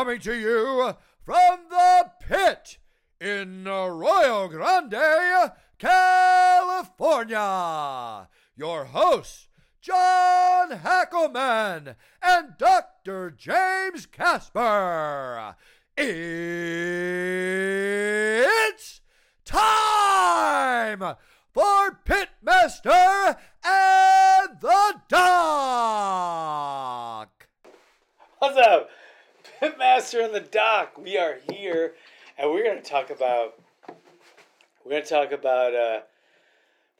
coming 0.00 0.18
to 0.18 0.34
you 0.34 0.94
from 1.26 1.58
the 1.68 2.10
pit 2.26 2.78
in 3.20 3.68
Arroyo 3.68 4.48
Grande, 4.48 5.52
California. 5.78 7.36
Your 8.56 8.86
hosts, 8.86 9.48
John 9.82 10.70
Hackleman 10.70 11.96
and 12.22 12.56
Dr. 12.56 13.30
James 13.30 14.06
Casper. 14.06 15.54
It's 15.98 16.22
time 19.44 21.16
for 21.52 21.98
Pitmaster 22.06 23.36
and 23.62 24.60
the 24.62 24.94
Doc. 25.10 25.28
What's 28.38 28.56
up? 28.56 28.88
Pitmaster 29.60 30.24
in 30.24 30.32
the 30.32 30.40
Doc. 30.40 30.96
We 30.96 31.18
are 31.18 31.36
here 31.50 31.92
and 32.38 32.50
we're 32.50 32.64
gonna 32.64 32.80
talk 32.80 33.10
about 33.10 33.60
we're 34.84 34.92
gonna 34.92 35.04
talk 35.04 35.32
about 35.32 35.74
uh, 35.74 36.00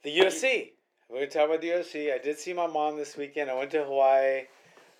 the 0.02 0.10
UFC. 0.18 0.72
We're 1.08 1.20
gonna 1.20 1.30
talk 1.30 1.46
about 1.46 1.62
the 1.62 1.68
UFC. 1.68 2.12
I 2.12 2.18
did 2.18 2.38
see 2.38 2.52
my 2.52 2.66
mom 2.66 2.98
this 2.98 3.16
weekend. 3.16 3.50
I 3.50 3.54
went 3.54 3.70
to 3.70 3.84
Hawaii. 3.84 4.42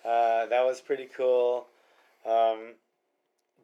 Uh, 0.03 0.47
that 0.47 0.65
was 0.65 0.81
pretty 0.81 1.07
cool. 1.15 1.67
Um, 2.25 2.73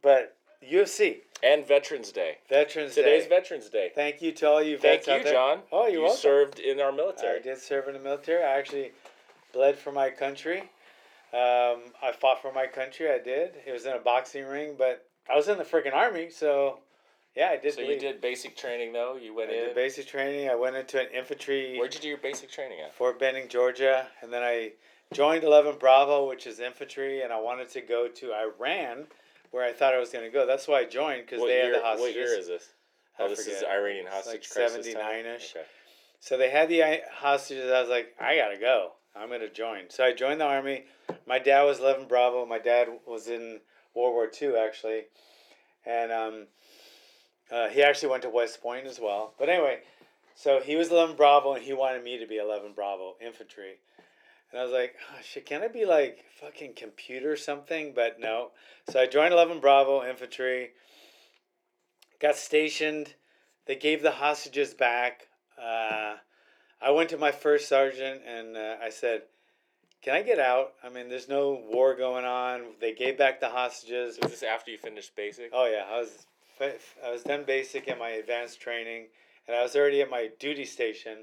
but 0.03 0.37
UFC, 0.63 1.17
And 1.43 1.67
Veterans 1.67 2.11
Day. 2.11 2.37
Veterans 2.49 2.93
Day. 2.95 3.01
Today's 3.01 3.23
Day. 3.23 3.29
Veterans 3.29 3.69
Day. 3.69 3.91
Thank 3.95 4.21
you 4.21 4.31
to 4.33 4.47
all 4.47 4.61
you 4.61 4.77
Thank 4.77 5.05
vets 5.05 5.07
out 5.07 5.17
you, 5.19 5.23
there. 5.23 5.33
John. 5.33 5.59
Oh, 5.71 5.83
you're 5.85 5.93
you 5.93 6.01
welcome. 6.01 6.17
served 6.19 6.59
in 6.59 6.79
our 6.79 6.91
military. 6.91 7.39
I 7.39 7.41
did 7.41 7.57
serve 7.57 7.87
in 7.87 7.93
the 7.95 7.99
military. 7.99 8.43
I 8.43 8.57
actually 8.59 8.91
bled 9.53 9.77
for 9.77 9.91
my 9.91 10.11
country. 10.11 10.69
Um, 11.37 11.81
I 12.01 12.11
fought 12.11 12.41
for 12.41 12.51
my 12.51 12.65
country. 12.65 13.11
I 13.11 13.19
did. 13.19 13.51
It 13.65 13.71
was 13.71 13.85
in 13.85 13.93
a 13.93 13.99
boxing 13.99 14.45
ring, 14.45 14.75
but 14.77 15.05
I 15.31 15.35
was 15.35 15.47
in 15.47 15.59
the 15.59 15.63
freaking 15.63 15.93
army, 15.93 16.29
so 16.31 16.79
yeah, 17.35 17.49
I 17.51 17.57
did. 17.57 17.75
So 17.75 17.81
you 17.81 17.99
did 17.99 18.21
basic 18.21 18.57
training 18.57 18.93
though. 18.93 19.15
You 19.21 19.33
I 19.33 19.37
went 19.37 19.49
did 19.51 19.69
in. 19.69 19.75
basic 19.75 20.07
training. 20.07 20.49
I 20.49 20.55
went 20.55 20.75
into 20.75 20.99
an 20.99 21.07
infantry 21.13 21.77
Where'd 21.77 21.93
you 21.93 21.99
do 21.99 22.07
your 22.07 22.17
basic 22.17 22.49
training 22.49 22.79
at? 22.83 22.95
Fort 22.95 23.19
Benning, 23.19 23.47
Georgia, 23.49 24.07
and 24.23 24.33
then 24.33 24.41
I 24.41 24.71
joined 25.13 25.43
11 25.43 25.75
Bravo, 25.79 26.27
which 26.27 26.47
is 26.47 26.59
infantry, 26.59 27.21
and 27.21 27.31
I 27.31 27.39
wanted 27.39 27.69
to 27.69 27.81
go 27.81 28.07
to 28.07 28.33
Iran, 28.33 29.05
where 29.51 29.63
I 29.63 29.73
thought 29.73 29.93
I 29.93 29.99
was 29.99 30.09
going 30.09 30.25
to 30.25 30.31
go. 30.31 30.47
That's 30.47 30.67
why 30.67 30.79
I 30.79 30.85
joined 30.85 31.25
because 31.27 31.41
they 31.41 31.53
year, 31.61 31.73
had 31.73 31.75
the 31.75 31.85
hostages. 31.85 32.01
what 32.01 32.15
year 32.15 32.39
is 32.39 32.47
this? 32.47 32.69
I 33.19 33.23
Oh, 33.23 33.29
this 33.29 33.45
is. 33.47 33.63
Iranian 33.63 34.05
It's 34.07 34.15
hostage 34.15 34.49
like 34.57 34.71
crisis 34.71 34.93
time? 34.93 35.03
79-ish. 35.03 35.55
So 36.19 36.37
they 36.37 36.49
had 36.49 36.69
the 36.69 37.01
hostages. 37.13 37.71
I 37.71 37.81
was 37.81 37.89
like, 37.89 38.15
I 38.19 38.35
gotta 38.35 38.57
go. 38.57 38.93
I'm 39.17 39.29
gonna 39.29 39.49
join. 39.49 39.89
So 39.89 40.03
I 40.03 40.13
joined 40.13 40.41
the 40.41 40.45
army. 40.45 40.85
My 41.25 41.39
dad 41.39 41.63
was 41.63 41.79
11 41.79 42.07
Bravo. 42.07 42.45
My 42.45 42.59
dad 42.59 42.87
was 43.05 43.27
in 43.27 43.59
World 43.95 44.13
War 44.13 44.29
II 44.41 44.55
actually, 44.55 45.03
and 45.85 46.11
um, 46.11 46.47
uh, 47.51 47.67
he 47.69 47.81
actually 47.81 48.09
went 48.09 48.23
to 48.23 48.29
West 48.29 48.61
Point 48.61 48.85
as 48.85 48.99
well. 48.99 49.33
But 49.39 49.49
anyway, 49.49 49.79
so 50.35 50.61
he 50.61 50.75
was 50.75 50.91
11 50.91 51.15
Bravo, 51.15 51.53
and 51.53 51.63
he 51.63 51.73
wanted 51.73 52.03
me 52.03 52.19
to 52.19 52.27
be 52.27 52.37
11 52.37 52.73
Bravo 52.73 53.15
infantry. 53.25 53.79
And 54.51 54.61
I 54.61 54.63
was 54.63 54.71
like, 54.71 54.95
oh, 55.11 55.19
shit, 55.23 55.45
can 55.45 55.61
I 55.61 55.67
be 55.67 55.85
like 55.85 56.23
fucking 56.39 56.73
computer 56.75 57.35
something? 57.35 57.93
But 57.95 58.19
no. 58.19 58.51
So 58.89 58.99
I 58.99 59.07
joined 59.07 59.33
11 59.33 59.59
Bravo 59.59 60.07
infantry. 60.07 60.71
Got 62.21 62.35
stationed. 62.35 63.15
They 63.65 63.75
gave 63.75 64.01
the 64.01 64.11
hostages 64.11 64.73
back. 64.73 65.27
Uh, 65.61 66.15
I 66.81 66.91
went 66.91 67.09
to 67.09 67.17
my 67.17 67.31
first 67.31 67.67
sergeant 67.67 68.21
and 68.27 68.55
uh, 68.55 68.75
I 68.83 68.89
said, 68.89 69.23
"Can 70.01 70.13
I 70.15 70.21
get 70.21 70.39
out? 70.39 70.73
I 70.83 70.89
mean, 70.89 71.09
there's 71.09 71.27
no 71.29 71.61
war 71.71 71.95
going 71.95 72.25
on. 72.25 72.61
They 72.79 72.93
gave 72.93 73.17
back 73.17 73.39
the 73.39 73.49
hostages. 73.49 74.17
Was 74.21 74.31
this 74.31 74.43
after 74.43 74.71
you 74.71 74.77
finished 74.77 75.15
basic? 75.15 75.49
Oh 75.53 75.65
yeah, 75.65 75.85
I 75.91 75.99
was 75.99 76.25
I 77.05 77.11
was 77.11 77.23
done 77.23 77.43
basic 77.45 77.87
in 77.87 77.97
my 77.99 78.09
advanced 78.09 78.61
training, 78.61 79.07
and 79.47 79.55
I 79.55 79.63
was 79.63 79.75
already 79.75 80.01
at 80.01 80.09
my 80.09 80.29
duty 80.39 80.65
station, 80.65 81.17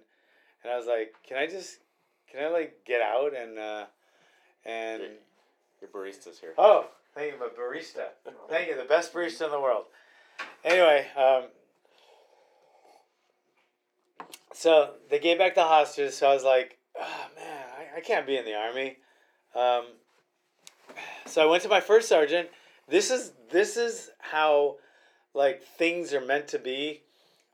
and 0.63 0.73
I 0.73 0.77
was 0.77 0.87
like, 0.87 1.15
"Can 1.27 1.37
I 1.39 1.47
just, 1.47 1.79
can 2.31 2.45
I 2.45 2.49
like 2.49 2.85
get 2.87 3.01
out 3.01 3.33
and 3.37 3.59
uh, 3.59 3.85
and." 4.65 5.03
Your- 5.03 5.11
Your 5.81 5.91
barista's 5.91 6.39
here. 6.41 6.55
Oh, 6.57 6.87
thank 7.15 7.33
you, 7.35 7.39
my 7.39 7.49
barista. 7.49 8.07
Thank 8.49 8.69
you, 8.69 8.77
the 8.77 8.85
best 8.85 9.13
barista 9.13 9.45
in 9.45 9.51
the 9.51 9.61
world. 9.61 9.85
Anyway, 10.65 11.07
um, 11.15 11.45
so 14.65 14.93
they 15.11 15.19
gave 15.19 15.37
back 15.37 15.55
the 15.55 15.63
hostages. 15.63 16.17
So 16.17 16.27
I 16.27 16.33
was 16.33 16.43
like, 16.43 16.79
oh, 16.99 17.27
man, 17.37 17.65
I, 17.79 17.99
I 17.99 18.01
can't 18.01 18.27
be 18.27 18.39
in 18.39 18.47
the 18.47 18.55
army. 18.55 18.97
Um, 19.55 19.85
so 21.27 21.43
I 21.43 21.51
went 21.51 21.63
to 21.65 21.69
my 21.69 21.83
first 21.83 22.09
sergeant. 22.09 22.49
This 22.89 23.11
is 23.11 23.33
this 23.53 23.77
is 23.77 24.09
how 24.21 24.77
like 25.35 25.63
things 25.63 26.15
are 26.15 26.21
meant 26.23 26.49
to 26.49 26.59
be. 26.59 27.03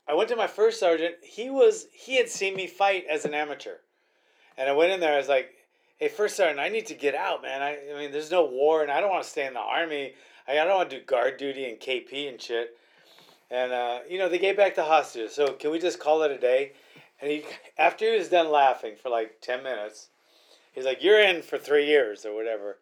I 0.07 0.13
went 0.13 0.29
to 0.29 0.37
my 0.37 0.47
first 0.47 0.79
sergeant. 0.79 1.15
He 1.21 1.49
was 1.49 1.87
he 1.91 2.15
had 2.15 2.29
seen 2.29 2.55
me 2.55 2.65
fight 2.65 3.03
as 3.09 3.25
an 3.25 3.33
amateur, 3.33 3.75
and 4.57 4.69
I 4.69 4.71
went 4.71 4.93
in 4.93 5.01
there. 5.01 5.13
I 5.13 5.17
was 5.17 5.27
like, 5.27 5.51
hey, 5.97 6.07
first 6.07 6.37
sergeant, 6.37 6.61
I 6.61 6.69
need 6.69 6.85
to 6.85 6.95
get 6.95 7.13
out, 7.13 7.41
man. 7.41 7.61
I, 7.61 7.77
I 7.93 7.99
mean, 7.99 8.13
there's 8.13 8.31
no 8.31 8.45
war, 8.45 8.83
and 8.83 8.91
I 8.91 9.01
don't 9.01 9.09
want 9.09 9.25
to 9.25 9.29
stay 9.29 9.45
in 9.45 9.53
the 9.53 9.59
army. 9.59 10.13
I, 10.47 10.53
I 10.53 10.63
don't 10.63 10.77
want 10.77 10.89
to 10.89 10.99
do 10.99 11.05
guard 11.05 11.35
duty 11.35 11.65
and 11.65 11.77
KP 11.77 12.29
and 12.29 12.41
shit. 12.41 12.77
And 13.49 13.73
uh, 13.73 13.99
you 14.09 14.17
know, 14.17 14.29
they 14.29 14.39
gave 14.39 14.55
back 14.55 14.75
the 14.75 14.85
hostages. 14.85 15.35
So 15.35 15.51
can 15.51 15.71
we 15.71 15.79
just 15.79 15.99
call 15.99 16.23
it 16.23 16.31
a 16.31 16.37
day? 16.37 16.71
And 17.21 17.31
he, 17.31 17.43
after 17.77 18.11
he 18.11 18.17
was 18.17 18.29
done 18.29 18.49
laughing 18.49 18.95
for 18.95 19.09
like 19.09 19.41
ten 19.41 19.63
minutes, 19.63 20.09
he's 20.73 20.85
like, 20.85 21.03
"You're 21.03 21.21
in 21.21 21.41
for 21.41 21.57
three 21.57 21.85
years 21.85 22.25
or 22.25 22.33
whatever." 22.33 22.79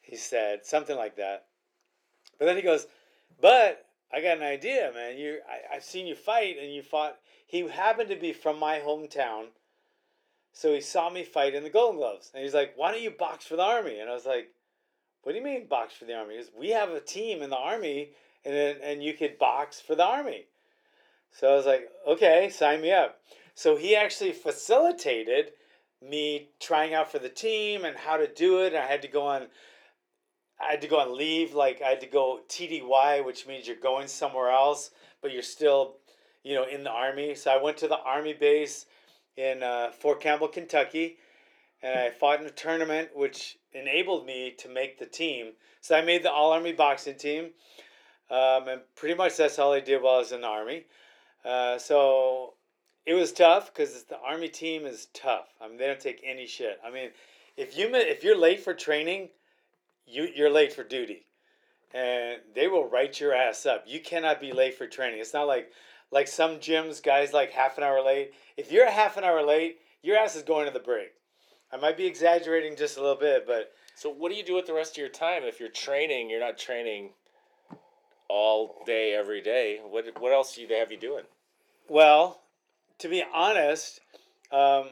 He 0.00 0.16
said 0.16 0.64
something 0.64 0.96
like 0.96 1.16
that. 1.16 1.46
But 2.38 2.46
then 2.46 2.56
he 2.56 2.62
goes, 2.62 2.86
"But 3.40 3.84
I 4.10 4.22
got 4.22 4.38
an 4.38 4.42
idea, 4.42 4.90
man. 4.94 5.18
You, 5.18 5.40
I, 5.46 5.76
I've 5.76 5.84
seen 5.84 6.06
you 6.06 6.14
fight, 6.14 6.56
and 6.58 6.74
you 6.74 6.82
fought." 6.82 7.18
He 7.46 7.66
happened 7.68 8.08
to 8.10 8.16
be 8.16 8.32
from 8.32 8.58
my 8.58 8.78
hometown. 8.78 9.48
So 10.52 10.72
he 10.72 10.80
saw 10.80 11.10
me 11.10 11.22
fight 11.22 11.54
in 11.54 11.62
the 11.62 11.70
Golden 11.70 11.98
Gloves, 11.98 12.30
and 12.34 12.42
he's 12.42 12.54
like, 12.54 12.72
"Why 12.74 12.90
don't 12.90 13.02
you 13.02 13.10
box 13.10 13.46
for 13.46 13.56
the 13.56 13.62
army?" 13.62 14.00
And 14.00 14.08
I 14.08 14.14
was 14.14 14.26
like, 14.26 14.48
"What 15.22 15.32
do 15.32 15.38
you 15.38 15.44
mean 15.44 15.66
box 15.66 15.94
for 15.94 16.06
the 16.06 16.14
army?" 16.14 16.36
Goes, 16.36 16.50
"We 16.56 16.70
have 16.70 16.90
a 16.90 17.00
team 17.00 17.42
in 17.42 17.50
the 17.50 17.56
army, 17.56 18.12
and 18.46 18.54
and 18.54 19.04
you 19.04 19.12
could 19.12 19.38
box 19.38 19.78
for 19.78 19.94
the 19.94 20.04
army." 20.04 20.46
So 21.32 21.52
I 21.52 21.54
was 21.54 21.66
like, 21.66 21.90
"Okay, 22.06 22.48
sign 22.48 22.80
me 22.80 22.92
up." 22.92 23.20
So 23.58 23.74
he 23.74 23.96
actually 23.96 24.30
facilitated 24.30 25.50
me 26.00 26.50
trying 26.60 26.94
out 26.94 27.10
for 27.10 27.18
the 27.18 27.28
team 27.28 27.84
and 27.84 27.96
how 27.96 28.16
to 28.16 28.32
do 28.32 28.60
it. 28.62 28.72
I 28.72 28.86
had 28.86 29.02
to 29.02 29.08
go 29.08 29.26
on. 29.26 29.48
I 30.60 30.70
had 30.70 30.80
to 30.82 30.86
go 30.86 31.00
on 31.00 31.18
leave, 31.18 31.54
like 31.54 31.82
I 31.82 31.88
had 31.88 32.00
to 32.02 32.06
go 32.06 32.38
TDY, 32.48 33.24
which 33.26 33.48
means 33.48 33.66
you're 33.66 33.74
going 33.74 34.06
somewhere 34.06 34.50
else, 34.50 34.92
but 35.20 35.32
you're 35.32 35.42
still, 35.42 35.96
you 36.44 36.54
know, 36.54 36.68
in 36.68 36.84
the 36.84 36.92
army. 36.92 37.34
So 37.34 37.50
I 37.50 37.60
went 37.60 37.76
to 37.78 37.88
the 37.88 37.98
army 37.98 38.32
base 38.32 38.86
in 39.36 39.64
uh, 39.64 39.90
Fort 39.90 40.20
Campbell, 40.20 40.46
Kentucky, 40.46 41.16
and 41.82 41.98
I 41.98 42.10
fought 42.10 42.40
in 42.40 42.46
a 42.46 42.50
tournament 42.50 43.08
which 43.12 43.58
enabled 43.72 44.24
me 44.24 44.54
to 44.58 44.68
make 44.68 45.00
the 45.00 45.06
team. 45.06 45.54
So 45.80 45.96
I 45.96 46.02
made 46.02 46.22
the 46.22 46.30
All 46.30 46.52
Army 46.52 46.74
boxing 46.74 47.16
team, 47.16 47.50
um, 48.30 48.68
and 48.68 48.82
pretty 48.94 49.16
much 49.16 49.36
that's 49.36 49.58
all 49.58 49.72
I 49.72 49.80
did 49.80 50.00
while 50.00 50.14
I 50.14 50.18
was 50.18 50.30
in 50.30 50.42
the 50.42 50.46
Army. 50.46 50.84
Uh, 51.44 51.78
so 51.78 52.54
it 53.08 53.14
was 53.14 53.32
tough 53.32 53.72
because 53.72 54.02
the 54.04 54.18
Army 54.20 54.50
team 54.50 54.84
is 54.84 55.08
tough. 55.14 55.46
I 55.62 55.66
mean, 55.66 55.78
they 55.78 55.86
don't 55.86 55.98
take 55.98 56.20
any 56.22 56.46
shit. 56.46 56.78
I 56.84 56.90
mean, 56.90 57.08
if 57.56 57.76
you 57.76 57.88
if 57.94 58.22
you're 58.22 58.36
late 58.36 58.60
for 58.60 58.74
training, 58.74 59.30
you 60.06 60.28
you're 60.34 60.50
late 60.50 60.74
for 60.74 60.84
duty, 60.84 61.24
and 61.94 62.36
they 62.54 62.68
will 62.68 62.86
write 62.86 63.18
your 63.18 63.34
ass 63.34 63.64
up. 63.64 63.84
You 63.86 64.00
cannot 64.00 64.42
be 64.42 64.52
late 64.52 64.74
for 64.74 64.86
training. 64.86 65.20
It's 65.20 65.32
not 65.32 65.46
like 65.46 65.72
like 66.10 66.28
some 66.28 66.56
gyms, 66.56 67.02
guys 67.02 67.32
like 67.32 67.50
half 67.50 67.78
an 67.78 67.84
hour 67.84 68.04
late. 68.04 68.32
If 68.58 68.70
you're 68.70 68.90
half 68.90 69.16
an 69.16 69.24
hour 69.24 69.42
late, 69.42 69.78
your 70.02 70.18
ass 70.18 70.36
is 70.36 70.42
going 70.42 70.66
to 70.66 70.72
the 70.72 70.78
break. 70.78 71.12
I 71.72 71.78
might 71.78 71.96
be 71.96 72.06
exaggerating 72.06 72.76
just 72.76 72.98
a 72.98 73.00
little 73.00 73.16
bit, 73.16 73.46
but 73.46 73.72
So 73.94 74.10
what 74.10 74.30
do 74.30 74.36
you 74.36 74.44
do 74.44 74.54
with 74.54 74.66
the 74.66 74.74
rest 74.74 74.92
of 74.92 74.98
your 74.98 75.08
time 75.08 75.44
if 75.44 75.58
you're 75.58 75.70
training? 75.70 76.28
You're 76.28 76.40
not 76.40 76.58
training 76.58 77.10
all 78.28 78.82
day 78.84 79.14
every 79.14 79.40
day. 79.40 79.80
What 79.82 80.04
what 80.20 80.32
else 80.34 80.54
do 80.54 80.66
they 80.66 80.78
have 80.78 80.92
you 80.92 80.98
doing? 80.98 81.24
well, 81.88 82.42
to 82.98 83.08
be 83.08 83.22
honest, 83.32 84.00
um, 84.50 84.88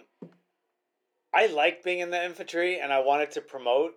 I 1.34 1.46
like 1.46 1.82
being 1.82 2.00
in 2.00 2.10
the 2.10 2.24
infantry, 2.24 2.80
and 2.80 2.92
I 2.92 3.00
wanted 3.00 3.30
to 3.32 3.40
promote. 3.40 3.94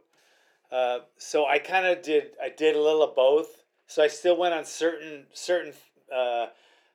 Uh, 0.71 1.00
so 1.17 1.45
I 1.45 1.59
kind 1.59 1.85
of 1.85 2.01
did. 2.01 2.31
I 2.41 2.50
did 2.50 2.75
a 2.75 2.81
little 2.81 3.03
of 3.03 3.15
both. 3.15 3.63
So 3.88 4.03
I 4.03 4.07
still 4.07 4.38
went 4.38 4.53
on 4.53 4.65
certain 4.65 5.25
certain 5.33 5.73
uh, 6.13 6.47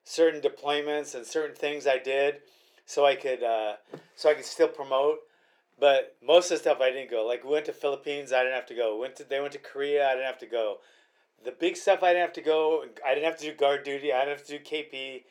certain 0.05 0.41
deployments 0.41 1.15
and 1.15 1.27
certain 1.27 1.57
things 1.57 1.87
I 1.87 1.99
did, 1.99 2.37
so 2.87 3.05
I 3.05 3.17
could 3.17 3.43
uh, 3.43 3.77
so 4.15 4.31
I 4.31 4.35
could 4.35 4.45
still 4.45 4.69
promote. 4.69 5.19
But 5.81 6.17
most 6.25 6.53
of 6.53 6.59
the 6.59 6.63
stuff 6.63 6.81
I 6.81 6.91
didn't 6.91 7.11
go. 7.11 7.27
Like 7.27 7.43
we 7.43 7.51
went 7.51 7.67
to 7.67 7.73
Philippines, 7.73 8.33
I 8.33 8.45
didn't 8.45 8.55
have 8.55 8.67
to 8.67 8.77
go. 8.77 8.97
Went 8.99 9.17
to 9.17 9.25
they 9.25 9.41
went 9.41 9.53
to 9.55 9.59
Korea, 9.59 10.09
I 10.09 10.13
didn't 10.13 10.27
have 10.27 10.39
to 10.39 10.47
go. 10.47 10.79
The 11.45 11.51
big 11.51 11.77
stuff 11.77 12.03
I 12.03 12.13
didn't 12.13 12.27
have 12.27 12.33
to 12.35 12.43
go. 12.43 12.85
I 13.05 13.15
didn't 13.15 13.27
have 13.27 13.39
to 13.39 13.51
do 13.51 13.55
guard 13.55 13.83
duty. 13.83 14.13
I 14.13 14.25
didn't 14.25 14.39
have 14.39 14.47
to 14.47 14.59
do 14.59 14.65
KP. 14.65 15.25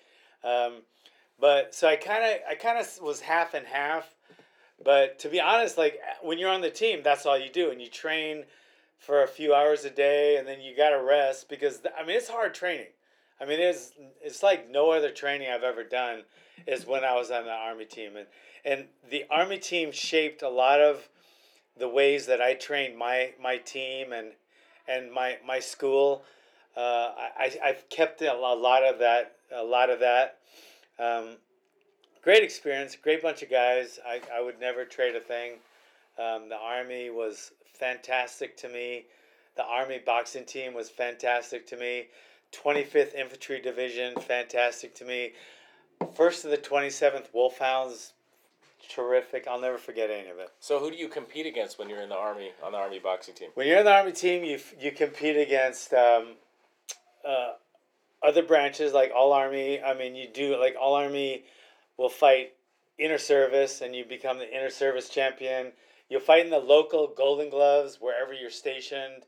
Um, 0.44 0.82
but 1.44 1.76
so 1.76 1.90
I 1.90 1.98
kind 1.98 2.24
of 2.24 2.40
I 2.50 2.56
kind 2.56 2.80
of 2.80 2.88
was 3.02 3.20
half 3.20 3.54
and 3.54 3.68
half. 3.68 4.16
But 4.82 5.20
to 5.20 5.28
be 5.28 5.42
honest, 5.42 5.78
like 5.78 6.00
when 6.22 6.40
you're 6.40 6.50
on 6.50 6.62
the 6.62 6.70
team, 6.70 7.02
that's 7.04 7.26
all 7.26 7.38
you 7.38 7.52
do, 7.52 7.70
and 7.70 7.82
you 7.82 7.90
train 7.90 8.46
for 8.98 9.24
a 9.24 9.28
few 9.28 9.54
hours 9.54 9.84
a 9.84 9.90
day, 9.90 10.38
and 10.38 10.48
then 10.48 10.62
you 10.62 10.74
got 10.74 10.92
to 10.92 11.04
rest 11.04 11.50
because 11.50 11.82
I 12.00 12.06
mean 12.06 12.16
it's 12.16 12.30
hard 12.30 12.54
training. 12.54 12.94
I 13.42 13.46
mean 13.46 13.60
it's 13.60 13.92
it's 14.22 14.42
like 14.42 14.72
no 14.72 14.92
other 14.92 15.12
training 15.12 15.50
I've 15.50 15.64
ever 15.64 15.84
done 15.84 16.24
is 16.66 16.88
when 16.88 17.04
I 17.04 17.14
was 17.16 17.30
on 17.30 17.44
the 17.44 17.52
army 17.52 17.84
team, 17.84 18.16
and 18.16 18.28
and 18.64 18.86
the 19.12 19.26
army 19.30 19.58
team 19.58 19.92
shaped 19.92 20.44
a 20.44 20.50
lot 20.50 20.80
of 20.80 21.10
the 21.78 21.90
ways 21.90 22.26
that 22.28 22.42
I 22.42 22.54
trained 22.54 22.98
my 22.98 23.34
my 23.42 23.58
team 23.58 24.14
and 24.14 24.30
and 24.88 25.12
my 25.12 25.40
my 25.46 25.60
school. 25.60 26.24
Uh, 26.78 27.12
I 27.38 27.54
I've 27.62 27.90
kept 27.90 28.22
a 28.22 28.34
lot 28.34 28.84
of 28.86 29.00
that 29.00 29.36
a 29.54 29.66
lot 29.66 29.90
of 29.90 30.00
that. 30.00 30.38
Um, 31.00 31.38
great 32.22 32.44
experience, 32.44 32.96
great 32.96 33.22
bunch 33.22 33.42
of 33.42 33.50
guys. 33.50 34.00
I, 34.06 34.22
I 34.34 34.42
would 34.42 34.60
never 34.60 34.86
trade 34.86 35.16
a 35.16 35.20
thing. 35.20 35.54
Um, 36.18 36.50
the 36.50 36.58
Army 36.58 37.10
was 37.10 37.52
fantastic 37.74 38.56
to 38.58 38.70
me. 38.70 39.06
The 39.56 39.64
Army 39.64 40.00
boxing 40.04 40.46
team 40.46 40.74
was 40.74 40.90
fantastic 40.90 41.68
to 41.68 41.78
me. 41.78 42.08
25th 42.52 43.16
Infantry 43.16 43.60
Division, 43.60 44.16
fantastic 44.16 44.94
to 44.96 45.06
me. 45.06 45.34
First 46.16 46.46
of 46.46 46.52
the 46.52 46.58
27th 46.58 47.34
Wolfhounds, 47.34 48.14
terrific. 48.90 49.48
I'll 49.48 49.60
never 49.60 49.78
forget 49.78 50.10
any 50.10 50.30
of 50.30 50.38
it. 50.38 50.50
So 50.60 50.80
who 50.80 50.92
do 50.92 50.98
you 50.98 51.08
compete 51.08 51.46
against 51.46 51.80
when 51.80 51.90
you're 51.90 52.02
in 52.02 52.10
the 52.10 52.18
Army, 52.18 52.52
on 52.64 52.74
the 52.74 52.78
Army 52.78 53.00
boxing 53.00 53.34
team? 53.34 53.50
When 53.56 53.68
you're 53.68 53.80
in 53.80 53.86
the 53.86 53.94
Army 53.94 54.12
team, 54.12 54.44
you, 54.44 54.60
you 54.80 54.92
compete 54.92 55.38
against 55.38 55.94
um, 55.94 56.36
uh, 57.28 57.54
other 58.24 58.44
branches 58.44 58.94
like 58.94 59.12
All 59.16 59.34
Army. 59.34 59.82
I 59.82 59.94
mean, 59.94 60.16
you 60.16 60.28
do, 60.34 60.58
like 60.60 60.76
All 60.80 60.96
Army 60.96 61.44
will 61.98 62.10
fight 62.10 62.54
inner 62.98 63.18
service 63.18 63.82
and 63.82 63.96
you 63.96 64.06
become 64.06 64.38
the 64.38 64.56
inner 64.56 64.70
service 64.70 65.10
champion. 65.10 65.72
You'll 66.10 66.22
fight 66.22 66.46
in 66.46 66.52
the 66.52 66.60
local 66.60 67.14
Golden 67.16 67.50
Gloves 67.50 67.98
wherever 68.00 68.34
you're 68.34 68.50
stationed. 68.50 69.24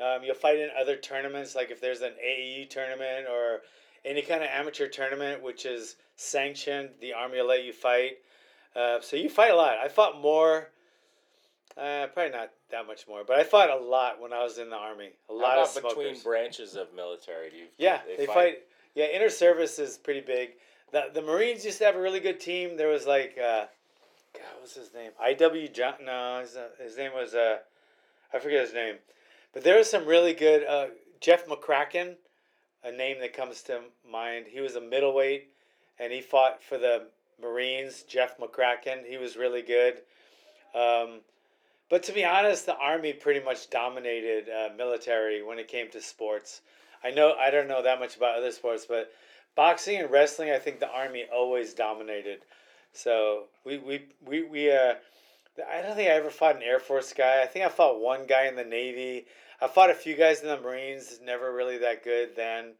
Um, 0.00 0.22
you'll 0.22 0.34
fight 0.34 0.58
in 0.58 0.68
other 0.78 0.96
tournaments, 0.96 1.56
like 1.56 1.70
if 1.70 1.80
there's 1.80 2.02
an 2.02 2.12
AAU 2.24 2.70
tournament 2.70 3.26
or 3.28 3.62
any 4.04 4.22
kind 4.22 4.42
of 4.42 4.48
amateur 4.50 4.86
tournament 4.86 5.42
which 5.42 5.66
is 5.66 5.96
sanctioned, 6.14 6.90
the 7.00 7.12
Army 7.12 7.38
will 7.38 7.48
let 7.48 7.64
you 7.64 7.72
fight. 7.72 8.18
Uh, 8.76 9.00
so 9.00 9.16
you 9.16 9.28
fight 9.28 9.50
a 9.50 9.56
lot. 9.56 9.78
I 9.78 9.88
fought 9.88 10.20
more, 10.20 10.70
uh, 11.78 12.06
probably 12.08 12.32
not 12.32 12.50
that 12.70 12.86
much 12.86 13.06
more, 13.06 13.22
but 13.26 13.38
I 13.38 13.44
fought 13.44 13.70
a 13.70 13.76
lot 13.76 14.20
when 14.20 14.32
I 14.32 14.42
was 14.42 14.58
in 14.58 14.70
the 14.70 14.76
Army. 14.76 15.10
A 15.30 15.32
lot 15.32 15.56
How 15.56 15.64
of 15.64 15.76
about 15.76 15.96
between 15.96 16.20
branches 16.20 16.74
of 16.74 16.92
military? 16.94 17.50
Do 17.50 17.56
you, 17.56 17.66
Yeah, 17.78 18.00
they, 18.16 18.26
fight? 18.26 18.58
Yeah, 18.94 19.06
inter 19.06 19.28
service 19.28 19.78
is 19.78 19.96
pretty 19.96 20.20
big. 20.20 20.54
The 20.90 21.10
the 21.14 21.22
Marines 21.22 21.64
used 21.64 21.78
to 21.78 21.84
have 21.84 21.94
a 21.94 22.00
really 22.00 22.20
good 22.20 22.40
team. 22.40 22.76
There 22.76 22.88
was 22.88 23.06
like, 23.06 23.36
uh, 23.38 23.66
God, 24.34 24.42
what 24.54 24.62
was 24.62 24.74
his 24.74 24.92
name? 24.92 25.12
I 25.20 25.34
W 25.34 25.68
John. 25.68 25.94
No, 26.04 26.40
his, 26.40 26.56
his 26.82 26.96
name 26.96 27.12
was 27.14 27.34
uh, 27.34 27.58
I 28.32 28.38
forget 28.38 28.62
his 28.62 28.74
name, 28.74 28.96
but 29.52 29.62
there 29.62 29.78
was 29.78 29.88
some 29.90 30.04
really 30.04 30.32
good. 30.32 30.66
Uh, 30.66 30.86
Jeff 31.20 31.46
McCracken, 31.46 32.14
a 32.82 32.90
name 32.90 33.20
that 33.20 33.32
comes 33.32 33.62
to 33.64 33.80
mind. 34.10 34.46
He 34.48 34.60
was 34.60 34.76
a 34.76 34.80
middleweight, 34.80 35.48
and 35.98 36.12
he 36.12 36.20
fought 36.20 36.62
for 36.62 36.78
the 36.78 37.06
Marines. 37.40 38.02
Jeff 38.02 38.38
McCracken. 38.38 39.04
He 39.06 39.16
was 39.16 39.36
really 39.36 39.62
good. 39.62 39.98
Um, 40.74 41.20
but 41.90 42.02
to 42.04 42.12
be 42.12 42.24
honest, 42.24 42.66
the 42.66 42.76
army 42.76 43.12
pretty 43.12 43.44
much 43.44 43.70
dominated 43.70 44.48
uh, 44.48 44.74
military 44.76 45.42
when 45.42 45.58
it 45.58 45.68
came 45.68 45.90
to 45.90 46.00
sports. 46.00 46.60
I 47.02 47.10
know 47.10 47.34
I 47.38 47.50
don't 47.50 47.68
know 47.68 47.82
that 47.82 48.00
much 48.00 48.16
about 48.16 48.38
other 48.38 48.52
sports, 48.52 48.86
but 48.88 49.12
boxing 49.54 50.00
and 50.00 50.10
wrestling, 50.10 50.50
I 50.50 50.58
think 50.58 50.80
the 50.80 50.90
army 50.90 51.24
always 51.32 51.74
dominated. 51.74 52.40
So 52.92 53.44
we 53.64 53.78
we 53.78 54.06
we, 54.26 54.42
we 54.44 54.70
uh, 54.72 54.94
I 55.70 55.82
don't 55.82 55.96
think 55.96 56.08
I 56.08 56.14
ever 56.14 56.30
fought 56.30 56.56
an 56.56 56.62
Air 56.62 56.80
Force 56.80 57.12
guy. 57.12 57.42
I 57.42 57.46
think 57.46 57.64
I 57.64 57.68
fought 57.68 58.00
one 58.00 58.26
guy 58.26 58.46
in 58.46 58.56
the 58.56 58.64
Navy. 58.64 59.26
I 59.60 59.66
fought 59.66 59.90
a 59.90 59.94
few 59.94 60.16
guys 60.16 60.40
in 60.40 60.48
the 60.48 60.60
Marines. 60.60 61.20
Never 61.22 61.52
really 61.52 61.78
that 61.78 62.04
good 62.04 62.36
then. 62.36 62.72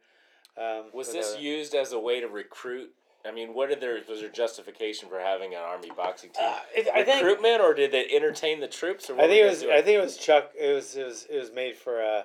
Um, 0.57 0.85
Was 0.93 1.11
this 1.11 1.35
uh, 1.35 1.39
used 1.39 1.75
as 1.75 1.93
a 1.93 1.99
way 1.99 2.19
to 2.19 2.27
recruit? 2.27 2.91
I 3.29 3.31
mean, 3.31 3.53
what 3.53 3.69
did 3.69 3.79
there 3.79 3.97
was 4.09 4.21
there 4.21 4.29
justification 4.29 5.07
for 5.07 5.19
having 5.19 5.53
an 5.53 5.59
army 5.61 5.91
boxing 5.95 6.31
team? 6.31 6.45
uh, 6.45 6.59
it, 6.75 6.87
I 6.93 7.03
think 7.03 7.23
Recruitment, 7.23 7.61
or 7.61 7.73
did 7.75 7.91
they 7.91 8.07
entertain 8.11 8.59
the 8.59 8.67
troops? 8.67 9.09
Or 9.09 9.15
what 9.15 9.25
I 9.25 9.27
think 9.27 9.45
it 9.45 9.49
was. 9.49 9.61
doing? 9.61 9.73
I 9.73 9.81
think 9.81 9.97
it 9.97 10.01
was 10.01 10.17
Chuck. 10.17 10.51
It 10.59 10.73
was. 10.73 10.95
It 10.95 11.05
was. 11.05 11.27
It 11.29 11.37
was 11.37 11.51
made 11.53 11.75
for. 11.75 12.01
Uh, 12.01 12.21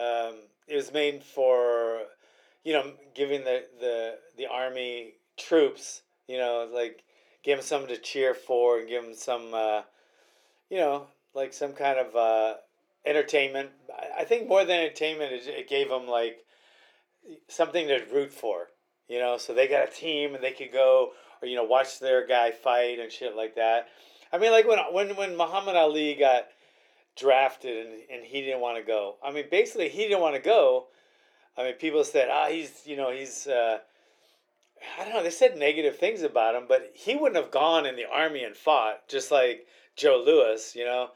um, 0.00 0.36
it 0.66 0.76
was 0.76 0.92
made 0.92 1.22
for, 1.22 2.02
you 2.64 2.72
know, 2.72 2.92
giving 3.14 3.44
the 3.44 3.64
the 3.80 4.14
the 4.38 4.46
army 4.46 5.14
troops. 5.36 6.02
You 6.26 6.38
know, 6.38 6.68
like 6.72 7.02
give 7.44 7.58
them 7.58 7.66
something 7.66 7.94
to 7.94 8.00
cheer 8.00 8.32
for 8.32 8.78
and 8.78 8.88
give 8.88 9.04
them 9.04 9.14
some. 9.14 9.52
Uh, 9.52 9.82
you 10.70 10.78
know, 10.78 11.08
like 11.34 11.52
some 11.52 11.72
kind 11.72 11.98
of 11.98 12.16
uh, 12.16 12.54
entertainment. 13.04 13.70
I, 13.94 14.22
I 14.22 14.24
think 14.24 14.48
more 14.48 14.64
than 14.64 14.80
entertainment, 14.80 15.32
it, 15.32 15.46
it 15.46 15.68
gave 15.68 15.90
them 15.90 16.06
like 16.06 16.38
something 17.48 17.88
to 17.88 18.00
root 18.10 18.32
for. 18.32 18.68
You 19.10 19.18
know, 19.18 19.38
so 19.38 19.52
they 19.52 19.66
got 19.66 19.88
a 19.88 19.90
team 19.90 20.36
and 20.36 20.44
they 20.44 20.52
could 20.52 20.72
go 20.72 21.10
or 21.42 21.48
you 21.48 21.56
know 21.56 21.64
watch 21.64 21.98
their 21.98 22.24
guy 22.24 22.52
fight 22.52 23.00
and 23.00 23.10
shit 23.10 23.34
like 23.34 23.56
that. 23.56 23.88
I 24.32 24.38
mean, 24.38 24.52
like 24.52 24.68
when 24.68 24.78
when 24.92 25.16
when 25.16 25.36
Muhammad 25.36 25.74
Ali 25.74 26.14
got 26.14 26.46
drafted 27.18 27.86
and, 27.86 27.94
and 28.08 28.24
he 28.24 28.40
didn't 28.40 28.60
want 28.60 28.78
to 28.78 28.84
go. 28.84 29.16
I 29.20 29.32
mean, 29.32 29.46
basically 29.50 29.88
he 29.88 30.04
didn't 30.04 30.20
want 30.20 30.36
to 30.36 30.40
go. 30.40 30.86
I 31.58 31.64
mean, 31.64 31.72
people 31.74 32.04
said, 32.04 32.28
ah, 32.30 32.46
he's 32.48 32.82
you 32.86 32.96
know 32.96 33.10
he's. 33.10 33.48
Uh, 33.48 33.78
I 34.98 35.04
don't 35.04 35.12
know. 35.12 35.24
They 35.24 35.30
said 35.30 35.58
negative 35.58 35.98
things 35.98 36.22
about 36.22 36.54
him, 36.54 36.66
but 36.68 36.92
he 36.94 37.16
wouldn't 37.16 37.42
have 37.42 37.50
gone 37.50 37.86
in 37.86 37.96
the 37.96 38.08
army 38.08 38.44
and 38.44 38.56
fought 38.56 39.08
just 39.08 39.32
like 39.32 39.66
Joe 39.96 40.22
Louis. 40.24 40.76
You 40.76 40.84
know, 40.84 41.08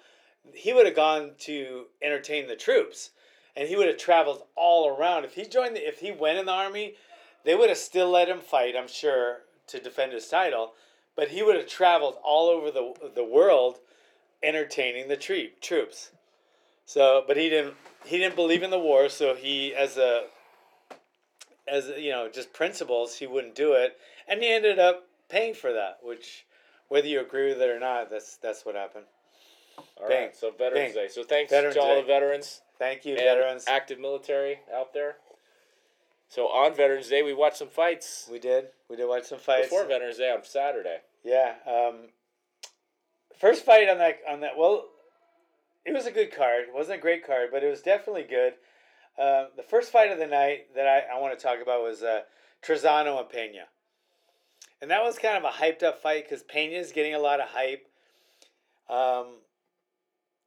he 0.52 0.72
would 0.72 0.86
have 0.86 0.96
gone 0.96 1.30
to 1.40 1.84
entertain 2.02 2.48
the 2.48 2.56
troops, 2.56 3.10
and 3.54 3.68
he 3.68 3.76
would 3.76 3.86
have 3.86 3.98
traveled 3.98 4.42
all 4.56 4.88
around. 4.88 5.24
If 5.24 5.34
he 5.34 5.44
joined, 5.44 5.76
the, 5.76 5.86
if 5.86 6.00
he 6.00 6.10
went 6.10 6.38
in 6.38 6.46
the 6.46 6.52
army, 6.52 6.96
they 7.44 7.54
would 7.54 7.68
have 7.68 7.78
still 7.78 8.10
let 8.10 8.28
him 8.28 8.40
fight. 8.40 8.74
I'm 8.76 8.88
sure 8.88 9.38
to 9.68 9.80
defend 9.80 10.12
his 10.12 10.28
title, 10.28 10.72
but 11.16 11.28
he 11.28 11.42
would 11.42 11.56
have 11.56 11.66
traveled 11.66 12.16
all 12.22 12.48
over 12.48 12.70
the 12.70 13.10
the 13.14 13.24
world, 13.24 13.78
entertaining 14.42 15.08
the 15.08 15.16
troop 15.16 15.60
troops. 15.60 16.10
So, 16.86 17.24
but 17.26 17.36
he 17.36 17.48
didn't. 17.48 17.74
He 18.04 18.18
didn't 18.18 18.36
believe 18.36 18.62
in 18.62 18.70
the 18.70 18.78
war, 18.78 19.08
so 19.08 19.34
he, 19.34 19.74
as 19.74 19.96
a, 19.96 20.24
as 21.66 21.90
you 21.96 22.10
know, 22.10 22.28
just 22.28 22.52
principles, 22.52 23.16
he 23.16 23.26
wouldn't 23.26 23.54
do 23.54 23.72
it, 23.72 23.96
and 24.28 24.42
he 24.42 24.52
ended 24.52 24.78
up 24.78 25.06
paying 25.30 25.54
for 25.54 25.72
that. 25.72 26.00
Which, 26.02 26.44
whether 26.88 27.06
you 27.08 27.20
agree 27.20 27.48
with 27.48 27.62
it 27.62 27.70
or 27.70 27.80
not, 27.80 28.10
that's 28.10 28.36
that's 28.36 28.66
what 28.66 28.74
happened. 28.74 29.06
All 29.96 30.08
Bang. 30.08 30.24
right, 30.24 30.36
so 30.36 30.50
Veterans 30.50 30.94
Bang. 30.94 31.04
Day. 31.06 31.08
So 31.10 31.22
thanks 31.24 31.50
Veterans 31.50 31.76
to 31.76 31.82
all 31.82 31.94
Day. 31.94 32.00
the 32.02 32.06
veterans 32.06 32.60
Thank 32.78 33.04
you, 33.06 33.12
and 33.14 33.22
veterans. 33.22 33.64
active 33.66 33.98
military 33.98 34.58
out 34.74 34.92
there. 34.92 35.16
So 36.34 36.48
on 36.48 36.74
Veterans 36.74 37.06
Day, 37.06 37.22
we 37.22 37.32
watched 37.32 37.58
some 37.58 37.68
fights. 37.68 38.28
We 38.28 38.40
did. 38.40 38.64
We 38.90 38.96
did 38.96 39.06
watch 39.06 39.22
some 39.22 39.38
fights. 39.38 39.68
Before 39.68 39.84
Veterans 39.84 40.16
Day 40.16 40.32
on 40.32 40.42
Saturday. 40.42 40.96
Yeah. 41.22 41.54
Um, 41.64 42.08
first 43.38 43.64
fight 43.64 43.88
on 43.88 43.98
that 43.98 44.18
on 44.28 44.40
that. 44.40 44.58
Well, 44.58 44.86
it 45.84 45.94
was 45.94 46.06
a 46.06 46.10
good 46.10 46.34
card. 46.34 46.64
It 46.66 46.74
wasn't 46.74 46.98
a 46.98 47.00
great 47.00 47.24
card, 47.24 47.50
but 47.52 47.62
it 47.62 47.70
was 47.70 47.82
definitely 47.82 48.24
good. 48.24 48.54
Uh, 49.16 49.44
the 49.56 49.62
first 49.62 49.92
fight 49.92 50.10
of 50.10 50.18
the 50.18 50.26
night 50.26 50.74
that 50.74 50.88
I, 50.88 51.16
I 51.16 51.20
want 51.20 51.38
to 51.38 51.40
talk 51.40 51.62
about 51.62 51.84
was 51.84 52.02
uh, 52.02 52.22
Trizano 52.66 53.20
and 53.20 53.28
Pena. 53.28 53.66
And 54.82 54.90
that 54.90 55.04
was 55.04 55.20
kind 55.20 55.36
of 55.36 55.44
a 55.44 55.54
hyped 55.54 55.84
up 55.84 56.02
fight 56.02 56.24
because 56.24 56.42
Pena 56.42 56.74
is 56.74 56.90
getting 56.90 57.14
a 57.14 57.20
lot 57.20 57.38
of 57.38 57.46
hype. 57.50 57.86
Um, 58.90 59.36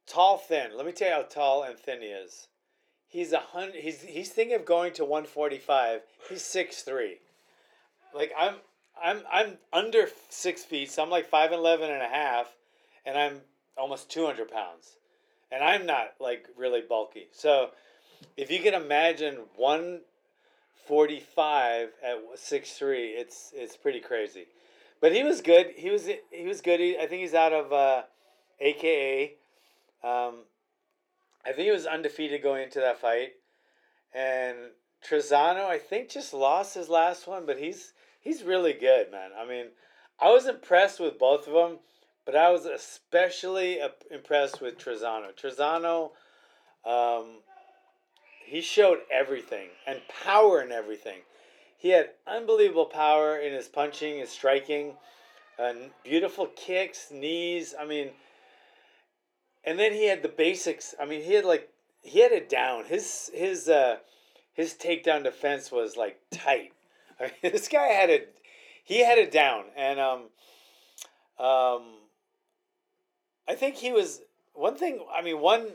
tall, 0.06 0.36
thin. 0.36 0.76
Let 0.76 0.84
me 0.84 0.92
tell 0.92 1.08
you 1.08 1.14
how 1.14 1.22
tall 1.22 1.62
and 1.62 1.78
thin 1.78 2.02
he 2.02 2.08
is. 2.08 2.48
He's 3.08 3.32
a 3.32 3.38
hundred. 3.38 3.76
He's 3.76 4.02
he's 4.02 4.30
thinking 4.30 4.56
of 4.56 4.64
going 4.64 4.92
to 4.94 5.04
one 5.04 5.24
forty 5.24 5.58
five. 5.58 6.02
He's 6.28 6.44
six 6.44 6.82
three. 6.82 7.18
Like 8.14 8.32
I'm 8.38 8.56
I'm 9.02 9.22
I'm 9.32 9.58
under 9.72 10.08
six 10.28 10.64
feet, 10.64 10.90
so 10.90 11.02
I'm 11.02 11.10
like 11.10 11.26
five 11.28 11.52
eleven 11.52 11.90
and 11.90 12.02
a 12.02 12.08
half 12.08 12.48
and 13.08 13.18
I'm 13.18 13.40
almost 13.76 14.10
two 14.10 14.26
hundred 14.26 14.50
pounds, 14.50 14.96
and 15.50 15.64
I'm 15.64 15.86
not 15.86 16.14
like 16.20 16.46
really 16.56 16.82
bulky. 16.82 17.28
So, 17.32 17.70
if 18.36 18.50
you 18.50 18.60
can 18.60 18.74
imagine 18.74 19.38
one 19.56 20.00
forty 20.86 21.20
five 21.20 21.88
at 22.04 22.18
six 22.36 22.72
three, 22.72 23.08
it's 23.08 23.52
it's 23.54 23.76
pretty 23.76 24.00
crazy. 24.00 24.46
But 25.00 25.14
he 25.14 25.22
was 25.22 25.40
good. 25.40 25.72
He 25.76 25.90
was 25.90 26.08
he 26.30 26.46
was 26.46 26.60
good. 26.60 26.80
He, 26.80 26.98
I 26.98 27.06
think 27.06 27.22
he's 27.22 27.34
out 27.34 27.52
of 27.52 27.72
uh, 27.72 28.02
AKA. 28.60 29.34
Um, 30.04 30.40
I 31.44 31.52
think 31.52 31.66
he 31.66 31.70
was 31.70 31.86
undefeated 31.86 32.42
going 32.42 32.64
into 32.64 32.80
that 32.80 33.00
fight, 33.00 33.32
and 34.12 34.56
Trizano 35.06 35.66
I 35.66 35.78
think 35.78 36.08
just 36.08 36.34
lost 36.34 36.74
his 36.74 36.88
last 36.88 37.26
one, 37.26 37.46
but 37.46 37.58
he's 37.58 37.92
he's 38.20 38.42
really 38.42 38.72
good, 38.72 39.10
man. 39.10 39.30
I 39.38 39.46
mean, 39.46 39.66
I 40.20 40.30
was 40.30 40.46
impressed 40.46 41.00
with 41.00 41.18
both 41.18 41.46
of 41.46 41.54
them, 41.54 41.78
but 42.24 42.36
I 42.36 42.50
was 42.50 42.66
especially 42.66 43.78
impressed 44.10 44.60
with 44.60 44.78
Trizano. 44.78 45.32
Trizano, 45.34 46.10
um, 46.84 47.38
he 48.44 48.60
showed 48.60 48.98
everything 49.12 49.68
and 49.86 50.00
power 50.24 50.60
in 50.60 50.72
everything. 50.72 51.20
He 51.78 51.90
had 51.90 52.10
unbelievable 52.26 52.86
power 52.86 53.38
in 53.38 53.52
his 53.52 53.68
punching, 53.68 54.18
his 54.18 54.30
striking, 54.30 54.94
uh, 55.58 55.74
beautiful 56.02 56.46
kicks, 56.56 57.10
knees. 57.12 57.74
I 57.78 57.86
mean, 57.86 58.10
and 59.68 59.78
then 59.78 59.92
he 59.92 60.06
had 60.06 60.22
the 60.22 60.28
basics. 60.28 60.94
I 60.98 61.04
mean, 61.04 61.22
he 61.22 61.34
had 61.34 61.44
like 61.44 61.68
he 62.02 62.20
had 62.20 62.32
it 62.32 62.48
down. 62.48 62.86
His 62.86 63.30
his 63.34 63.68
uh 63.68 63.98
his 64.54 64.72
takedown 64.72 65.24
defense 65.24 65.70
was 65.70 65.94
like 65.94 66.18
tight. 66.30 66.72
I 67.20 67.24
mean, 67.24 67.52
this 67.52 67.68
guy 67.68 67.88
had 67.88 68.08
it. 68.08 68.34
He 68.82 69.04
had 69.04 69.18
it 69.18 69.30
down, 69.30 69.64
and 69.76 70.00
um, 70.00 70.20
um, 71.38 71.82
I 73.46 73.54
think 73.54 73.74
he 73.74 73.92
was 73.92 74.22
one 74.54 74.74
thing. 74.74 75.00
I 75.14 75.20
mean, 75.20 75.38
one 75.38 75.66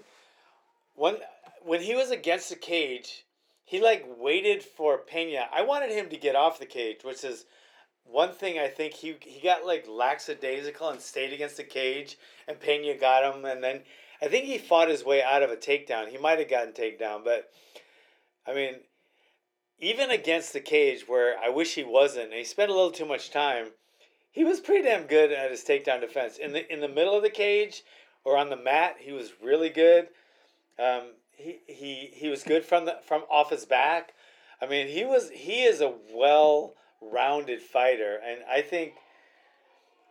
one 0.95 1.17
when 1.63 1.81
he 1.81 1.93
was 1.93 2.09
against 2.09 2.49
the 2.49 2.55
cage, 2.55 3.25
he 3.63 3.79
like 3.79 4.05
waited 4.17 4.63
for 4.63 4.97
Pena. 4.97 5.45
I 5.53 5.61
wanted 5.61 5.91
him 5.91 6.09
to 6.09 6.17
get 6.17 6.35
off 6.35 6.57
the 6.57 6.65
cage, 6.65 7.03
which 7.03 7.23
is 7.23 7.45
one 8.05 8.33
thing 8.33 8.59
I 8.59 8.67
think 8.67 8.93
he 8.93 9.15
he 9.21 9.41
got 9.41 9.65
like 9.65 9.87
lackadaisical 9.87 10.89
and 10.89 11.01
stayed 11.01 11.33
against 11.33 11.57
the 11.57 11.63
cage, 11.63 12.17
and 12.47 12.59
Pena 12.59 12.95
got 12.95 13.35
him, 13.35 13.45
and 13.45 13.63
then 13.63 13.81
I 14.21 14.27
think 14.27 14.45
he 14.45 14.57
fought 14.57 14.89
his 14.89 15.03
way 15.03 15.23
out 15.23 15.43
of 15.43 15.51
a 15.51 15.55
takedown. 15.55 16.09
He 16.09 16.17
might 16.17 16.39
have 16.39 16.49
gotten 16.49 16.73
takedown, 16.73 17.23
but 17.23 17.49
I 18.47 18.53
mean, 18.53 18.75
even 19.79 20.11
against 20.11 20.53
the 20.53 20.59
cage, 20.59 21.05
where 21.07 21.37
I 21.39 21.49
wish 21.49 21.75
he 21.75 21.83
wasn't, 21.83 22.25
and 22.25 22.33
he 22.33 22.43
spent 22.43 22.71
a 22.71 22.73
little 22.73 22.91
too 22.91 23.05
much 23.05 23.31
time. 23.31 23.67
He 24.31 24.43
was 24.43 24.59
pretty 24.59 24.83
damn 24.83 25.07
good 25.07 25.31
at 25.31 25.51
his 25.51 25.63
takedown 25.63 26.01
defense. 26.01 26.37
In 26.37 26.53
the 26.53 26.71
in 26.71 26.81
the 26.81 26.87
middle 26.87 27.15
of 27.15 27.23
the 27.23 27.29
cage 27.29 27.83
or 28.23 28.37
on 28.37 28.49
the 28.49 28.57
mat, 28.57 28.95
he 28.99 29.11
was 29.11 29.33
really 29.41 29.69
good. 29.69 30.07
Um, 30.79 31.13
he, 31.35 31.59
he 31.67 32.09
he 32.13 32.29
was 32.29 32.43
good 32.43 32.63
from 32.63 32.85
the 32.85 32.97
from 33.05 33.23
off 33.29 33.49
his 33.49 33.65
back. 33.65 34.13
I 34.61 34.65
mean, 34.65 34.87
he 34.87 35.03
was 35.05 35.29
he 35.29 35.63
is 35.63 35.81
a 35.81 35.93
well 36.13 36.73
rounded 37.11 37.61
fighter, 37.61 38.19
and 38.25 38.41
I 38.49 38.61
think 38.61 38.93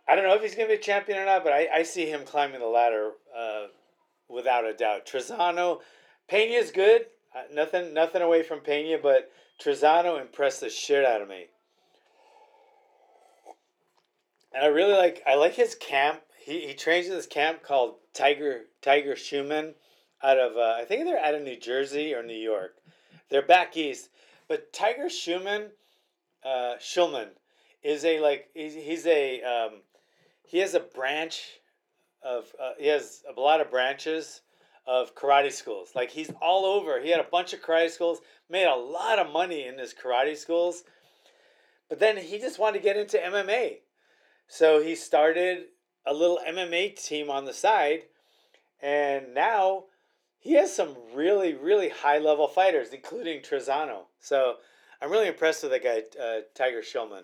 I 0.07 0.15
don't 0.15 0.27
know 0.27 0.35
if 0.35 0.41
he's 0.41 0.55
gonna 0.55 0.67
be 0.67 0.75
a 0.75 0.79
champion 0.79 1.17
or 1.17 1.25
not, 1.25 1.43
but 1.43 1.53
I, 1.53 1.67
I 1.73 1.83
see 1.83 2.05
him 2.05 2.25
climbing 2.25 2.59
the 2.59 2.67
ladder 2.67 3.11
uh, 3.37 3.67
without 4.29 4.65
a 4.65 4.73
doubt. 4.73 5.05
Trizano, 5.05 5.79
Pena's 6.27 6.71
good. 6.71 7.05
Uh, 7.35 7.43
nothing 7.53 7.93
nothing 7.93 8.21
away 8.21 8.43
from 8.43 8.59
Pena, 8.59 8.97
but 9.01 9.31
Trizano 9.61 10.19
impressed 10.19 10.61
the 10.61 10.69
shit 10.69 11.05
out 11.05 11.21
of 11.21 11.27
me. 11.27 11.47
And 14.53 14.63
I 14.63 14.67
really 14.67 14.93
like 14.93 15.23
I 15.25 15.35
like 15.35 15.55
his 15.55 15.75
camp. 15.75 16.21
He, 16.45 16.67
he 16.67 16.73
trains 16.73 17.07
in 17.07 17.13
this 17.13 17.25
camp 17.25 17.63
called 17.63 17.95
Tiger 18.13 18.65
Tiger 18.81 19.15
Schulmann 19.15 19.73
out 20.21 20.37
of 20.37 20.57
uh, 20.57 20.75
I 20.79 20.85
think 20.85 21.05
they're 21.05 21.23
out 21.23 21.35
of 21.35 21.41
New 21.41 21.59
Jersey 21.59 22.13
or 22.13 22.23
New 22.23 22.37
York. 22.37 22.75
They're 23.29 23.41
back 23.41 23.75
east. 23.77 24.09
But 24.47 24.73
Tiger 24.73 25.05
Schulmann 25.05 25.69
uh, 26.45 26.75
Schulmann 26.79 27.29
is 27.83 28.05
a 28.05 28.19
like 28.19 28.49
he's, 28.53 28.73
he's 28.73 29.05
a 29.05 29.41
um, 29.41 29.81
he 30.43 30.59
has 30.59 30.73
a 30.73 30.79
branch 30.79 31.59
of 32.23 32.53
uh, 32.61 32.71
he 32.77 32.87
has 32.87 33.23
a 33.35 33.39
lot 33.39 33.61
of 33.61 33.69
branches 33.69 34.41
of 34.85 35.15
karate 35.15 35.51
schools. 35.51 35.91
Like 35.95 36.11
he's 36.11 36.31
all 36.41 36.65
over. 36.65 37.01
He 37.01 37.09
had 37.09 37.19
a 37.19 37.27
bunch 37.29 37.53
of 37.53 37.61
karate 37.61 37.89
schools, 37.89 38.19
made 38.49 38.65
a 38.65 38.75
lot 38.75 39.19
of 39.19 39.31
money 39.31 39.65
in 39.65 39.77
his 39.77 39.93
karate 39.93 40.37
schools. 40.37 40.83
But 41.89 41.99
then 41.99 42.17
he 42.17 42.39
just 42.39 42.59
wanted 42.59 42.79
to 42.79 42.83
get 42.83 42.97
into 42.97 43.17
MMA. 43.17 43.77
So 44.47 44.81
he 44.81 44.95
started 44.95 45.65
a 46.05 46.13
little 46.13 46.39
MMA 46.47 47.01
team 47.01 47.29
on 47.29 47.45
the 47.45 47.53
side 47.53 48.03
and 48.81 49.33
now 49.33 49.85
he 50.39 50.53
has 50.53 50.75
some 50.75 50.97
really 51.15 51.53
really 51.53 51.87
high 51.87 52.17
level 52.17 52.47
fighters 52.47 52.89
including 52.91 53.41
Trizano. 53.41 54.01
So 54.19 54.55
I'm 55.03 55.11
really 55.11 55.27
impressed 55.27 55.63
with 55.63 55.73
that 55.73 55.83
guy, 55.83 56.03
uh, 56.21 56.41
Tiger 56.55 56.81
Schulmann. 56.81 57.23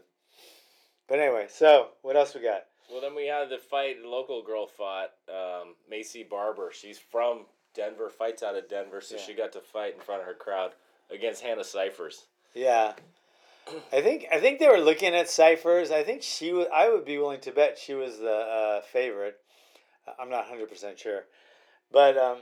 But 1.07 1.19
anyway, 1.19 1.47
so 1.49 1.89
what 2.01 2.17
else 2.17 2.35
we 2.35 2.41
got? 2.41 2.65
Well, 2.91 2.99
then 3.01 3.15
we 3.15 3.27
had 3.27 3.49
the 3.49 3.57
fight. 3.57 4.01
The 4.01 4.09
local 4.09 4.43
girl 4.43 4.67
fought 4.67 5.11
um, 5.29 5.75
Maycee 5.91 6.27
Barber. 6.27 6.71
She's 6.73 6.99
from 6.99 7.45
Denver. 7.73 8.09
Fights 8.09 8.43
out 8.43 8.57
of 8.57 8.67
Denver, 8.67 8.99
so 8.99 9.15
Yeah. 9.15 9.21
she 9.21 9.33
got 9.33 9.53
to 9.53 9.61
fight 9.61 9.95
in 9.95 10.01
front 10.01 10.21
of 10.21 10.27
her 10.27 10.33
crowd 10.33 10.71
against 11.09 11.41
Hannah 11.41 11.63
Cifers. 11.63 12.25
Yeah, 12.53 12.93
I 13.93 14.01
think 14.01 14.25
I 14.31 14.39
think 14.39 14.59
they 14.59 14.67
were 14.67 14.79
looking 14.79 15.15
at 15.15 15.29
Cifers. 15.29 15.89
I 15.91 16.03
think 16.03 16.21
she 16.21 16.51
was. 16.51 16.67
I 16.73 16.89
would 16.89 17.05
be 17.05 17.17
willing 17.17 17.39
to 17.41 17.51
bet 17.51 17.77
she 17.77 17.93
was 17.93 18.17
the 18.17 18.31
uh, 18.31 18.81
favorite. 18.81 19.37
I'm 20.19 20.29
not 20.29 20.47
hundred 20.47 20.67
percent 20.69 20.99
sure, 20.99 21.25
but 21.91 22.17
um, 22.17 22.39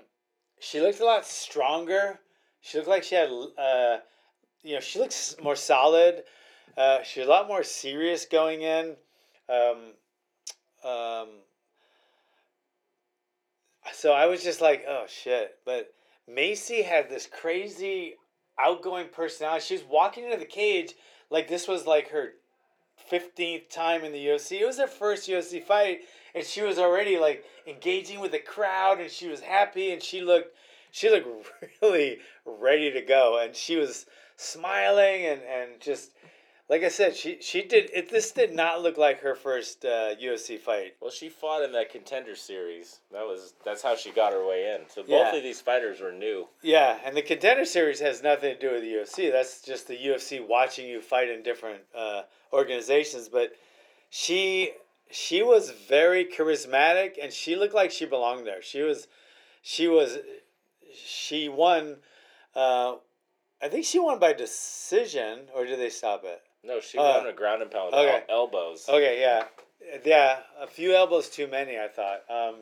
she 0.60 0.79
looked 0.82 1.00
a 1.01 1.06
lot 1.06 1.25
stronger. 1.25 2.20
She 2.62 2.77
looked 2.77 2.89
like 2.89 3.03
she 3.03 3.15
had, 3.15 3.29
uh, 3.29 3.98
you 4.63 4.75
know, 4.75 4.79
she 4.79 4.99
looks 4.99 5.35
more 5.41 5.55
solid. 5.55 6.23
Uh, 6.77 7.03
she's 7.03 7.25
a 7.25 7.29
lot 7.29 7.47
more 7.47 7.63
serious 7.63 8.25
going 8.25 8.61
in. 8.61 8.95
Um, 9.49 9.93
um, 10.83 11.27
so 13.93 14.13
I 14.13 14.25
was 14.25 14.43
just 14.43 14.61
like, 14.61 14.85
oh 14.87 15.05
shit. 15.07 15.57
But 15.65 15.93
Maycee 16.29 16.83
had 16.83 17.09
this 17.09 17.27
crazy 17.27 18.15
outgoing 18.59 19.07
personality. 19.11 19.65
She 19.65 19.73
was 19.75 19.83
walking 19.83 20.25
into 20.25 20.37
the 20.37 20.45
cage 20.45 20.93
like 21.29 21.47
this 21.47 21.67
was 21.67 21.85
like 21.85 22.09
her 22.09 22.33
15th 23.11 23.69
time 23.69 24.03
in 24.03 24.11
the 24.11 24.25
UFC. 24.25 24.61
It 24.61 24.65
was 24.65 24.77
her 24.79 24.87
first 24.87 25.29
UFC 25.29 25.63
fight 25.63 26.01
and 26.35 26.45
she 26.45 26.61
was 26.61 26.77
already 26.77 27.17
like 27.17 27.45
engaging 27.65 28.19
with 28.19 28.31
the 28.31 28.39
crowd 28.39 28.99
and 28.99 29.09
she 29.09 29.27
was 29.27 29.41
happy 29.41 29.91
and 29.91 30.01
she 30.01 30.21
looked 30.21 30.55
she 30.91 31.09
looked 31.09 31.27
really 31.81 32.19
ready 32.45 32.91
to 32.91 33.01
go 33.01 33.39
and 33.43 33.55
she 33.55 33.75
was 33.75 34.05
smiling 34.38 35.25
and 35.25 35.41
and 35.41 35.82
just 35.82 36.12
like 36.70 36.84
I 36.84 36.89
said, 36.89 37.15
she 37.15 37.38
she 37.41 37.63
did 37.63 37.89
it. 37.94 38.10
This 38.10 38.32
did 38.32 38.53
not 38.53 38.82
look 38.82 38.98
like 38.98 39.22
her 39.22 39.36
first 39.36 39.86
uh, 39.86 40.15
UFC 40.22 40.60
fight. 40.60 40.96
Well, 41.00 41.12
she 41.12 41.29
fought 41.29 41.63
in 41.63 41.72
that 41.72 41.89
contender 41.91 42.36
series. 42.36 43.00
That 43.12 43.25
was 43.25 43.53
that's 43.63 43.82
how 43.82 43.96
she 43.96 44.12
got 44.12 44.34
her 44.34 44.46
way 44.46 44.75
in. 44.75 44.89
So 44.89 45.01
both 45.01 45.10
Yeah. 45.10 45.36
of 45.36 45.44
these 45.44 45.62
fighters 45.62 46.01
were 46.01 46.12
new. 46.12 46.48
Yeah, 46.62 47.00
and 47.06 47.15
the 47.15 47.22
contender 47.22 47.63
series 47.63 48.00
has 48.01 48.22
nothing 48.22 48.53
to 48.53 48.60
do 48.60 48.74
with 48.74 48.82
the 48.82 48.91
UFC. 48.94 49.32
That's 49.32 49.62
just 49.62 49.88
the 49.88 49.96
UFC 49.96 50.46
watching 50.46 50.88
you 50.89 51.00
fight 51.01 51.29
in 51.29 51.41
different 51.41 51.84
uh, 51.96 52.24
organizations. 52.51 53.29
But 53.29 53.53
she 54.10 54.74
she 55.10 55.41
was 55.41 55.70
very 55.70 56.25
charismatic, 56.25 57.13
and 57.22 57.32
she 57.32 57.56
looked 57.56 57.74
like 57.74 57.91
she 57.91 58.06
belonged 58.06 58.46
there. 58.46 58.62
She 58.62 58.82
was 58.82 59.08
she 59.62 59.88
was 59.88 60.17
she 60.94 61.48
won. 61.48 61.98
Uh, 62.53 62.96
I 63.61 63.69
think 63.69 63.85
she 63.85 63.99
won 63.99 64.19
by 64.19 64.33
decision, 64.33 65.49
or 65.53 65.65
did 65.65 65.79
they 65.79 65.89
stop 65.89 66.23
it? 66.23 66.41
No, 66.63 66.79
she 66.79 66.97
Uh, 66.97 67.19
won 67.19 67.27
a 67.27 67.33
ground 67.33 67.61
and 67.61 67.71
pound 67.71 67.93
okay. 67.93 68.23
el- 68.29 68.41
elbows. 68.41 68.87
Okay, 68.87 69.19
yeah, 69.19 69.45
yeah, 70.03 70.41
a 70.59 70.67
few 70.67 70.93
elbows 70.95 71.29
too 71.29 71.47
many. 71.47 71.79
I 71.79 71.87
thought. 71.87 72.23
Um, 72.29 72.55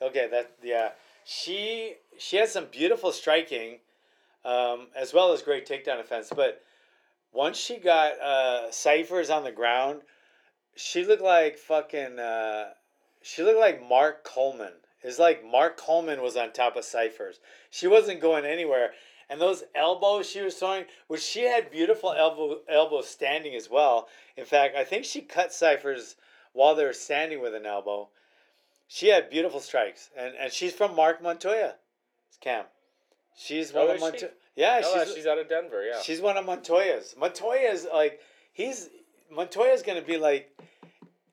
okay, 0.00 0.28
that 0.28 0.52
yeah, 0.62 0.92
she 1.24 1.96
she 2.18 2.36
had 2.36 2.48
some 2.48 2.66
beautiful 2.66 3.12
striking, 3.12 3.80
um, 4.44 4.88
as 4.94 5.12
well 5.12 5.32
as 5.32 5.42
great 5.42 5.66
takedown 5.66 5.96
defense. 5.96 6.30
But 6.34 6.62
once 7.32 7.56
she 7.58 7.76
got 7.78 8.20
uh, 8.20 8.70
Cifers 8.70 9.30
on 9.30 9.44
the 9.44 9.52
ground, 9.52 10.02
she 10.76 11.04
looked 11.04 11.22
like 11.22 11.58
fucking. 11.58 12.18
Uh, 12.18 12.70
she 13.22 13.42
looked 13.42 13.58
like 13.60 13.82
Mark 13.86 14.24
Coleman. 14.24 14.72
It's 15.02 15.18
like 15.18 15.44
Mark 15.44 15.76
Coleman 15.78 16.20
was 16.22 16.36
on 16.36 16.52
top 16.52 16.76
of 16.76 16.84
Cifers. 16.84 17.40
She 17.70 17.86
wasn't 17.86 18.20
going 18.20 18.44
anywhere. 18.44 18.92
And 19.30 19.40
those 19.40 19.62
elbows 19.76 20.28
she 20.28 20.40
was 20.40 20.56
throwing, 20.56 20.84
which 21.06 21.22
she 21.22 21.42
had 21.44 21.70
beautiful 21.70 22.12
elbow 22.12 22.58
elbows 22.68 23.08
standing 23.08 23.54
as 23.54 23.70
well. 23.70 24.08
In 24.36 24.44
fact, 24.44 24.76
I 24.76 24.82
think 24.84 25.04
she 25.04 25.20
cut 25.22 25.52
Cifers 25.52 26.16
while 26.52 26.74
they 26.74 26.84
were 26.84 26.92
standing 26.92 27.40
with 27.40 27.54
an 27.54 27.64
elbow. 27.64 28.08
She 28.88 29.06
had 29.08 29.30
beautiful 29.30 29.60
strikes, 29.60 30.10
and 30.16 30.34
and 30.38 30.52
she's 30.52 30.72
from 30.72 30.96
Marc 30.96 31.22
Montoya's 31.22 31.74
camp. 32.40 32.66
She's 33.36 33.72
one 33.72 33.84
Oh, 33.86 33.88
of 33.90 33.94
is 33.94 34.00
she? 34.00 34.04
Montoya. 34.10 34.30
Yeah, 34.56 34.80
Oh, 34.84 35.04
she's 35.04 35.14
she's 35.14 35.26
out 35.26 35.38
of 35.38 35.48
Denver. 35.48 35.84
Yeah. 35.84 36.02
She's 36.02 36.20
one 36.20 36.36
of 36.36 36.44
Montoya's. 36.44 37.14
Montoya's 37.16 37.86
like 37.94 38.20
he's 38.52 38.88
Montoya's 39.30 39.82
gonna 39.82 40.02
be 40.02 40.16
like 40.16 40.50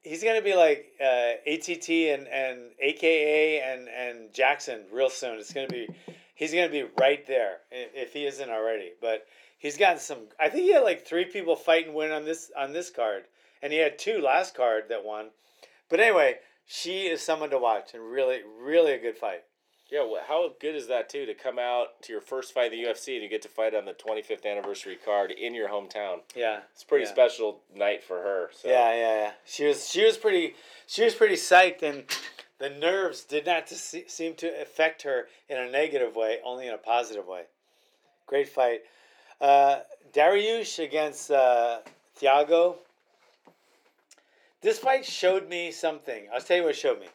he's 0.03 0.23
gonna 0.23 0.43
be 0.43 0.53
like 0.55 0.93
uh, 1.01 1.31
ATT 1.47 1.89
and 1.89 2.27
and 2.27 2.59
AKA 2.79 3.59
and 3.61 3.87
and 3.89 4.31
Jackson 4.33 4.81
real 4.91 5.09
soon. 5.09 5.39
It's 5.39 5.51
gonna 5.51 5.67
be 5.67 5.89
he's 6.37 6.53
gonna 6.53 6.69
be 6.69 6.85
right 6.97 7.25
there 7.27 7.57
if 7.71 8.13
he 8.13 8.25
isn't 8.25 8.49
already. 8.49 8.91
But 9.01 9.25
he's 9.57 9.75
gotten 9.77 9.99
some. 9.99 10.19
I 10.39 10.47
think 10.49 10.63
he 10.63 10.73
had 10.73 10.83
like 10.83 11.05
three 11.05 11.25
people 11.25 11.55
fight 11.57 11.87
and 11.87 11.95
win 11.95 12.11
on 12.11 12.23
this 12.23 12.51
on 12.57 12.71
this 12.71 12.89
card, 12.89 13.23
and 13.61 13.73
he 13.73 13.79
had 13.79 13.99
two 13.99 14.19
last 14.21 14.55
card 14.55 14.85
that 14.89 15.03
won. 15.03 15.31
But 15.89 15.99
anyway, 15.99 16.35
she 16.65 17.07
is 17.07 17.21
someone 17.21 17.49
to 17.49 17.57
watch 17.57 17.93
and 17.93 18.03
really 18.09 18.39
really 18.61 18.93
a 18.93 18.99
good 18.99 19.17
fight. 19.17 19.43
Yeah, 19.89 20.03
well, 20.03 20.21
how 20.27 20.49
good 20.59 20.75
is 20.75 20.87
that 20.89 21.07
too 21.09 21.25
to 21.25 21.33
come 21.33 21.57
out 21.57 22.01
to 22.01 22.11
your 22.11 22.19
first 22.21 22.53
fight 22.53 22.73
in 22.73 22.81
the 22.83 22.89
UFC 22.89 23.13
and 23.13 23.23
you 23.23 23.29
get 23.29 23.41
to 23.43 23.47
fight 23.47 23.73
on 23.73 23.85
the 23.85 23.93
25th 23.93 24.45
anniversary 24.45 24.97
card 24.97 25.31
in 25.31 25.53
your 25.55 25.69
hometown? 25.69 26.17
Yeah, 26.35 26.59
It's 26.73 26.83
a 26.83 26.85
pretty 26.85 27.05
Yeah. 27.05 27.11
special 27.11 27.61
night 27.73 28.03
for 28.03 28.17
her. 28.21 28.49
So. 28.53 28.67
Yeah, 28.67 28.91
yeah, 28.93 29.15
yeah. 29.15 29.31
She 29.45 29.65
was 29.65 29.87
she 29.89 30.03
was 30.03 30.17
pretty 30.17 30.55
she 30.87 31.05
was 31.05 31.15
pretty 31.15 31.35
psyched, 31.35 31.83
and 31.83 32.03
the 32.59 32.69
nerves 32.69 33.23
did 33.23 33.45
not 33.45 33.69
seem 33.69 34.33
to 34.35 34.61
affect 34.61 35.03
her 35.03 35.27
in 35.49 35.57
a 35.57 35.69
negative 35.69 36.15
way, 36.15 36.39
only 36.43 36.67
in 36.67 36.73
a 36.73 36.77
positive 36.77 37.27
way. 37.27 37.43
Great 38.25 38.49
fight. 38.49 38.81
Uh, 39.39 39.79
Dariush 40.13 40.83
against 40.83 41.29
uh, 41.29 41.79
Thiago. 42.19 42.77
This 44.61 44.79
fight 44.79 45.05
showed 45.05 45.47
me 45.47 45.71
something. 45.71 46.27
I'll 46.33 46.41
tell 46.41 46.57
you 46.57 46.63
what 46.63 46.71
it 46.71 46.77
showed 46.77 46.99
me. 46.99 47.07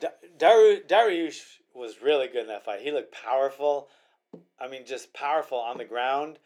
Da- 0.00 0.80
Dariush 0.88 1.40
was 1.74 2.02
really 2.02 2.26
good 2.26 2.42
in 2.42 2.48
that 2.48 2.64
fight. 2.64 2.80
He 2.80 2.90
looked 2.90 3.12
powerful. 3.12 3.88
I 4.60 4.68
mean, 4.68 4.84
just 4.84 5.12
powerful 5.14 5.58
on 5.58 5.78
the 5.78 5.84
ground, 5.84 6.38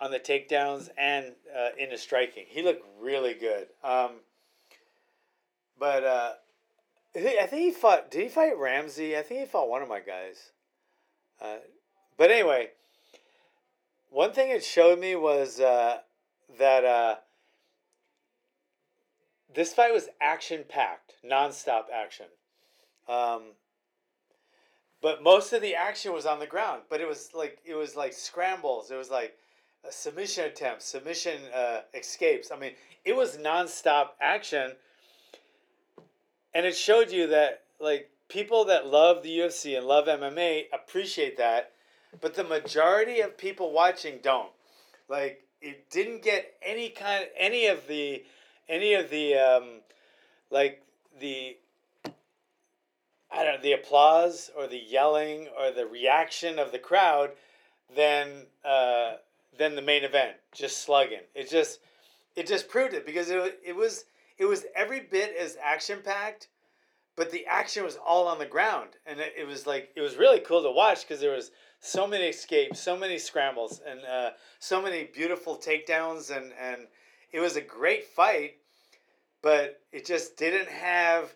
on 0.00 0.10
the 0.10 0.18
takedowns, 0.18 0.88
and 0.96 1.32
uh, 1.56 1.70
in 1.78 1.90
the 1.90 1.98
striking. 1.98 2.44
He 2.48 2.62
looked 2.62 2.84
really 3.00 3.34
good. 3.34 3.68
Um, 3.82 4.12
but 5.78 6.04
uh, 6.04 6.32
I 7.16 7.46
think 7.46 7.62
he 7.62 7.70
fought. 7.70 8.10
Did 8.10 8.22
he 8.22 8.28
fight 8.28 8.58
Ramsey? 8.58 9.16
I 9.16 9.22
think 9.22 9.40
he 9.40 9.46
fought 9.46 9.68
one 9.68 9.82
of 9.82 9.88
my 9.88 10.00
guys. 10.00 10.50
Uh, 11.40 11.56
but 12.16 12.30
anyway, 12.30 12.70
one 14.10 14.32
thing 14.32 14.50
it 14.50 14.64
showed 14.64 14.98
me 14.98 15.14
was 15.14 15.60
uh, 15.60 15.98
that 16.58 16.84
uh, 16.84 17.16
this 19.54 19.72
fight 19.72 19.92
was 19.92 20.08
action 20.20 20.64
packed, 20.68 21.14
nonstop 21.24 21.84
action. 21.92 22.26
Um, 23.08 23.42
but 25.00 25.22
most 25.22 25.52
of 25.52 25.62
the 25.62 25.74
action 25.74 26.12
was 26.12 26.26
on 26.26 26.38
the 26.38 26.46
ground. 26.46 26.82
But 26.88 27.00
it 27.00 27.06
was 27.06 27.30
like 27.34 27.58
it 27.64 27.74
was 27.74 27.94
like 27.94 28.12
scrambles. 28.12 28.90
It 28.90 28.96
was 28.96 29.10
like 29.10 29.36
uh, 29.86 29.90
submission 29.90 30.46
attempts, 30.46 30.86
submission 30.86 31.38
uh, 31.54 31.80
escapes. 31.92 32.50
I 32.50 32.56
mean, 32.56 32.72
it 33.04 33.14
was 33.14 33.36
nonstop 33.36 34.10
action, 34.20 34.72
and 36.54 36.64
it 36.64 36.76
showed 36.76 37.10
you 37.10 37.26
that 37.28 37.62
like 37.80 38.10
people 38.28 38.64
that 38.66 38.86
love 38.86 39.22
the 39.22 39.38
UFC 39.38 39.76
and 39.76 39.86
love 39.86 40.06
MMA 40.06 40.64
appreciate 40.72 41.36
that, 41.38 41.72
but 42.20 42.34
the 42.34 42.44
majority 42.44 43.20
of 43.20 43.36
people 43.36 43.72
watching 43.72 44.18
don't. 44.22 44.50
Like 45.08 45.42
it 45.60 45.90
didn't 45.90 46.22
get 46.22 46.54
any 46.62 46.90
kind 46.90 47.26
any 47.36 47.66
of 47.66 47.86
the 47.88 48.22
any 48.68 48.94
of 48.94 49.10
the 49.10 49.34
um, 49.34 49.64
like 50.50 50.82
the 51.20 51.56
I 53.30 53.42
don't 53.42 53.56
know 53.56 53.62
the 53.62 53.72
applause 53.72 54.50
or 54.56 54.66
the 54.66 54.78
yelling 54.78 55.48
or 55.58 55.72
the 55.72 55.86
reaction 55.86 56.58
of 56.58 56.70
the 56.70 56.78
crowd 56.78 57.30
than 57.94 58.46
uh, 58.64 59.14
than 59.58 59.74
the 59.74 59.82
main 59.82 60.04
event 60.04 60.36
just 60.54 60.82
slugging. 60.82 61.20
It 61.34 61.50
just 61.50 61.80
it 62.36 62.46
just 62.46 62.68
proved 62.68 62.94
it 62.94 63.04
because 63.04 63.30
it 63.30 63.60
it 63.64 63.76
was 63.76 64.04
it 64.38 64.44
was 64.44 64.64
every 64.74 65.00
bit 65.00 65.34
as 65.38 65.56
action 65.62 66.00
packed, 66.04 66.48
but 67.16 67.30
the 67.30 67.46
action 67.46 67.84
was 67.84 67.96
all 67.96 68.26
on 68.26 68.38
the 68.38 68.46
ground. 68.46 68.90
And 69.06 69.20
it, 69.20 69.32
it 69.38 69.46
was 69.46 69.66
like 69.66 69.90
it 69.96 70.00
was 70.00 70.16
really 70.16 70.40
cool 70.40 70.62
to 70.62 70.70
watch 70.70 71.02
because 71.02 71.20
there 71.20 71.34
was 71.34 71.50
so 71.80 72.06
many 72.06 72.24
escapes, 72.24 72.80
so 72.80 72.96
many 72.96 73.18
scrambles, 73.18 73.80
and 73.86 74.00
uh, 74.04 74.30
so 74.58 74.80
many 74.80 75.04
beautiful 75.04 75.56
takedowns, 75.56 76.34
and 76.34 76.52
and 76.60 76.86
it 77.32 77.40
was 77.40 77.56
a 77.56 77.60
great 77.60 78.06
fight, 78.06 78.54
but 79.42 79.80
it 79.92 80.06
just 80.06 80.36
didn't 80.36 80.68
have, 80.68 81.34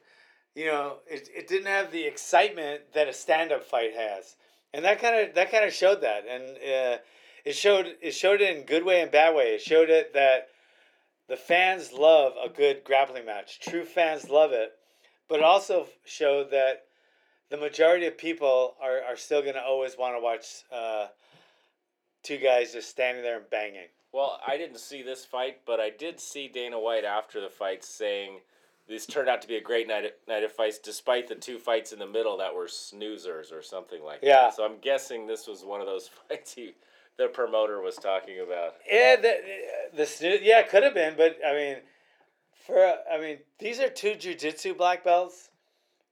you 0.55 0.67
know, 0.67 0.99
it, 1.07 1.28
it 1.35 1.49
didn't 1.49 1.67
have 1.67 1.93
the 1.93 2.05
excitement 2.05 2.81
that 2.95 3.09
a 3.09 3.12
stand 3.12 3.52
up 3.52 3.62
fight 3.62 3.93
has, 3.95 4.37
and 4.73 4.85
that 4.85 5.00
kind 5.00 5.28
of 5.28 5.35
that 5.35 5.50
kind 5.50 5.64
of 5.64 5.73
showed 5.73 6.00
that, 6.00 6.25
and 6.26 6.43
uh, 6.57 6.99
it 7.45 7.55
showed 7.55 7.95
it 8.00 8.12
showed 8.12 8.40
it 8.40 8.57
in 8.57 8.64
good 8.64 8.85
way 8.85 9.02
and 9.02 9.11
bad 9.11 9.35
way. 9.35 9.55
It 9.55 9.61
showed 9.61 9.90
it 9.90 10.14
that 10.14 10.49
the 11.28 11.37
fans 11.37 11.92
love 11.92 12.32
a 12.42 12.49
good 12.49 12.85
grappling 12.85 13.26
match. 13.26 13.61
True 13.61 13.85
fans 13.85 14.28
love 14.30 14.52
it, 14.52 14.73
but 15.28 15.38
it 15.40 15.44
also 15.44 15.87
showed 16.04 16.50
that 16.50 16.85
the 17.50 17.56
majority 17.56 18.06
of 18.06 18.16
people 18.18 18.75
are, 18.82 19.00
are 19.08 19.16
still 19.16 19.42
going 19.42 19.54
to 19.54 19.62
always 19.62 19.97
want 19.97 20.16
to 20.16 20.20
watch 20.20 20.64
uh, 20.73 21.06
two 22.23 22.38
guys 22.38 22.73
just 22.73 22.90
standing 22.90 23.23
there 23.23 23.38
and 23.38 23.50
banging. 23.50 23.88
Well, 24.12 24.40
I 24.47 24.56
didn't 24.56 24.78
see 24.78 25.02
this 25.02 25.25
fight, 25.25 25.58
but 25.66 25.80
I 25.80 25.90
did 25.90 26.18
see 26.18 26.49
Dana 26.49 26.78
White 26.80 27.04
after 27.04 27.40
the 27.40 27.49
fight 27.50 27.85
saying 27.85 28.40
this 28.88 29.04
turned 29.06 29.28
out 29.28 29.42
to 29.42 29.49
be 29.49 29.56
a 29.56 29.61
great 29.61 29.87
night 29.87 30.06
of, 30.06 30.11
night 30.26 30.44
of 30.44 30.52
fights, 30.52 30.78
despite 30.78 31.28
the 31.28 31.35
two 31.35 31.58
fights 31.58 31.92
in 31.92 31.99
the 31.99 32.06
middle 32.06 32.38
that 32.38 32.54
were 32.54 32.66
snoozers 32.66 33.52
or 33.52 33.62
something 33.62 34.02
like 34.02 34.20
Yeah. 34.23 34.42
that. 34.44 34.54
So 34.56 34.64
I'm 34.64 34.78
guessing 34.80 35.26
this 35.26 35.47
was 35.47 35.62
one 35.62 35.80
of 35.80 35.86
those 35.86 36.08
fights 36.28 36.54
he, 36.54 36.73
the 37.19 37.28
promoter 37.28 37.83
was 37.83 37.97
talking 37.97 38.41
about. 38.41 38.75
Yeah, 38.91 39.17
the 39.17 39.37
the 39.95 40.02
snoo- 40.04 40.41
yeah 40.43 40.63
could 40.63 40.83
have 40.83 40.95
been, 40.95 41.15
but 41.17 41.37
I 41.47 41.52
mean, 41.52 41.76
for 42.67 42.95
I 43.13 43.21
mean 43.21 43.39
these 43.59 43.81
are 43.81 43.89
two 43.89 44.13
jujitsu 44.13 44.76
black 44.76 45.04
belts, 45.04 45.50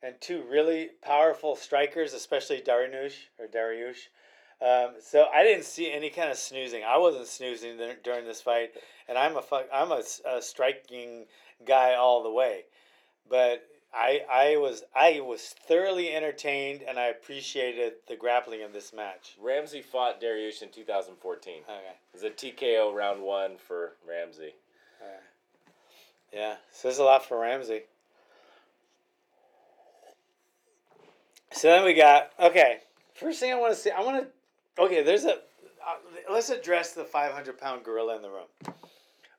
and 0.03 0.21
two 0.21 0.43
really 0.51 0.91
powerful 1.03 1.57
strikers, 1.57 2.13
especially 2.13 2.61
Dariush 2.61 3.15
or 3.39 3.47
Dariush. 3.47 4.09
Um, 4.61 4.95
so 5.01 5.27
I 5.35 5.43
didn't 5.43 5.65
see 5.65 5.93
any 5.93 6.09
kind 6.11 6.31
of 6.31 6.39
snoozing. 6.39 6.83
I 6.83 6.97
wasn't 6.97 7.27
snoozing 7.27 7.77
dur- 7.77 7.99
during 8.03 8.25
this 8.25 8.41
fight, 8.41 8.71
and 9.09 9.19
I'm 9.19 9.37
a 9.37 9.43
fuck, 9.43 9.67
I'm 9.73 9.93
a, 9.93 10.03
a 10.27 10.41
striking 10.41 11.27
guy 11.67 11.95
all 11.95 12.23
the 12.23 12.31
way. 12.31 12.65
But 13.29 13.67
I 13.97 14.21
I 14.31 14.57
was 14.59 14.83
I 14.95 15.21
was 15.21 15.41
thoroughly 15.67 16.13
entertained, 16.13 16.83
and 16.87 16.99
I 16.99 17.07
appreciated 17.07 17.95
the 18.09 18.17
grappling 18.17 18.63
of 18.63 18.73
this 18.73 18.93
match. 18.93 19.37
Ramsey 19.41 19.81
fought 19.81 20.21
Dariush 20.21 20.63
in 20.63 20.69
2014. 20.71 21.55
Okay. 21.63 21.75
It 21.75 21.97
was 22.13 22.23
a 22.23 22.31
TKO 22.31 22.95
round 22.95 23.23
one 23.23 23.57
for 23.57 23.93
Ramsey. 24.09 24.55
Yeah, 26.33 26.57
so 26.73 26.89
there's 26.89 26.99
a 26.99 27.05
lot 27.05 27.25
for 27.25 27.39
Ramsey. 27.41 27.83
So 31.53 31.69
then 31.69 31.85
we 31.85 31.95
got 31.95 32.33
okay. 32.39 32.79
First 33.15 33.41
thing 33.41 33.53
I 33.53 33.57
want 33.57 33.73
to 33.75 33.81
say, 33.81 33.91
I 33.91 34.03
want 34.03 34.27
to 34.77 34.83
okay. 34.83 35.03
There's 35.03 35.25
a 35.25 35.35
uh, 35.87 35.95
let's 36.31 36.51
address 36.51 36.93
the 36.93 37.05
500 37.05 37.59
pound 37.59 37.85
gorilla 37.85 38.17
in 38.17 38.23
the 38.23 38.29
room, 38.29 38.75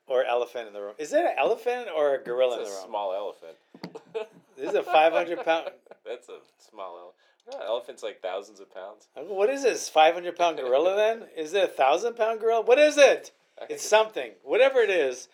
or 0.08 0.24
elephant 0.24 0.66
in 0.66 0.72
the 0.72 0.80
room. 0.80 0.94
Is 0.98 1.12
it 1.12 1.20
an 1.20 1.34
elephant 1.38 1.88
or 1.94 2.14
a 2.16 2.18
gorilla 2.24 2.58
It's 2.60 2.68
in 2.68 2.74
the 2.74 2.80
room? 2.80 2.88
small 2.88 3.14
elephant. 3.14 4.28
This 4.58 4.70
is 4.70 4.74
a 4.74 4.82
500 4.82 5.44
pound. 5.44 5.68
That's 6.04 6.28
a 6.28 6.38
small 6.58 7.14
elephant. 7.46 7.68
elephant's 7.68 8.02
like 8.02 8.20
thousands 8.20 8.60
of 8.60 8.72
pounds. 8.74 9.08
What 9.14 9.50
is 9.50 9.62
this 9.62 9.88
500 9.88 10.36
pound 10.36 10.58
gorilla 10.58 10.96
then? 10.96 11.28
Is 11.36 11.54
it 11.54 11.64
a 11.64 11.68
thousand 11.68 12.16
pound 12.16 12.40
gorilla? 12.40 12.62
What 12.62 12.78
is 12.78 12.96
it? 12.98 13.30
It's 13.68 13.86
something. 13.86 14.32
Whatever 14.42 14.80
it 14.80 14.90
is. 14.90 15.28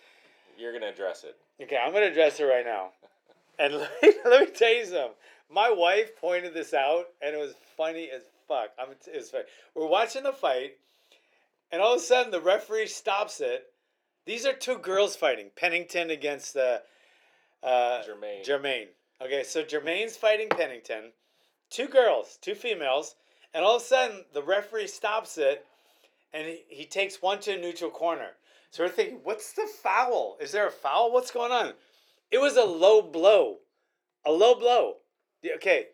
You're 0.58 0.72
gonna 0.72 0.88
address 0.90 1.24
it. 1.24 1.36
Okay, 1.62 1.76
I'm 1.76 1.92
gonna 1.92 2.06
address 2.06 2.38
it 2.38 2.44
right 2.44 2.64
now. 2.64 2.90
And 3.58 3.74
let 3.74 3.90
me, 4.02 4.12
let 4.24 4.40
me 4.40 4.46
tell 4.54 4.72
you 4.72 4.84
something. 4.84 5.12
My 5.50 5.70
wife 5.70 6.16
pointed 6.16 6.54
this 6.54 6.74
out, 6.74 7.06
and 7.22 7.34
it 7.34 7.38
was 7.38 7.54
funny 7.76 8.10
as 8.14 8.22
fuck. 8.46 8.70
I'm 8.78 8.90
it 8.90 9.16
was 9.16 9.30
funny. 9.30 9.44
We're 9.74 9.86
watching 9.86 10.22
the 10.22 10.32
fight, 10.32 10.76
and 11.72 11.80
all 11.80 11.94
of 11.94 12.00
a 12.00 12.02
sudden 12.02 12.30
the 12.30 12.40
referee 12.40 12.88
stops 12.88 13.40
it. 13.40 13.72
These 14.26 14.46
are 14.46 14.52
two 14.52 14.78
girls 14.78 15.16
fighting. 15.16 15.50
Pennington 15.54 16.10
against 16.10 16.56
uh, 16.56 16.78
uh, 17.62 18.02
Jermaine. 18.02 18.44
Jermaine. 18.44 18.86
Okay, 19.24 19.42
so 19.42 19.62
Jermaine's 19.62 20.18
fighting 20.18 20.50
Pennington. 20.50 21.12
Two 21.70 21.88
girls, 21.88 22.38
two 22.42 22.54
females, 22.54 23.16
and 23.54 23.64
all 23.64 23.76
of 23.76 23.82
a 23.82 23.84
sudden 23.84 24.24
the 24.34 24.42
referee 24.42 24.86
stops 24.86 25.38
it, 25.38 25.64
and 26.34 26.46
he, 26.46 26.64
he 26.68 26.84
takes 26.84 27.22
one 27.22 27.40
to 27.40 27.54
a 27.54 27.60
neutral 27.60 27.90
corner. 27.90 28.32
So 28.70 28.82
we're 28.82 28.90
thinking, 28.90 29.20
what's 29.22 29.52
the 29.52 29.66
foul? 29.82 30.36
Is 30.40 30.52
there 30.52 30.66
a 30.66 30.70
foul? 30.70 31.10
What's 31.10 31.30
going 31.30 31.52
on? 31.52 31.72
It 32.30 32.38
was 32.38 32.56
a 32.56 32.64
low 32.64 33.00
blow. 33.00 33.58
A 34.26 34.32
low 34.32 34.56
blow. 34.56 34.96
Okay. 35.56 35.86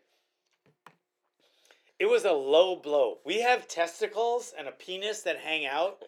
It 2.00 2.06
was 2.06 2.24
a 2.24 2.32
low 2.32 2.76
blow. 2.76 3.18
We 3.24 3.42
have 3.42 3.68
testicles 3.68 4.54
and 4.58 4.66
a 4.66 4.72
penis 4.72 5.22
that 5.22 5.38
hang 5.38 5.66
out. 5.66 5.98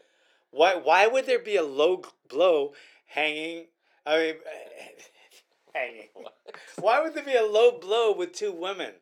Why 0.50 0.74
why 0.74 1.06
would 1.06 1.26
there 1.26 1.38
be 1.38 1.56
a 1.56 1.62
low 1.62 2.02
blow 2.28 2.72
hanging 3.06 3.66
I 4.06 4.18
mean 4.18 4.35
hanging. 5.74 6.08
Why 6.78 7.00
would 7.00 7.14
there 7.14 7.24
be 7.24 7.35
a 7.35 7.44
low 7.44 7.78
blow 7.78 8.14
with 8.14 8.32
two 8.32 8.52
women? 8.52 8.92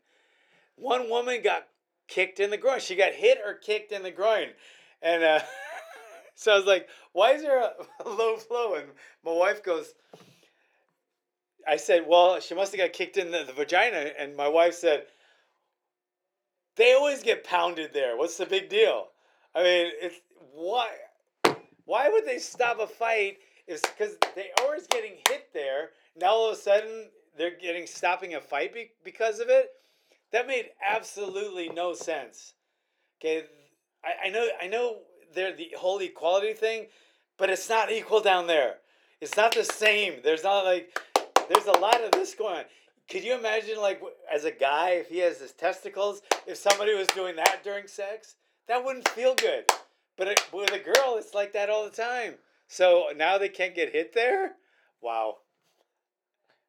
One 0.76 1.11
woman 1.11 1.42
got 1.42 1.66
kicked 2.09 2.40
in 2.40 2.50
the 2.50 2.56
groin. 2.56 2.80
She 2.80 2.96
got 2.96 3.12
hit 3.12 3.38
or 3.44 3.54
kicked 3.54 3.92
in 3.92 4.02
the 4.02 4.11
groin. 4.11 4.48
And 5.02 5.22
uh, 5.22 5.40
so 6.35 6.52
I 6.52 6.56
was 6.56 6.66
like, 6.66 6.88
why 7.12 7.33
is 7.33 7.42
there 7.42 7.61
a, 8.04 8.09
low 8.09 8.37
blow? 8.48 8.74
And 8.74 8.87
my 9.24 9.33
wife 9.33 9.62
goes, 9.62 9.94
I 11.66 11.76
said, 11.76 12.04
well, 12.06 12.40
she 12.40 12.54
must 12.54 12.72
have 12.72 12.80
got 12.80 12.92
kicked 12.92 13.16
in 13.16 13.30
the, 13.30 13.44
the 13.44 13.52
vagina. 13.52 14.11
And 14.18 14.37
my 14.37 14.48
wife 14.48 14.74
said, 14.74 15.04
they 16.76 16.94
always 16.94 17.22
get 17.22 17.44
pounded 17.44 17.92
there. 17.92 18.16
What's 18.16 18.37
the 18.37 18.46
big 18.46 18.68
deal? 18.68 19.09
I 19.54 19.62
mean, 19.62 19.92
it's 20.00 20.16
why? 20.52 20.88
Why 21.85 22.09
would 22.09 22.24
they 22.24 22.38
stop 22.38 22.78
a 22.78 22.87
fight? 22.87 23.38
It's 23.66 23.83
because 23.83 24.16
they 24.35 24.50
always 24.61 24.87
getting 24.87 25.16
hit 25.28 25.48
there. 25.52 25.90
Now 26.16 26.29
all 26.29 26.51
of 26.51 26.57
a 26.57 26.61
sudden 26.61 27.11
they're 27.37 27.57
getting 27.57 27.87
stopping 27.87 28.35
a 28.35 28.40
fight 28.40 28.75
be, 28.75 28.90
because 29.05 29.40
of 29.40 29.49
it. 29.49 29.70
That 30.33 30.46
made 30.46 30.70
absolutely 30.87 31.68
no 31.68 31.92
sense. 31.92 32.55
Okay, 33.18 33.44
I, 34.05 34.29
I 34.29 34.31
know 34.31 34.49
I 34.62 34.66
know 34.68 34.99
they're 35.35 35.55
the 35.55 35.73
whole 35.77 35.99
equality 35.99 36.53
thing, 36.53 36.87
but 37.37 37.51
it's 37.51 37.68
not 37.68 37.90
equal 37.90 38.20
down 38.20 38.46
there. 38.46 38.77
It's 39.20 39.37
not 39.37 39.55
the 39.55 39.64
same. 39.64 40.20
There's 40.23 40.44
not 40.44 40.64
like 40.64 40.99
there's 41.49 41.66
a 41.66 41.79
lot 41.79 42.03
of 42.03 42.12
this 42.12 42.35
going 42.35 42.59
on. 42.59 42.64
Could 43.09 43.25
you 43.25 43.35
imagine 43.35 43.81
like 43.81 44.01
as 44.33 44.44
a 44.44 44.53
guy 44.53 44.90
if 44.90 45.09
he 45.09 45.18
has 45.18 45.40
his 45.40 45.53
testicles, 45.53 46.23
if 46.46 46.57
somebody 46.57 46.94
was 46.94 47.09
doing 47.09 47.37
that 47.37 47.62
during 47.64 47.88
sex, 47.88 48.37
that 48.68 48.85
wouldn't 48.85 49.09
feel 49.09 49.35
good. 49.35 49.64
But 50.16 50.29
it, 50.29 50.42
with 50.53 50.73
a 50.73 50.79
girl, 50.79 51.16
it's 51.18 51.35
like 51.35 51.53
that 51.55 51.70
all 51.70 51.85
the 51.85 51.90
time. 51.90 52.35
So 52.68 53.07
now 53.16 53.37
they 53.37 53.49
can't 53.49 53.75
get 53.75 53.92
hit 53.92 54.14
there. 54.14 54.53
Wow. 55.03 55.38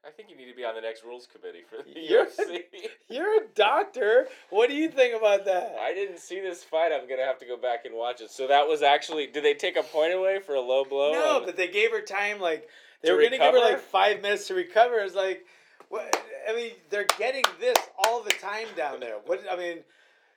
I 0.05 0.09
think 0.09 0.29
you 0.29 0.35
need 0.35 0.49
to 0.49 0.55
be 0.55 0.65
on 0.65 0.73
the 0.73 0.81
next 0.81 1.03
rules 1.03 1.27
committee 1.27 1.61
for 1.69 1.77
the 1.83 1.91
You're- 1.99 2.25
UFC. 2.25 2.63
You're 3.09 3.43
a 3.43 3.47
doctor. 3.53 4.27
What 4.49 4.67
do 4.69 4.75
you 4.75 4.89
think 4.89 5.15
about 5.15 5.45
that? 5.45 5.75
I 5.79 5.93
didn't 5.93 6.17
see 6.19 6.39
this 6.39 6.63
fight. 6.63 6.91
I'm 6.91 7.07
gonna 7.07 7.25
have 7.25 7.37
to 7.39 7.45
go 7.45 7.55
back 7.57 7.85
and 7.85 7.95
watch 7.95 8.21
it. 8.21 8.31
So 8.31 8.47
that 8.47 8.67
was 8.67 8.81
actually. 8.81 9.27
Did 9.27 9.43
they 9.43 9.53
take 9.53 9.77
a 9.77 9.83
point 9.83 10.13
away 10.13 10.39
for 10.39 10.55
a 10.55 10.61
low 10.61 10.83
blow? 10.85 11.11
no, 11.13 11.37
on- 11.37 11.45
but 11.45 11.55
they 11.55 11.67
gave 11.67 11.91
her 11.91 12.01
time. 12.01 12.39
Like 12.39 12.67
they 13.03 13.11
were 13.11 13.19
going 13.19 13.31
to 13.31 13.37
give 13.37 13.53
her 13.53 13.59
like 13.59 13.79
five 13.79 14.21
minutes 14.21 14.47
to 14.47 14.53
recover. 14.55 14.99
It's 14.99 15.15
like, 15.15 15.45
what? 15.89 16.15
I 16.49 16.55
mean, 16.55 16.71
they're 16.89 17.05
getting 17.19 17.43
this 17.59 17.77
all 17.97 18.21
the 18.23 18.29
time 18.31 18.67
down 18.75 18.99
there. 18.99 19.15
What? 19.25 19.43
I 19.51 19.55
mean, 19.55 19.79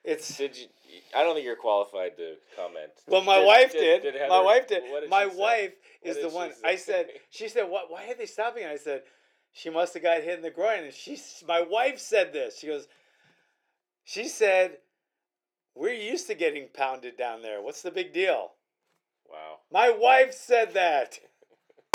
it's. 0.05 0.37
Did 0.37 0.57
you? 0.59 0.67
I 1.17 1.23
don't 1.25 1.35
think 1.35 1.45
you're 1.47 1.57
qualified 1.57 2.17
to 2.19 2.35
comment. 2.57 2.91
Well, 3.09 3.23
my 3.25 3.43
wife 3.43 3.73
did- 3.73 4.03
did. 4.03 4.13
did 4.13 4.29
my 4.29 4.41
wife 4.41 4.69
did. 4.69 4.83
what 4.91 5.01
did 5.01 5.11
my 5.11 5.29
say? 5.29 5.37
wife 5.37 5.73
What 6.03 6.11
is 6.11 6.17
did 6.17 6.25
the 6.31 6.35
one. 6.35 6.51
I 6.65 6.77
said. 6.77 7.09
She 7.31 7.49
said, 7.49 7.65
"What? 7.71 7.91
Why 7.91 8.09
are 8.11 8.15
they 8.15 8.27
stopping?" 8.27 8.65
I 8.67 8.77
said, 8.77 9.03
"She 9.55 9.71
must 9.71 9.95
have 9.95 10.03
got 10.03 10.23
hit 10.23 10.37
in 10.37 10.43
the 10.43 10.51
groin." 10.51 10.85
And 10.85 10.93
she, 10.93 11.19
my 11.49 11.63
wife 11.63 11.99
said 11.99 12.33
this. 12.35 12.59
She 12.59 12.67
goes. 12.67 12.87
She 14.05 14.29
said, 14.29 14.79
"We're 15.75 15.95
used 15.95 16.27
to 16.27 16.35
getting 16.35 16.69
pounded 16.75 17.17
down 17.17 17.41
there. 17.41 17.63
What's 17.63 17.81
the 17.81 17.91
big 17.91 18.13
deal?" 18.13 18.53
Wow. 19.27 19.61
My 19.73 19.89
wife 19.91 20.35
said 20.35 20.75
that. 20.75 21.19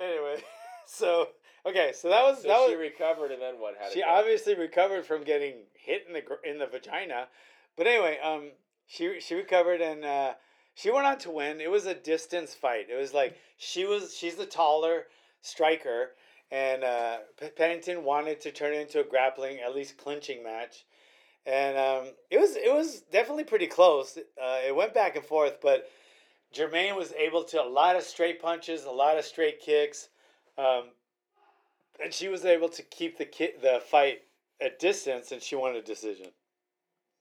anyway, 0.00 0.36
so 0.86 1.28
okay, 1.66 1.92
so 1.94 2.08
that 2.08 2.22
was 2.22 2.42
So 2.42 2.48
that 2.48 2.66
she 2.68 2.76
was. 2.76 2.80
recovered, 2.80 3.32
and 3.32 3.42
then 3.42 3.54
what? 3.60 3.74
How 3.80 3.90
She 3.90 4.02
obviously 4.02 4.54
recovered 4.54 5.04
from 5.06 5.24
getting 5.24 5.54
hit 5.74 6.04
in 6.06 6.12
the 6.12 6.22
in 6.48 6.58
the 6.58 6.66
vagina, 6.66 7.28
but 7.76 7.86
anyway, 7.86 8.18
um, 8.22 8.50
she 8.86 9.20
she 9.20 9.34
recovered 9.34 9.80
and 9.80 10.04
uh, 10.04 10.34
she 10.74 10.90
went 10.90 11.06
on 11.06 11.18
to 11.18 11.30
win. 11.30 11.60
It 11.60 11.70
was 11.70 11.86
a 11.86 11.94
distance 11.94 12.54
fight. 12.54 12.86
It 12.90 12.96
was 12.96 13.12
like 13.12 13.36
she 13.56 13.84
was 13.84 14.14
she's 14.14 14.36
the 14.36 14.46
taller 14.46 15.06
striker, 15.40 16.12
and 16.52 16.84
uh, 16.84 17.16
Pennington 17.56 18.04
wanted 18.04 18.40
to 18.42 18.52
turn 18.52 18.74
it 18.74 18.80
into 18.80 19.00
a 19.00 19.04
grappling, 19.04 19.58
at 19.60 19.74
least 19.74 19.96
clinching 19.96 20.44
match, 20.44 20.84
and 21.46 21.76
um, 21.76 22.12
it 22.30 22.38
was 22.38 22.54
it 22.54 22.72
was 22.72 23.00
definitely 23.10 23.44
pretty 23.44 23.66
close. 23.66 24.16
Uh, 24.16 24.58
it 24.64 24.76
went 24.76 24.94
back 24.94 25.16
and 25.16 25.24
forth, 25.24 25.56
but 25.62 25.88
Jermaine 26.54 26.94
was 26.94 27.12
able 27.14 27.42
to 27.44 27.62
a 27.62 27.64
lot 27.64 27.96
of 27.96 28.02
straight 28.02 28.40
punches, 28.40 28.84
a 28.84 28.90
lot 28.90 29.18
of 29.18 29.24
straight 29.24 29.60
kicks. 29.60 30.08
Um, 30.58 30.90
and 32.02 32.12
she 32.12 32.28
was 32.28 32.44
able 32.44 32.68
to 32.68 32.82
keep 32.82 33.16
the 33.16 33.24
ki- 33.24 33.54
the 33.60 33.80
fight 33.84 34.20
at 34.60 34.78
distance, 34.78 35.32
and 35.32 35.42
she 35.42 35.56
won 35.56 35.74
a 35.74 35.82
decision. 35.82 36.26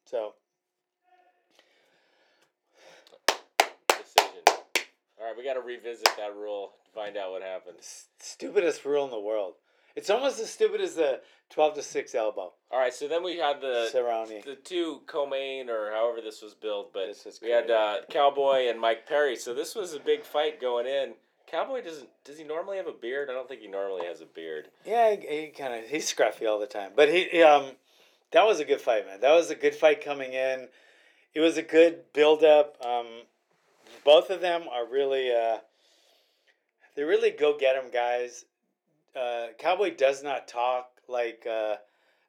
So 0.06 0.34
decision. 3.88 4.44
All 4.48 5.28
right, 5.28 5.38
we 5.38 5.44
got 5.44 5.54
to 5.54 5.62
revisit 5.62 6.10
that 6.18 6.36
rule, 6.36 6.74
find 6.94 7.18
out 7.18 7.32
what 7.32 7.42
happened. 7.42 7.78
stupidest 8.20 8.86
rule 8.86 9.06
in 9.06 9.12
the 9.12 9.20
world. 9.20 9.56
It's 9.96 10.10
almost 10.10 10.40
as 10.40 10.50
stupid 10.50 10.82
as 10.82 10.96
the 10.96 11.22
twelve 11.50 11.76
to 11.76 11.84
six 11.84 12.16
elbow. 12.16 12.54
All 12.72 12.80
right, 12.80 12.94
so 12.94 13.08
then 13.08 13.24
we 13.24 13.38
had 13.38 13.60
the 13.60 13.90
Cerrone. 13.94 14.44
the 14.44 14.56
two 14.56 15.02
co-main 15.06 15.70
or 15.70 15.92
however 15.92 16.22
this 16.22 16.42
was 16.42 16.54
built, 16.54 16.94
but 16.94 17.10
we 17.42 17.50
had 17.50 17.70
uh, 17.70 17.98
Cowboy 18.10 18.70
and 18.70 18.80
Mike 18.80 19.06
Perry. 19.06 19.36
So 19.36 19.54
this 19.54 19.76
was 19.76 19.94
a 19.94 20.00
big 20.00 20.24
fight 20.24 20.62
going 20.62 20.88
in. 20.88 21.14
Cowboy 21.48 21.84
doesn't 21.84 22.08
does 22.24 22.38
he 22.38 22.46
normally 22.46 22.78
have 22.78 22.88
a 22.88 22.94
beard? 22.94 23.30
I 23.30 23.34
don't 23.34 23.50
think 23.50 23.62
he 23.62 23.68
normally 23.68 24.06
has 24.06 24.22
a 24.22 24.26
beard. 24.26 24.70
Yeah, 24.86 25.16
he, 25.16 25.28
he 25.28 25.48
kind 25.48 25.74
of 25.74 25.90
he's 25.90 26.14
scruffy 26.14 26.48
all 26.48 26.60
the 26.60 26.68
time, 26.68 26.92
but 26.96 27.10
he 27.10 27.26
he, 27.26 27.44
um, 27.44 27.72
that 28.32 28.46
was 28.46 28.62
a 28.62 28.66
good 28.66 28.80
fight, 28.80 29.06
man. 29.06 29.20
That 29.20 29.34
was 29.34 29.50
a 29.52 29.56
good 29.56 29.76
fight 29.76 30.04
coming 30.04 30.32
in. 30.32 30.70
It 31.34 31.42
was 31.42 31.58
a 31.58 31.62
good 31.62 32.14
build 32.14 32.44
up. 32.44 32.78
Um, 32.86 33.08
both 34.06 34.30
of 34.30 34.40
them 34.40 34.64
are 34.72 34.88
really 34.90 35.32
uh, 35.32 35.58
they 36.96 37.04
really 37.04 37.32
go 37.32 37.58
get 37.58 37.76
him, 37.76 37.92
guys. 37.92 38.46
Uh, 39.16 39.48
Cowboy 39.60 39.96
does 39.96 40.24
not 40.24 40.48
talk 40.48 40.88
like 41.08 41.46
uh, 41.50 41.76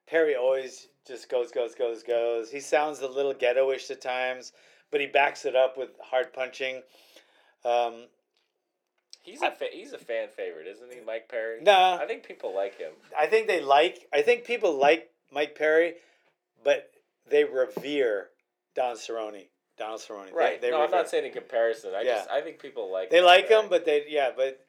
Perry 0.09 0.35
always 0.35 0.89
just 1.07 1.29
goes 1.29 1.51
goes 1.53 1.75
goes 1.75 2.03
goes. 2.03 2.51
He 2.51 2.61
sounds 2.61 3.01
a 3.01 3.09
little 3.09 3.35
ghettoish 3.35 3.91
at 3.91 4.01
times, 4.01 4.53
but 4.91 5.01
he 5.01 5.07
backs 5.07 5.45
it 5.45 5.55
up 5.57 5.77
with 5.77 5.91
hard 6.01 6.33
punching. 6.33 6.83
Um, 7.65 8.07
He's 9.25 9.41
a 9.41 9.53
fa- 9.53 9.69
he's 9.73 9.93
a 9.93 9.99
fan 9.99 10.27
favorite, 10.29 10.67
isn't 10.67 10.93
he, 10.93 10.99
Mike 11.07 11.29
Perry? 11.29 11.63
nah, 11.63 11.97
I 11.97 12.07
think 12.07 12.25
people 12.25 12.53
like 12.53 12.77
him. 12.77 12.91
I 13.17 13.27
think 13.27 13.47
they 13.47 13.61
like. 13.61 14.09
I 14.13 14.23
think 14.23 14.45
people 14.45 14.77
like 14.77 15.11
Mike 15.33 15.55
Perry, 15.55 15.95
but 16.65 16.91
they 17.31 17.45
revere 17.45 18.31
Don 18.75 18.97
Cerrone. 18.97 19.47
Right. 20.33 20.61
They, 20.61 20.71
no, 20.71 20.83
I'm 20.83 20.91
not 20.91 21.09
saying 21.09 21.27
in 21.27 21.33
comparison. 21.33 21.93
I 21.95 22.03
Yeah. 22.03 22.15
just 22.17 22.31
I 22.31 22.41
think 22.41 22.59
people 22.61 22.91
like 22.93 23.11
They 23.11 23.21
like 23.21 23.49
him, 23.49 23.67
but 23.69 23.85
they 23.85 24.05
yeah, 24.09 24.31
but 24.37 24.65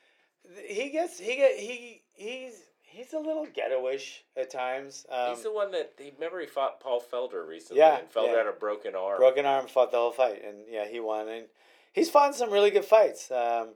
he 0.65 0.89
gets 0.89 1.19
he 1.19 1.35
get 1.35 1.57
he 1.57 2.01
he's 2.13 2.53
he's 2.81 3.13
a 3.13 3.19
little 3.19 3.45
ghettoish 3.47 4.19
at 4.37 4.49
times. 4.49 5.05
Um, 5.09 5.29
He's 5.35 5.43
the 5.43 5.51
one 5.51 5.71
that 5.71 5.93
he 5.97 6.11
remember 6.15 6.39
he 6.39 6.47
fought 6.47 6.79
Paul 6.79 7.01
Felder 7.01 7.47
recently, 7.47 7.79
Yeah, 7.79 7.99
and 7.99 8.11
Felder 8.11 8.31
yeah. 8.31 8.37
had 8.37 8.47
a 8.47 8.51
broken 8.51 8.95
arm. 8.95 9.17
broken 9.17 9.45
arm 9.45 9.67
fought 9.67 9.91
the 9.91 9.97
whole 9.97 10.11
fight, 10.11 10.43
and 10.45 10.57
yeah, 10.69 10.87
he 10.87 10.99
won. 10.99 11.27
And 11.27 11.45
he's 11.91 12.09
fought 12.09 12.35
some 12.35 12.51
really 12.51 12.71
good 12.71 12.85
fights. 12.85 13.31
Um, 13.31 13.69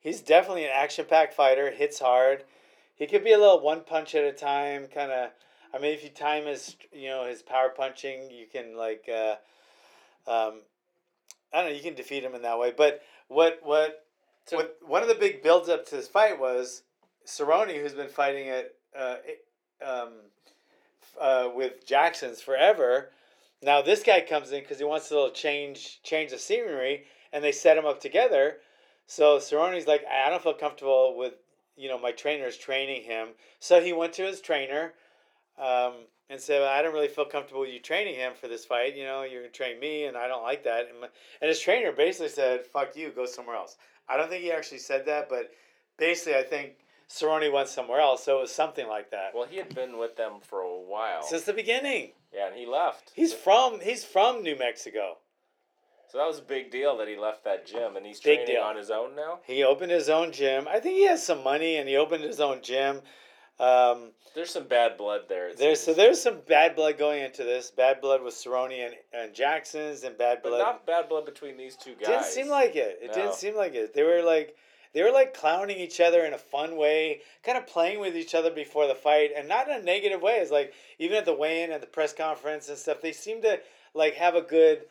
he's 0.00 0.20
definitely 0.20 0.64
an 0.64 0.70
action 0.74 1.04
packed 1.08 1.34
fighter. 1.34 1.70
Hits 1.70 1.98
hard. 1.98 2.44
He 2.94 3.06
could 3.06 3.22
be 3.24 3.32
a 3.32 3.38
little 3.38 3.60
one 3.60 3.82
punch 3.82 4.14
at 4.14 4.24
a 4.24 4.32
time, 4.32 4.86
kind 4.92 5.12
of. 5.12 5.30
I 5.72 5.78
mean, 5.78 5.92
if 5.92 6.02
you 6.02 6.08
time 6.08 6.46
his, 6.46 6.76
you 6.92 7.08
know, 7.10 7.26
his 7.26 7.42
power 7.42 7.68
punching, 7.68 8.30
you 8.30 8.46
can 8.50 8.74
like, 8.76 9.08
uh, 9.08 9.34
um, 10.28 10.60
I 11.52 11.62
don't 11.62 11.70
know, 11.70 11.76
you 11.76 11.82
can 11.82 11.94
defeat 11.94 12.22
him 12.22 12.34
in 12.34 12.42
that 12.42 12.58
way. 12.58 12.72
But 12.76 13.02
what 13.28 13.60
what 13.62 14.04
So- 14.46 14.56
what 14.56 14.78
one 14.86 15.02
of 15.02 15.08
the 15.08 15.14
big 15.14 15.42
builds 15.42 15.68
up 15.68 15.86
to 15.86 15.96
this 15.96 16.08
fight 16.08 16.38
was 16.38 16.82
Cerrone, 17.26 17.80
who's 17.80 17.94
been 17.94 18.08
fighting 18.08 18.46
it 18.46 18.76
uh, 18.96 19.16
um, 19.84 20.12
uh, 21.20 21.50
with 21.54 21.86
Jackson's 21.86 22.40
forever. 22.40 23.10
Now 23.62 23.82
this 23.82 24.02
guy 24.02 24.20
comes 24.20 24.52
in 24.52 24.60
because 24.60 24.78
he 24.78 24.84
wants 24.84 25.10
a 25.10 25.14
little 25.14 25.30
change 25.30 26.00
change 26.02 26.30
the 26.30 26.38
scenery, 26.38 27.04
and 27.32 27.42
they 27.42 27.52
set 27.52 27.76
him 27.76 27.86
up 27.86 28.00
together. 28.00 28.58
So 29.06 29.38
Cerrone's 29.38 29.86
like, 29.86 30.04
I 30.06 30.28
don't 30.28 30.42
feel 30.42 30.54
comfortable 30.54 31.16
with 31.16 31.34
you 31.76 31.88
know 31.88 31.98
my 31.98 32.12
trainer's 32.12 32.56
training 32.56 33.02
him. 33.04 33.28
So 33.60 33.80
he 33.80 33.92
went 33.92 34.12
to 34.14 34.22
his 34.26 34.40
trainer, 34.40 34.94
um, 35.58 35.94
and 36.30 36.40
said, 36.40 36.62
I 36.62 36.82
don't 36.82 36.92
really 36.92 37.08
feel 37.08 37.24
comfortable 37.24 37.62
with 37.62 37.70
you 37.70 37.80
training 37.80 38.14
him 38.14 38.32
for 38.38 38.48
this 38.48 38.64
fight. 38.64 38.96
You 38.96 39.04
know, 39.04 39.22
you're 39.22 39.42
gonna 39.42 39.52
train 39.52 39.80
me, 39.80 40.04
and 40.04 40.16
I 40.16 40.28
don't 40.28 40.42
like 40.42 40.64
that. 40.64 40.88
And, 40.90 41.00
my, 41.00 41.08
and 41.40 41.48
his 41.48 41.60
trainer 41.60 41.92
basically 41.92 42.28
said, 42.28 42.66
"Fuck 42.66 42.96
you, 42.96 43.10
go 43.10 43.26
somewhere 43.26 43.56
else." 43.56 43.76
I 44.08 44.16
don't 44.16 44.28
think 44.28 44.42
he 44.42 44.52
actually 44.52 44.78
said 44.78 45.06
that, 45.06 45.28
but 45.28 45.50
basically, 45.98 46.34
I 46.38 46.42
think 46.42 46.76
Cerrone 47.10 47.50
went 47.52 47.68
somewhere 47.68 48.00
else. 48.00 48.24
So 48.24 48.38
it 48.38 48.42
was 48.42 48.52
something 48.52 48.86
like 48.88 49.10
that 49.10 49.34
Well, 49.34 49.46
he 49.48 49.56
had 49.56 49.74
been 49.74 49.98
with 49.98 50.16
them 50.16 50.40
for 50.42 50.60
a 50.60 50.78
while. 50.80 51.22
since 51.22 51.42
the 51.44 51.52
beginning. 51.54 52.12
yeah, 52.32 52.48
and 52.48 52.56
he 52.56 52.66
left. 52.66 53.12
He's 53.14 53.32
from 53.32 53.80
he's 53.80 54.04
from 54.04 54.42
New 54.42 54.56
Mexico. 54.56 55.16
so 56.10 56.18
that 56.18 56.26
was 56.26 56.38
a 56.38 56.42
big 56.42 56.70
deal 56.70 56.96
that 56.98 57.08
he 57.08 57.16
left 57.16 57.44
that 57.44 57.66
gym, 57.66 57.96
and 57.96 58.04
he's 58.04 58.20
Big 58.20 58.40
training 58.40 58.54
deal. 58.56 58.62
on 58.64 58.76
his 58.76 58.90
own 58.90 59.14
now. 59.16 59.40
He 59.44 59.62
opened 59.64 59.92
his 59.92 60.08
own 60.10 60.32
gym. 60.32 60.68
I 60.68 60.78
think 60.80 60.96
he 60.98 61.06
has 61.06 61.24
some 61.24 61.42
money, 61.42 61.76
and 61.76 61.88
he 61.88 61.96
opened 61.96 62.24
his 62.24 62.40
own 62.40 62.60
gym. 62.62 63.00
Um, 63.60 64.10
There's 64.34 64.50
some 64.50 64.64
bad 64.68 64.96
blood 64.96 65.22
there. 65.28 65.52
there's 65.54 65.80
so 65.80 65.92
there's 65.92 66.20
some 66.22 66.38
bad 66.46 66.76
blood 66.76 66.96
going 66.98 67.22
into 67.22 67.42
this. 67.44 67.70
Bad 67.70 68.00
blood 68.00 68.22
with 68.22 68.34
Cerrone 68.34 68.86
and, 68.86 68.94
and 69.12 69.34
Jackson's, 69.34 70.04
and 70.04 70.16
bad 70.16 70.38
but 70.42 70.50
blood. 70.50 70.58
not 70.58 70.86
bad 70.86 71.08
blood 71.08 71.24
between 71.26 71.56
these 71.56 71.74
two 71.76 71.94
guys. 71.94 72.06
didn't 72.08 72.24
seem 72.24 72.48
like 72.48 72.76
it. 72.76 73.00
It 73.02 73.08
No. 73.08 73.14
didn't 73.14 73.34
seem 73.34 73.56
like 73.56 73.74
it. 73.74 73.94
They 73.94 74.04
were 74.04 74.22
like 74.22 74.56
they 74.94 75.02
were 75.02 75.10
like 75.10 75.34
clowning 75.34 75.76
each 75.78 76.00
other 76.00 76.24
in 76.24 76.32
a 76.34 76.38
fun 76.38 76.76
way, 76.76 77.20
kind 77.44 77.58
of 77.58 77.66
playing 77.66 77.98
with 78.00 78.16
each 78.16 78.34
other 78.34 78.50
before 78.50 78.86
the 78.86 78.94
fight, 78.94 79.30
and 79.36 79.48
not 79.48 79.68
in 79.68 79.80
a 79.80 79.82
negative 79.82 80.22
way. 80.22 80.36
It's 80.36 80.50
like 80.52 80.72
even 81.00 81.16
at 81.18 81.24
the 81.24 81.34
weigh-in, 81.34 81.72
at 81.72 81.80
the 81.80 81.86
press 81.88 82.12
conference 82.12 82.68
and 82.68 82.78
stuff, 82.78 83.00
they 83.02 83.12
seemed 83.12 83.42
to 83.42 83.58
like 83.92 84.14
have 84.14 84.34
a 84.36 84.42
good 84.42 84.82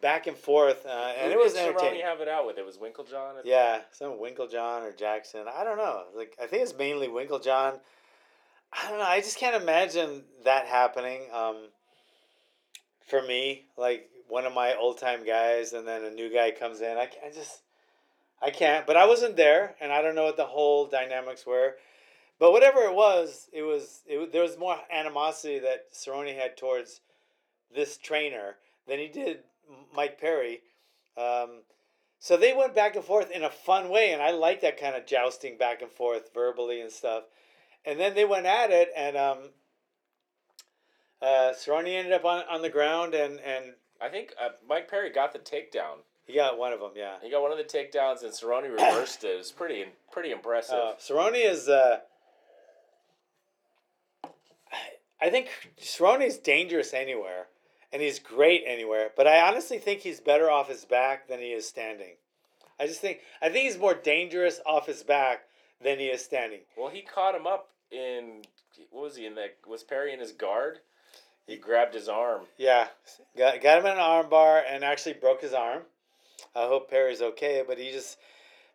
back 0.00 0.26
and 0.26 0.36
forth, 0.36 0.84
uh, 0.86 1.12
and 1.18 1.32
Who 1.32 1.38
it 1.40 1.42
was 1.42 1.52
did 1.54 1.62
Cerrone 1.62 1.68
entertaining. 1.80 2.02
have 2.02 2.20
it 2.20 2.28
out 2.28 2.46
with? 2.46 2.56
It 2.58 2.64
was 2.66 2.76
Winkeljohn. 2.76 3.34
Yeah, 3.44 3.80
some 3.90 4.12
Winkeljohn 4.12 4.82
or 4.82 4.92
Jackson. 4.92 5.46
I 5.52 5.64
don't 5.64 5.76
know. 5.76 6.04
Like 6.16 6.36
I 6.40 6.46
think 6.46 6.62
it's 6.62 6.76
mainly 6.76 7.08
Winkeljohn. 7.08 7.80
I 8.72 8.88
don't 8.88 8.98
know. 8.98 9.04
I 9.04 9.20
just 9.20 9.38
can't 9.38 9.60
imagine 9.60 10.22
that 10.44 10.66
happening. 10.66 11.22
Um, 11.32 11.68
for 13.06 13.22
me, 13.22 13.66
like 13.76 14.08
one 14.28 14.46
of 14.46 14.54
my 14.54 14.74
old 14.74 14.98
time 14.98 15.24
guys, 15.26 15.72
and 15.72 15.86
then 15.86 16.04
a 16.04 16.10
new 16.10 16.32
guy 16.32 16.50
comes 16.50 16.80
in. 16.80 16.96
I, 16.96 17.10
I 17.24 17.30
just, 17.34 17.62
I 18.40 18.50
can't. 18.50 18.86
But 18.86 18.96
I 18.96 19.06
wasn't 19.06 19.36
there, 19.36 19.74
and 19.80 19.92
I 19.92 20.00
don't 20.00 20.14
know 20.14 20.24
what 20.24 20.36
the 20.36 20.46
whole 20.46 20.86
dynamics 20.86 21.44
were. 21.46 21.76
But 22.38 22.52
whatever 22.52 22.80
it 22.80 22.94
was, 22.94 23.48
it 23.52 23.62
was 23.62 24.00
it. 24.06 24.32
There 24.32 24.42
was 24.42 24.58
more 24.58 24.78
animosity 24.90 25.58
that 25.60 25.92
Cerrone 25.92 26.34
had 26.34 26.56
towards 26.56 27.00
this 27.74 27.96
trainer 27.96 28.56
than 28.88 28.98
he 28.98 29.08
did 29.08 29.40
Mike 29.94 30.20
Perry. 30.20 30.60
Um, 31.16 31.60
so 32.18 32.36
they 32.36 32.52
went 32.52 32.74
back 32.74 32.96
and 32.96 33.04
forth 33.04 33.30
in 33.30 33.44
a 33.44 33.50
fun 33.50 33.90
way, 33.90 34.12
and 34.12 34.22
I 34.22 34.30
like 34.30 34.60
that 34.62 34.80
kind 34.80 34.96
of 34.96 35.06
jousting 35.06 35.58
back 35.58 35.82
and 35.82 35.90
forth 35.90 36.30
verbally 36.32 36.80
and 36.80 36.90
stuff. 36.90 37.24
And 37.84 37.98
then 37.98 38.14
they 38.14 38.24
went 38.24 38.46
at 38.46 38.70
it, 38.70 38.90
and 38.96 39.16
um, 39.16 39.38
uh, 41.20 41.52
Cerrone 41.52 41.88
ended 41.88 42.12
up 42.12 42.24
on, 42.24 42.44
on 42.48 42.62
the 42.62 42.68
ground, 42.68 43.14
and, 43.14 43.40
and 43.40 43.72
I 44.00 44.08
think 44.08 44.34
uh, 44.40 44.50
Mike 44.68 44.88
Perry 44.88 45.10
got 45.10 45.32
the 45.32 45.38
takedown. 45.40 45.98
he 46.26 46.34
got 46.34 46.58
one 46.58 46.72
of 46.72 46.80
them, 46.80 46.92
yeah. 46.94 47.14
He 47.22 47.30
got 47.30 47.42
one 47.42 47.50
of 47.50 47.58
the 47.58 47.64
takedowns, 47.64 48.22
and 48.22 48.32
Cerrone 48.32 48.70
reversed 48.70 49.24
it. 49.24 49.28
It 49.28 49.38
was 49.38 49.50
pretty 49.52 49.86
pretty 50.10 50.30
impressive. 50.30 50.74
Uh, 50.74 50.92
Cerrone 51.00 51.34
is 51.34 51.68
uh, 51.68 51.98
I 55.20 55.30
think 55.30 55.48
Cerrone 55.80 56.26
is 56.26 56.38
dangerous 56.38 56.92
anywhere, 56.92 57.46
and 57.92 58.02
he's 58.02 58.18
great 58.18 58.64
anywhere. 58.66 59.10
But 59.16 59.28
I 59.28 59.40
honestly 59.40 59.78
think 59.78 60.00
he's 60.00 60.20
better 60.20 60.50
off 60.50 60.68
his 60.68 60.84
back 60.84 61.28
than 61.28 61.38
he 61.38 61.52
is 61.52 61.66
standing. 61.68 62.14
I 62.80 62.86
just 62.88 63.00
think 63.00 63.20
I 63.40 63.48
think 63.48 63.64
he's 63.64 63.78
more 63.78 63.94
dangerous 63.94 64.60
off 64.66 64.86
his 64.86 65.04
back 65.04 65.42
than 65.82 65.98
he 65.98 66.06
is 66.06 66.24
standing. 66.24 66.60
Well, 66.76 66.90
he 66.90 67.02
caught 67.02 67.34
him 67.34 67.46
up 67.46 67.68
in 67.90 68.42
what 68.90 69.02
was 69.02 69.16
he 69.16 69.26
in 69.26 69.34
that? 69.36 69.56
Was 69.66 69.82
Perry 69.82 70.12
in 70.12 70.20
his 70.20 70.32
guard? 70.32 70.78
He 71.46 71.56
grabbed 71.56 71.94
his 71.94 72.08
arm. 72.08 72.42
Yeah, 72.56 72.88
got 73.36 73.60
got 73.60 73.78
him 73.78 73.86
in 73.86 73.92
an 73.92 73.98
arm 73.98 74.28
bar 74.28 74.62
and 74.68 74.84
actually 74.84 75.14
broke 75.14 75.42
his 75.42 75.52
arm. 75.52 75.82
I 76.54 76.66
hope 76.66 76.90
Perry's 76.90 77.22
okay, 77.22 77.62
but 77.66 77.78
he 77.78 77.90
just 77.90 78.18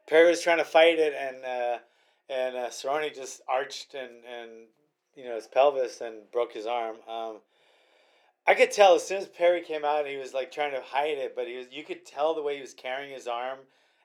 Perry 0.08 0.30
was 0.30 0.42
trying 0.42 0.58
to 0.58 0.66
fight 0.66 1.00
it 1.00 1.14
and 1.14 1.38
uh, 1.46 1.78
and 2.30 2.56
uh, 2.56 2.70
Cerrone 2.70 3.14
just 3.16 3.42
arched 3.48 3.94
and 3.94 4.24
and 4.26 4.52
you 5.16 5.24
know 5.26 5.36
his 5.36 5.48
pelvis 5.48 6.02
and 6.02 6.30
broke 6.32 6.54
his 6.54 6.66
arm. 6.66 6.98
Um, 7.08 7.38
I 8.46 8.54
could 8.54 8.72
tell 8.72 8.96
as 8.96 9.06
soon 9.06 9.18
as 9.18 9.28
Perry 9.28 9.62
came 9.62 9.84
out, 9.84 10.08
he 10.08 10.18
was 10.18 10.34
like 10.34 10.52
trying 10.52 10.72
to 10.72 10.82
hide 10.82 11.18
it, 11.18 11.36
but 11.36 11.48
he 11.48 11.58
was 11.58 11.68
you 11.72 11.84
could 11.84 12.06
tell 12.06 12.34
the 12.34 12.42
way 12.42 12.56
he 12.56 12.62
was 12.62 12.74
carrying 12.74 13.14
his 13.14 13.28
arm 13.28 13.60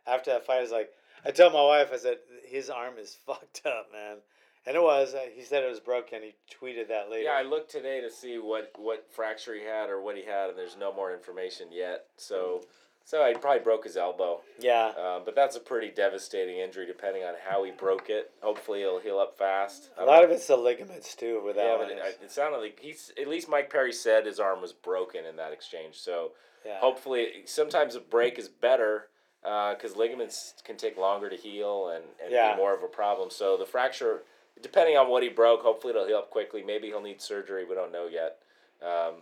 after 0.06 0.30
that 0.30 0.46
fight. 0.46 0.58
I 0.58 0.62
was 0.62 0.70
like, 0.70 0.90
I 1.24 1.30
told 1.30 1.52
my 1.52 1.62
wife, 1.62 1.90
I 1.92 1.96
said 1.98 2.18
his 2.48 2.70
arm 2.70 2.94
is 2.98 3.16
fucked 3.26 3.62
up, 3.64 3.88
man. 3.92 4.18
And 4.64 4.76
it 4.76 4.82
was. 4.82 5.14
Uh, 5.14 5.22
he 5.34 5.42
said 5.42 5.64
it 5.64 5.68
was 5.68 5.80
broken. 5.80 6.20
He 6.22 6.34
tweeted 6.54 6.88
that 6.88 7.10
later. 7.10 7.24
Yeah, 7.24 7.36
I 7.36 7.42
looked 7.42 7.70
today 7.70 8.00
to 8.00 8.10
see 8.10 8.38
what 8.38 8.72
what 8.78 9.08
fracture 9.12 9.54
he 9.54 9.64
had 9.64 9.90
or 9.90 10.00
what 10.00 10.16
he 10.16 10.24
had, 10.24 10.50
and 10.50 10.58
there's 10.58 10.76
no 10.76 10.92
more 10.92 11.12
information 11.12 11.66
yet. 11.72 12.04
So, 12.16 12.62
so 13.04 13.26
he 13.26 13.34
probably 13.34 13.64
broke 13.64 13.82
his 13.82 13.96
elbow. 13.96 14.40
yeah. 14.60 14.92
Um, 14.96 15.22
but 15.24 15.34
that's 15.34 15.56
a 15.56 15.60
pretty 15.60 15.90
devastating 15.90 16.58
injury, 16.58 16.86
depending 16.86 17.24
on 17.24 17.34
how 17.44 17.64
he 17.64 17.72
broke 17.72 18.08
it. 18.08 18.30
Hopefully, 18.40 18.82
it'll 18.82 19.00
heal 19.00 19.18
up 19.18 19.36
fast. 19.36 19.90
A 19.98 20.04
lot 20.04 20.22
of 20.22 20.30
it's 20.30 20.46
the 20.46 20.56
ligaments 20.56 21.16
too. 21.16 21.42
With 21.44 21.56
yeah, 21.56 21.74
but 21.76 21.90
it, 21.90 22.20
it 22.22 22.30
sounded 22.30 22.58
like 22.58 22.78
he's 22.80 23.10
at 23.20 23.26
least 23.26 23.48
Mike 23.48 23.68
Perry 23.68 23.92
said 23.92 24.26
his 24.26 24.38
arm 24.38 24.60
was 24.60 24.72
broken 24.72 25.24
in 25.24 25.34
that 25.36 25.52
exchange. 25.52 25.96
So 25.96 26.34
yeah. 26.64 26.78
hopefully, 26.78 27.42
sometimes 27.46 27.96
a 27.96 28.00
break 28.00 28.38
is 28.38 28.48
better 28.48 29.08
because 29.42 29.96
ligaments 29.96 30.54
can 30.64 30.76
take 30.76 30.96
longer 30.96 31.28
to 31.28 31.36
heal 31.36 31.88
and, 31.88 32.04
and 32.22 32.32
Yeah. 32.32 32.52
be 32.52 32.56
more 32.58 32.74
of 32.74 32.82
a 32.82 32.86
problem. 32.88 33.30
So 33.30 33.56
the 33.56 33.66
fracture, 33.66 34.22
depending 34.62 34.96
on 34.96 35.08
what 35.08 35.22
he 35.22 35.28
broke, 35.28 35.62
hopefully 35.62 35.92
it'll 35.92 36.06
heal 36.06 36.18
up 36.18 36.30
quickly. 36.30 36.62
Maybe 36.62 36.88
he'll 36.88 37.02
need 37.02 37.20
surgery. 37.20 37.64
We 37.64 37.74
don't 37.74 37.92
know 37.92 38.06
yet. 38.06 38.38
Um, 38.82 39.14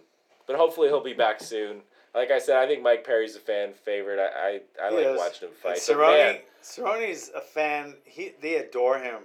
but 0.47 0.57
hopefully 0.57 0.89
he'll 0.89 1.03
be 1.03 1.15
back 1.15 1.41
soon. 1.41 1.83
Like 2.15 2.31
I 2.31 2.39
said, 2.39 2.57
I 2.57 2.67
think 2.67 2.83
Mike 2.83 3.05
Perry's 3.05 3.37
a 3.37 3.41
fan 3.41 3.73
favorite. 3.73 4.19
I 4.19 4.61
I, 4.83 4.87
I 4.87 4.91
like 4.91 5.07
is. 5.07 5.17
watching 5.19 5.49
him 5.49 5.55
fight. 5.55 5.81
Man, 5.89 5.97
Cerrone, 5.97 6.41
Cerrone's 6.63 7.31
a 7.37 7.41
fan. 7.41 7.95
He 8.05 8.33
they 8.43 8.57
adore 8.57 8.99
him. 8.99 9.21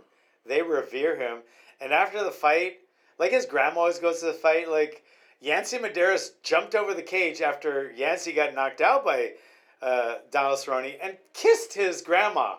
They 0.46 0.62
revere 0.62 1.16
him. 1.16 1.40
And 1.82 1.92
after 1.92 2.24
the 2.24 2.32
fight, 2.32 2.80
like 3.18 3.32
his 3.32 3.46
grandma 3.48 3.80
always 3.82 3.98
goes 3.98 4.20
to 4.20 4.28
the 4.28 4.34
fight. 4.34 4.70
Like 4.70 5.04
Yancy 5.42 5.78
Medeiros 5.80 6.30
jumped 6.44 6.76
over 6.76 6.94
the 6.94 7.02
cage 7.02 7.42
after 7.42 7.92
Yancy 7.96 8.32
got 8.34 8.54
knocked 8.54 8.82
out 8.82 9.04
by 9.04 9.32
uh, 9.86 10.16
Donald 10.32 10.58
Cerrone 10.60 10.96
and 11.02 11.18
kissed 11.34 11.74
his 11.74 12.02
grandma, 12.02 12.56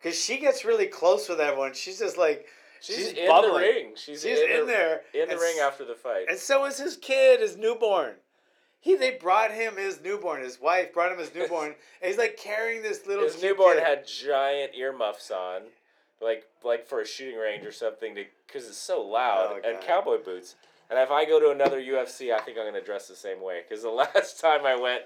because 0.00 0.16
she 0.18 0.38
gets 0.38 0.64
really 0.64 0.86
close 0.86 1.28
with 1.28 1.40
everyone. 1.40 1.74
She's 1.74 1.98
just 1.98 2.16
like 2.16 2.46
she's, 2.80 2.96
she's 2.96 3.08
in 3.12 3.26
bubbling. 3.28 3.54
the 3.54 3.58
ring. 3.60 3.92
She's, 3.96 4.22
She's 4.22 4.38
in, 4.38 4.50
in 4.50 4.60
the, 4.60 4.66
there 4.66 5.00
in 5.12 5.26
the 5.28 5.32
and 5.32 5.40
ring 5.40 5.56
after 5.60 5.84
the 5.84 5.94
fight. 5.94 6.26
And 6.28 6.38
so 6.38 6.64
is 6.64 6.78
his 6.78 6.96
kid, 6.96 7.40
his 7.40 7.56
newborn. 7.56 8.14
He 8.82 8.94
they 8.94 9.10
brought 9.10 9.50
him 9.50 9.76
his 9.76 10.00
newborn. 10.00 10.42
His 10.42 10.60
wife 10.60 10.94
brought 10.94 11.12
him 11.12 11.18
his 11.18 11.34
newborn. 11.34 11.74
and 12.00 12.08
he's 12.08 12.16
like 12.18 12.36
carrying 12.38 12.82
this 12.82 13.06
little. 13.06 13.24
His 13.24 13.42
newborn 13.42 13.76
kid. 13.76 13.84
had 13.84 14.06
giant 14.06 14.74
earmuffs 14.74 15.30
on, 15.30 15.62
like 16.22 16.44
like 16.64 16.86
for 16.86 17.00
a 17.00 17.06
shooting 17.06 17.38
range 17.38 17.66
or 17.66 17.72
something, 17.72 18.14
to 18.14 18.24
because 18.46 18.66
it's 18.68 18.78
so 18.78 19.02
loud, 19.02 19.60
Oh, 19.64 19.68
and 19.68 19.80
cowboy 19.82 20.22
boots. 20.24 20.54
And 20.88 20.98
if 20.98 21.10
I 21.10 21.24
go 21.24 21.38
to 21.38 21.50
another 21.50 21.80
UFC, 21.80 22.32
I 22.32 22.40
think 22.40 22.58
I'm 22.58 22.64
gonna 22.64 22.80
dress 22.82 23.06
the 23.06 23.14
same 23.16 23.42
way. 23.42 23.60
Because 23.68 23.82
the 23.82 23.90
last 24.04 24.40
time 24.40 24.64
I 24.64 24.76
went, 24.76 25.02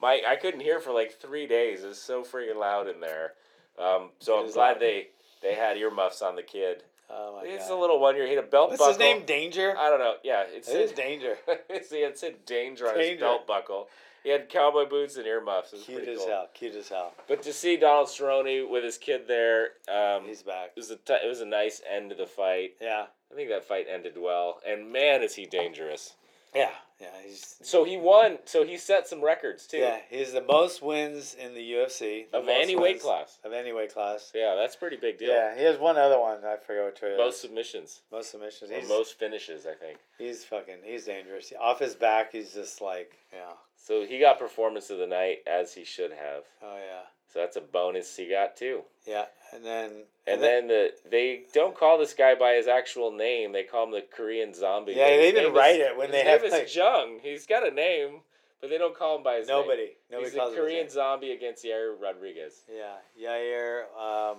my 0.00 0.20
I 0.26 0.36
couldn't 0.36 0.60
hear 0.60 0.80
for 0.80 0.92
like 0.92 1.20
three 1.20 1.46
days. 1.46 1.84
It's 1.84 1.98
so 2.00 2.22
freaking 2.22 2.56
loud 2.56 2.88
in 2.88 3.00
there. 3.00 3.32
Um, 3.78 4.10
so 4.20 4.38
It 4.40 4.46
I'm 4.46 4.52
glad 4.52 4.72
loud. 4.72 4.80
they 4.80 5.08
they 5.42 5.54
had 5.54 5.76
earmuffs 5.76 6.22
on 6.22 6.36
the 6.36 6.42
kid. 6.42 6.82
Oh 7.10 7.40
my 7.40 7.48
It's 7.48 7.68
god. 7.68 7.74
a 7.76 7.80
little 7.80 8.00
one 8.00 8.16
year. 8.16 8.26
He 8.26 8.34
had 8.34 8.42
a 8.44 8.46
belt 8.46 8.70
What's 8.70 8.78
buckle. 8.80 8.92
his 8.94 8.98
name? 8.98 9.24
Danger. 9.26 9.74
I 9.78 9.90
don't 9.90 10.00
know. 10.00 10.14
Yeah, 10.24 10.44
it's 10.48 10.68
It 10.68 10.80
is 10.80 10.92
Danger. 10.92 11.36
See, 11.82 11.98
it 11.98 12.18
said 12.18 12.44
danger 12.46 12.88
on 12.88 12.98
his 12.98 13.20
belt 13.20 13.46
buckle. 13.46 13.88
He 14.24 14.30
had 14.32 14.48
cowboy 14.48 14.86
boots 14.88 15.16
and 15.16 15.24
earmuffs. 15.24 15.72
It 15.72 15.76
was 15.76 15.84
Cute 15.84 16.08
as 16.08 16.18
cool. 16.18 16.26
hell. 16.26 16.48
Cute 16.52 16.74
as 16.74 16.88
hell. 16.88 17.12
But 17.28 17.42
to 17.44 17.52
see 17.52 17.76
Donald 17.76 18.08
Cerrone 18.08 18.68
with 18.68 18.82
his 18.82 18.98
kid 18.98 19.28
there, 19.28 19.68
um, 19.88 20.24
He's 20.26 20.42
back. 20.42 20.70
it 20.74 20.80
was 20.80 20.90
a 20.90 20.96
t- 20.96 21.12
it 21.24 21.28
was 21.28 21.40
a 21.40 21.46
nice 21.46 21.80
end 21.88 22.10
to 22.10 22.16
the 22.16 22.26
fight. 22.26 22.72
Yeah. 22.80 23.06
I 23.30 23.34
think 23.36 23.50
that 23.50 23.62
fight 23.62 23.86
ended 23.88 24.14
well, 24.18 24.60
and 24.66 24.90
man, 24.92 25.22
is 25.22 25.34
he 25.36 25.46
dangerous. 25.46 26.14
Yeah. 26.54 26.70
Yeah. 27.00 27.08
He's. 27.24 27.56
So 27.62 27.84
he 27.84 27.96
won. 27.96 28.38
So 28.46 28.64
he 28.64 28.76
set 28.78 29.06
some 29.06 29.22
records 29.22 29.66
too. 29.66 29.78
Yeah. 29.78 29.98
He's 30.08 30.32
the 30.32 30.40
most 30.42 30.82
wins 30.82 31.34
in 31.34 31.54
the 31.54 31.72
UFC. 31.72 32.30
the 32.30 32.38
Of 32.38 32.48
any 32.48 32.74
weight 32.76 33.02
class. 33.02 33.38
Of 33.44 33.52
any 33.52 33.72
weight 33.72 33.92
class. 33.92 34.32
Yeah, 34.34 34.54
that's 34.54 34.74
a 34.74 34.78
pretty 34.78 34.96
big 34.96 35.18
deal. 35.18 35.28
Yeah. 35.28 35.56
He 35.56 35.62
has 35.64 35.78
one 35.78 35.96
other 35.98 36.18
one. 36.18 36.38
I 36.44 36.56
forget 36.56 36.84
what 36.84 36.98
it 37.02 37.12
is. 37.12 37.18
Most 37.18 37.40
submissions, 37.42 38.00
most 38.10 38.30
submissions. 38.30 38.70
or 38.70 38.80
He's, 38.80 38.88
most 38.88 39.18
finishes, 39.18 39.66
I 39.66 39.74
think. 39.74 39.98
he's 40.18 40.44
fucking. 40.44 40.76
He's 40.84 41.04
dangerous. 41.04 41.52
Off 41.60 41.80
his 41.80 41.94
back, 41.94 42.32
he's 42.32 42.52
just 42.54 42.80
like. 42.80 43.12
Yeah. 43.32 43.52
So 43.76 44.04
he 44.06 44.18
got 44.18 44.38
performance 44.38 44.90
of 44.90 44.98
the 44.98 45.06
night 45.06 45.38
as 45.46 45.74
he 45.74 45.84
should 45.84 46.10
have. 46.12 46.44
Oh 46.62 46.76
yeah. 46.76 47.02
So 47.32 47.40
that's 47.40 47.56
a 47.56 47.60
bonus 47.60 48.16
he 48.16 48.28
got 48.28 48.56
too. 48.56 48.82
Yeah. 49.06 49.26
And 49.52 49.64
then. 49.64 50.04
And 50.28 50.42
then 50.42 50.66
the 50.68 50.90
they 51.10 51.42
don't 51.52 51.76
call 51.76 51.98
this 51.98 52.14
guy 52.14 52.34
by 52.34 52.54
his 52.54 52.66
actual 52.66 53.12
name. 53.12 53.52
They 53.52 53.62
call 53.62 53.84
him 53.84 53.92
the 53.92 54.00
Korean 54.02 54.52
Zombie. 54.54 54.92
Yeah, 54.92 55.08
they 55.08 55.28
even 55.28 55.52
write 55.52 55.76
is- 55.80 55.86
it 55.88 55.96
when 55.96 56.08
his 56.08 56.12
they 56.16 56.22
name 56.24 56.32
have, 56.32 56.44
is 56.44 56.52
like- 56.52 56.74
Jung. 56.74 57.20
He's 57.22 57.46
got 57.46 57.66
a 57.66 57.70
name, 57.70 58.20
but 58.60 58.70
they 58.70 58.78
don't 58.78 58.96
call 58.96 59.16
him 59.18 59.22
by 59.22 59.36
his 59.36 59.46
name. 59.48 59.56
Nobody. 59.58 59.96
Nobody 60.10 60.30
He's 60.30 60.38
calls 60.38 60.50
his 60.50 60.58
Korean 60.58 60.80
name. 60.82 60.88
Zombie 60.90 61.30
against 61.32 61.64
Yair 61.64 61.94
Rodriguez. 62.00 62.62
Yeah, 62.72 62.96
Yair. 63.20 63.82
Um, 63.96 64.38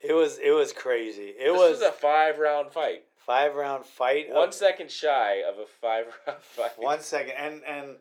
it 0.00 0.12
was 0.14 0.38
it 0.38 0.52
was 0.52 0.72
crazy. 0.72 1.30
It 1.38 1.38
this 1.50 1.52
was, 1.52 1.72
was 1.80 1.82
a 1.82 1.92
five 1.92 2.38
round 2.38 2.72
fight. 2.72 3.04
five 3.16 3.54
round 3.54 3.84
fight. 3.84 4.30
One 4.30 4.48
of- 4.48 4.54
second 4.54 4.90
shy 4.90 5.42
of 5.46 5.58
a 5.58 5.66
five 5.66 6.06
round 6.26 6.40
fight. 6.42 6.78
one 6.78 7.00
second, 7.00 7.32
and 7.36 7.62
and 7.66 7.96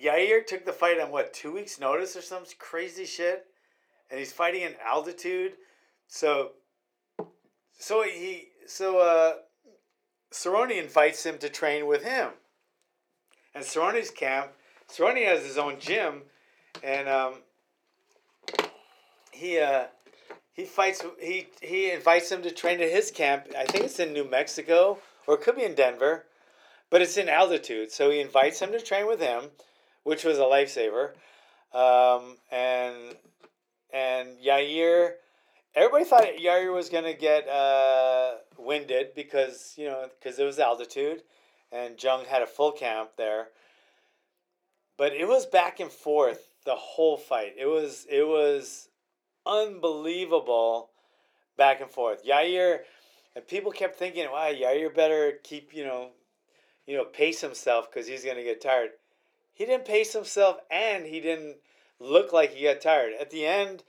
Yair 0.00 0.46
took 0.46 0.64
the 0.64 0.72
fight 0.72 1.00
on 1.00 1.10
what 1.10 1.32
two 1.32 1.52
weeks 1.52 1.80
notice 1.80 2.16
or 2.16 2.22
some 2.22 2.44
crazy 2.58 3.04
shit, 3.04 3.46
and 4.10 4.18
he's 4.18 4.32
fighting 4.32 4.62
in 4.62 4.74
altitude, 4.84 5.52
so 6.08 6.52
so 7.78 8.02
he 8.02 8.48
so 8.66 8.98
uh, 8.98 9.34
Cerrone 10.32 10.76
invites 10.80 11.24
him 11.24 11.38
to 11.38 11.48
train 11.48 11.86
with 11.86 12.04
him, 12.04 12.30
and 13.54 13.64
Cerrone's 13.64 14.10
camp. 14.10 14.52
Cerrone 14.88 15.24
has 15.26 15.44
his 15.44 15.58
own 15.58 15.78
gym, 15.78 16.22
and 16.82 17.08
um, 17.08 17.34
he 19.32 19.58
uh, 19.58 19.84
he 20.52 20.64
fights. 20.64 21.02
He 21.20 21.48
he 21.60 21.90
invites 21.90 22.30
him 22.30 22.42
to 22.42 22.50
train 22.50 22.80
at 22.80 22.90
his 22.90 23.10
camp. 23.10 23.46
I 23.56 23.64
think 23.64 23.84
it's 23.84 23.98
in 23.98 24.12
New 24.12 24.28
Mexico, 24.28 24.98
or 25.26 25.34
it 25.34 25.42
could 25.42 25.56
be 25.56 25.64
in 25.64 25.74
Denver, 25.74 26.26
but 26.90 27.02
it's 27.02 27.16
in 27.16 27.28
altitude. 27.28 27.90
So 27.90 28.10
he 28.10 28.20
invites 28.20 28.60
him 28.60 28.72
to 28.72 28.80
train 28.80 29.06
with 29.06 29.20
him, 29.20 29.50
which 30.04 30.24
was 30.24 30.38
a 30.38 30.42
lifesaver. 30.42 31.10
Um, 31.72 32.36
and 32.50 33.16
and 33.92 34.38
Yair, 34.44 35.12
everybody 35.74 36.04
thought 36.04 36.24
Yair 36.40 36.74
was 36.74 36.88
gonna 36.88 37.14
get 37.14 37.48
uh, 37.48 38.34
winded 38.58 39.14
because 39.14 39.74
you 39.76 39.86
know 39.86 40.08
because 40.18 40.38
it 40.38 40.44
was 40.44 40.58
altitude, 40.58 41.22
and 41.70 42.02
Jung 42.02 42.24
had 42.24 42.42
a 42.42 42.46
full 42.46 42.72
camp 42.72 43.10
there. 43.16 43.48
But 44.98 45.14
it 45.14 45.26
was 45.26 45.46
back 45.46 45.80
and 45.80 45.90
forth 45.90 46.48
the 46.64 46.76
whole 46.76 47.16
fight. 47.16 47.54
It 47.58 47.66
was 47.66 48.06
it 48.10 48.26
was 48.26 48.88
unbelievable 49.46 50.90
back 51.56 51.80
and 51.80 51.90
forth. 51.90 52.24
Yair 52.24 52.80
and 53.34 53.46
people 53.46 53.72
kept 53.72 53.96
thinking, 53.96 54.30
"Wow, 54.30 54.52
Yair 54.52 54.94
better 54.94 55.38
keep 55.42 55.74
you 55.74 55.84
know, 55.84 56.10
you 56.86 56.96
know, 56.96 57.04
pace 57.04 57.40
himself 57.40 57.90
because 57.90 58.06
he's 58.06 58.24
gonna 58.24 58.42
get 58.42 58.60
tired." 58.60 58.90
He 59.54 59.64
didn't 59.66 59.84
pace 59.84 60.12
himself, 60.12 60.58
and 60.70 61.06
he 61.06 61.20
didn't 61.20 61.56
look 62.00 62.32
like 62.32 62.52
he 62.52 62.64
got 62.64 62.80
tired. 62.80 63.12
At 63.20 63.30
the 63.30 63.46
end, 63.46 63.82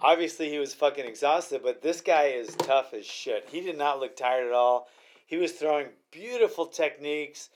obviously 0.00 0.50
he 0.50 0.58
was 0.58 0.74
fucking 0.74 1.04
exhausted, 1.04 1.62
but 1.62 1.82
this 1.82 2.00
guy 2.00 2.24
is 2.24 2.54
tough 2.56 2.94
as 2.94 3.06
shit. 3.06 3.48
He 3.50 3.60
did 3.60 3.76
not 3.76 4.00
look 4.00 4.16
tired 4.16 4.46
at 4.46 4.52
all. 4.52 4.88
He 5.26 5.36
was 5.36 5.52
throwing 5.52 5.88
beautiful 6.10 6.66
techniques, 6.66 7.50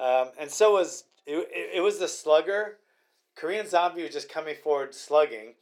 um, 0.00 0.28
and 0.38 0.50
so 0.50 0.72
was 0.72 1.04
it, 1.26 1.48
it, 1.74 1.80
was 1.80 1.98
the 1.98 2.08
slugger. 2.08 2.78
Korean 3.34 3.66
Zombie 3.66 4.02
was 4.02 4.12
just 4.12 4.30
coming 4.30 4.54
forward 4.54 4.94
slugging, 4.94 5.54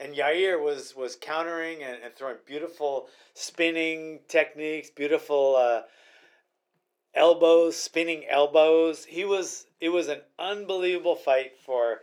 and 0.00 0.14
Yair 0.14 0.62
was 0.62 0.96
was 0.96 1.16
countering 1.16 1.82
and, 1.82 1.98
and 2.02 2.14
throwing 2.14 2.36
beautiful 2.46 3.08
spinning 3.34 4.20
techniques, 4.28 4.88
beautiful 4.88 5.56
uh, 5.56 5.82
elbows, 7.14 7.76
spinning 7.76 8.24
elbows. 8.28 9.04
He 9.04 9.24
was 9.24 9.66
it 9.80 9.88
was 9.90 10.08
an 10.08 10.20
unbelievable 10.38 11.16
fight 11.16 11.52
for 11.64 12.00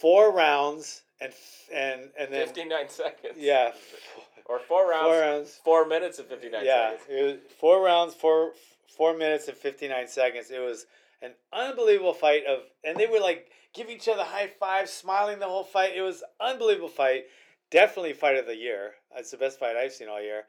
four 0.00 0.32
rounds 0.32 1.02
and 1.20 1.32
and 1.72 2.10
and 2.18 2.32
then 2.32 2.46
Fifty 2.46 2.64
nine 2.64 2.88
seconds. 2.88 3.34
yeah 3.36 3.72
Or 4.46 4.58
four 4.58 4.88
rounds. 4.90 5.04
four 5.06 5.20
rounds, 5.20 5.60
Four, 5.64 5.86
minutes 5.86 6.18
and 6.18 6.28
fifty 6.28 6.48
nine 6.48 6.64
yeah 6.64 6.90
seconds. 6.90 7.06
it 7.10 7.22
was 7.22 7.36
four 7.58 7.82
rounds 7.84 8.14
four 8.14 8.52
four 8.96 9.16
minutes 9.16 9.48
and 9.48 9.56
fifty 9.56 9.88
nine 9.88 10.08
seconds. 10.08 10.50
It 10.50 10.60
was 10.60 10.86
an 11.22 11.32
unbelievable 11.52 12.14
fight 12.14 12.44
of, 12.46 12.60
and 12.82 12.96
they 12.96 13.06
were 13.06 13.20
like 13.20 13.50
giving 13.74 13.94
each 13.96 14.08
other 14.08 14.24
high 14.24 14.46
fives, 14.48 14.90
smiling 14.90 15.38
the 15.38 15.46
whole 15.46 15.64
fight. 15.64 15.92
It 15.94 16.02
was 16.02 16.22
unbelievable 16.40 16.88
fight. 16.88 17.24
Definitely 17.70 18.14
fight 18.14 18.36
of 18.36 18.46
the 18.46 18.56
year. 18.56 18.94
It's 19.14 19.30
the 19.30 19.36
best 19.36 19.58
fight 19.60 19.76
I've 19.76 19.92
seen 19.92 20.08
all 20.08 20.20
year. 20.20 20.44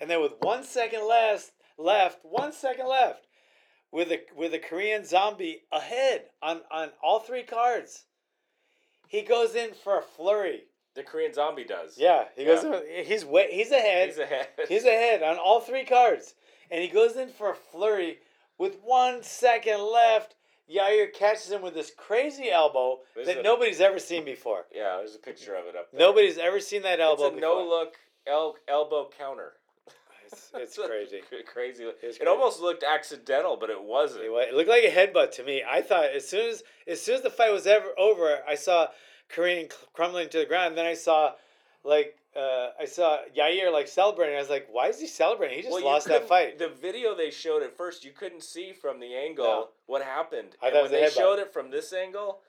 And 0.00 0.08
then 0.10 0.20
with 0.20 0.32
one 0.40 0.62
second 0.62 1.08
left, 1.08 1.50
left, 1.78 2.20
one 2.24 2.52
second 2.52 2.88
left, 2.88 3.26
with 3.92 4.10
a 4.10 4.20
with 4.36 4.52
a 4.54 4.58
Korean 4.58 5.04
zombie 5.04 5.62
ahead 5.72 6.24
on 6.42 6.60
on 6.70 6.90
all 7.02 7.20
three 7.20 7.42
cards, 7.44 8.04
he 9.08 9.22
goes 9.22 9.54
in 9.54 9.70
for 9.74 9.98
a 9.98 10.02
flurry. 10.02 10.64
The 10.94 11.02
Korean 11.02 11.32
zombie 11.34 11.64
does. 11.64 11.96
Yeah, 11.98 12.24
he 12.36 12.44
goes. 12.44 12.62
In, 12.64 12.74
he's 13.04 13.24
way, 13.24 13.48
he's 13.50 13.72
ahead. 13.72 14.08
He's 14.08 14.18
ahead. 14.18 14.48
He's 14.68 14.84
ahead 14.84 15.22
on 15.22 15.36
all 15.38 15.60
three 15.60 15.84
cards, 15.84 16.34
and 16.70 16.80
he 16.82 16.88
goes 16.88 17.16
in 17.16 17.28
for 17.28 17.50
a 17.50 17.54
flurry 17.54 18.18
with 18.58 18.76
one 18.82 19.22
second 19.22 19.80
left. 19.82 20.36
Yair 20.72 21.12
catches 21.12 21.50
him 21.52 21.60
with 21.60 21.74
this 21.74 21.92
crazy 21.94 22.50
elbow 22.50 23.00
There's 23.14 23.26
that 23.26 23.38
a- 23.38 23.42
nobody's 23.42 23.82
ever 23.82 23.98
seen 23.98 24.24
before. 24.24 24.64
yeah, 24.74 24.96
there's 24.96 25.14
a 25.14 25.18
picture 25.18 25.54
of 25.56 25.66
it 25.66 25.76
up 25.76 25.90
there. 25.92 26.00
Nobody's 26.00 26.38
ever 26.38 26.58
seen 26.58 26.80
that 26.82 27.00
elbow. 27.00 27.26
It's 27.26 27.36
a 27.36 27.40
no 27.40 27.66
look 27.68 27.96
el- 28.26 28.56
elbow 28.66 29.10
counter. 29.18 29.52
It's, 30.34 30.50
it's 30.54 30.76
crazy. 30.76 31.20
crazy. 31.46 31.84
It, 31.84 32.00
crazy. 32.00 32.26
almost 32.26 32.60
looked 32.60 32.82
accidental, 32.84 33.56
but 33.56 33.70
it 33.70 33.82
wasn't. 33.82 34.24
It 34.24 34.30
it 34.30 34.54
looked 34.54 34.68
like 34.68 34.84
a 34.84 34.90
headbutt 34.90 35.32
to 35.32 35.44
me. 35.44 35.62
I 35.68 35.80
thought 35.82 36.06
as 36.06 36.28
soon 36.28 36.50
as 36.50 36.62
as 36.86 37.00
soon 37.00 37.16
as 37.16 37.22
the 37.22 37.30
fight 37.30 37.52
was 37.52 37.66
ever 37.66 37.88
over, 37.98 38.38
I 38.48 38.54
saw 38.54 38.88
Korean 39.28 39.68
crumbling 39.92 40.28
to 40.30 40.38
the 40.38 40.46
ground. 40.46 40.68
And 40.68 40.78
then 40.78 40.86
I 40.86 40.94
saw 40.94 41.32
like 41.84 42.18
uh, 42.36 42.70
I 42.80 42.84
saw 42.84 43.18
Yair 43.36 43.72
like 43.72 43.88
celebrating. 43.88 44.36
I 44.36 44.40
was 44.40 44.50
like, 44.50 44.66
why 44.70 44.88
is 44.88 45.00
he 45.00 45.06
celebrating? 45.06 45.56
He 45.56 45.62
just 45.62 45.72
Well, 45.72 45.84
lost 45.84 46.08
that 46.08 46.28
fight. 46.28 46.58
The 46.58 46.68
video 46.68 47.14
they 47.14 47.30
showed 47.30 47.62
at 47.62 47.76
first, 47.76 48.04
you 48.04 48.10
couldn't 48.10 48.42
see 48.42 48.72
from 48.72 48.98
the 49.00 49.14
angle 49.14 49.44
No. 49.44 49.68
what 49.86 50.02
happened. 50.02 50.56
I 50.62 50.66
and 50.66 50.74
thought 50.74 50.82
when 50.82 50.92
they 50.92 51.08
showed 51.10 51.38
it 51.38 51.52
from 51.52 51.70
this 51.70 51.92
angle, 51.92 52.40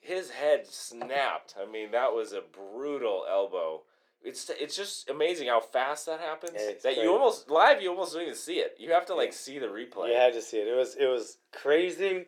his 0.00 0.30
head 0.30 0.66
snapped. 0.66 1.54
I 1.60 1.70
mean, 1.70 1.90
that 1.90 2.12
was 2.14 2.32
a 2.32 2.40
brutal 2.40 3.26
elbow. 3.28 3.82
It's 4.22 4.50
it's 4.50 4.76
just 4.76 5.08
amazing 5.08 5.48
how 5.48 5.60
fast 5.60 6.06
that 6.06 6.20
happens. 6.20 6.52
Yeah, 6.54 6.66
that 6.72 6.82
crazy. 6.82 7.00
you 7.02 7.12
almost 7.12 7.48
live, 7.50 7.80
you 7.80 7.90
almost 7.90 8.12
don't 8.12 8.22
even 8.22 8.34
see 8.34 8.58
it. 8.58 8.76
You 8.78 8.92
have 8.92 9.06
to 9.06 9.14
like 9.14 9.28
Yeah. 9.30 9.34
see 9.34 9.58
the 9.58 9.66
replay. 9.66 10.08
You 10.08 10.14
had 10.16 10.32
to 10.34 10.42
see 10.42 10.58
it. 10.58 10.66
It 10.66 10.76
was 10.76 10.96
it 10.96 11.06
was 11.06 11.38
crazy. 11.52 12.26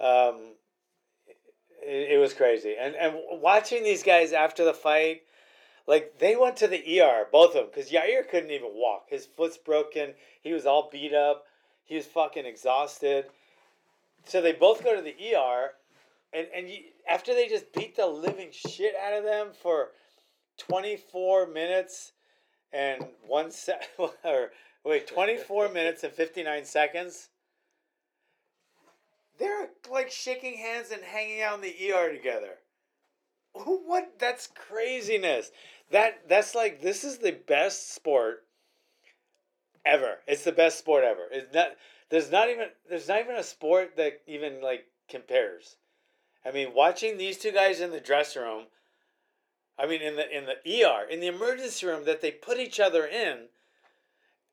Um, 0.00 0.54
it, 1.82 2.12
it 2.12 2.18
was 2.20 2.34
crazy, 2.34 2.76
and 2.78 2.94
and 2.94 3.14
watching 3.40 3.82
these 3.82 4.02
guys 4.02 4.32
after 4.32 4.64
the 4.64 4.74
fight, 4.74 5.22
like 5.86 6.18
they 6.18 6.36
went 6.36 6.56
to 6.58 6.68
the 6.68 7.00
ER, 7.00 7.26
both 7.32 7.50
of 7.50 7.54
them, 7.54 7.66
because 7.74 7.90
Yair 7.90 8.28
couldn't 8.28 8.50
even 8.50 8.70
walk. 8.74 9.06
His 9.08 9.24
foot's 9.26 9.56
broken. 9.56 10.14
He 10.42 10.52
was 10.52 10.66
all 10.66 10.88
beat 10.92 11.14
up. 11.14 11.44
He 11.84 11.96
was 11.96 12.06
fucking 12.06 12.44
exhausted. 12.46 13.26
So 14.26 14.40
they 14.40 14.52
both 14.52 14.84
go 14.84 14.94
to 14.94 15.02
the 15.02 15.14
ER, 15.34 15.72
and 16.34 16.46
and 16.54 16.68
you, 16.68 16.78
after 17.08 17.34
they 17.34 17.48
just 17.48 17.72
beat 17.72 17.96
the 17.96 18.06
living 18.06 18.50
shit 18.52 18.94
out 19.02 19.14
of 19.14 19.24
them 19.24 19.48
for 19.62 19.88
twenty 20.58 20.96
four 20.96 21.46
minutes 21.46 22.12
and 22.74 23.06
one 23.26 23.50
sec 23.50 23.88
or 23.98 24.50
wait 24.84 25.06
24 25.06 25.68
minutes 25.70 26.04
and 26.04 26.12
59 26.12 26.64
seconds? 26.64 27.28
They're 29.38 29.70
like 29.90 30.10
shaking 30.10 30.58
hands 30.58 30.90
and 30.90 31.02
hanging 31.02 31.40
out 31.40 31.56
in 31.56 31.60
the 31.62 31.92
ER 31.92 32.12
together. 32.12 32.58
What? 33.52 34.18
That's 34.18 34.48
craziness. 34.48 35.50
That 35.90 36.28
that's 36.28 36.54
like 36.54 36.82
this 36.82 37.04
is 37.04 37.18
the 37.18 37.32
best 37.32 37.94
sport 37.94 38.44
ever. 39.84 40.18
It's 40.26 40.44
the 40.44 40.52
best 40.52 40.78
sport 40.78 41.04
ever. 41.04 41.26
It's 41.30 41.54
not 41.54 41.68
there's 42.10 42.30
not 42.30 42.48
even 42.48 42.68
there's 42.88 43.08
not 43.08 43.20
even 43.20 43.36
a 43.36 43.42
sport 43.42 43.96
that 43.96 44.20
even 44.26 44.60
like 44.60 44.86
compares. 45.08 45.76
I 46.44 46.50
mean 46.50 46.74
watching 46.74 47.16
these 47.16 47.38
two 47.38 47.52
guys 47.52 47.80
in 47.80 47.90
the 47.90 48.00
dressing 48.00 48.42
room 48.42 48.64
I 49.78 49.86
mean, 49.86 50.02
in 50.02 50.16
the 50.16 50.36
in 50.36 50.46
the 50.46 50.84
ER, 50.84 51.04
in 51.08 51.20
the 51.20 51.26
emergency 51.26 51.86
room 51.86 52.04
that 52.04 52.20
they 52.20 52.30
put 52.30 52.58
each 52.58 52.78
other 52.78 53.06
in, 53.06 53.46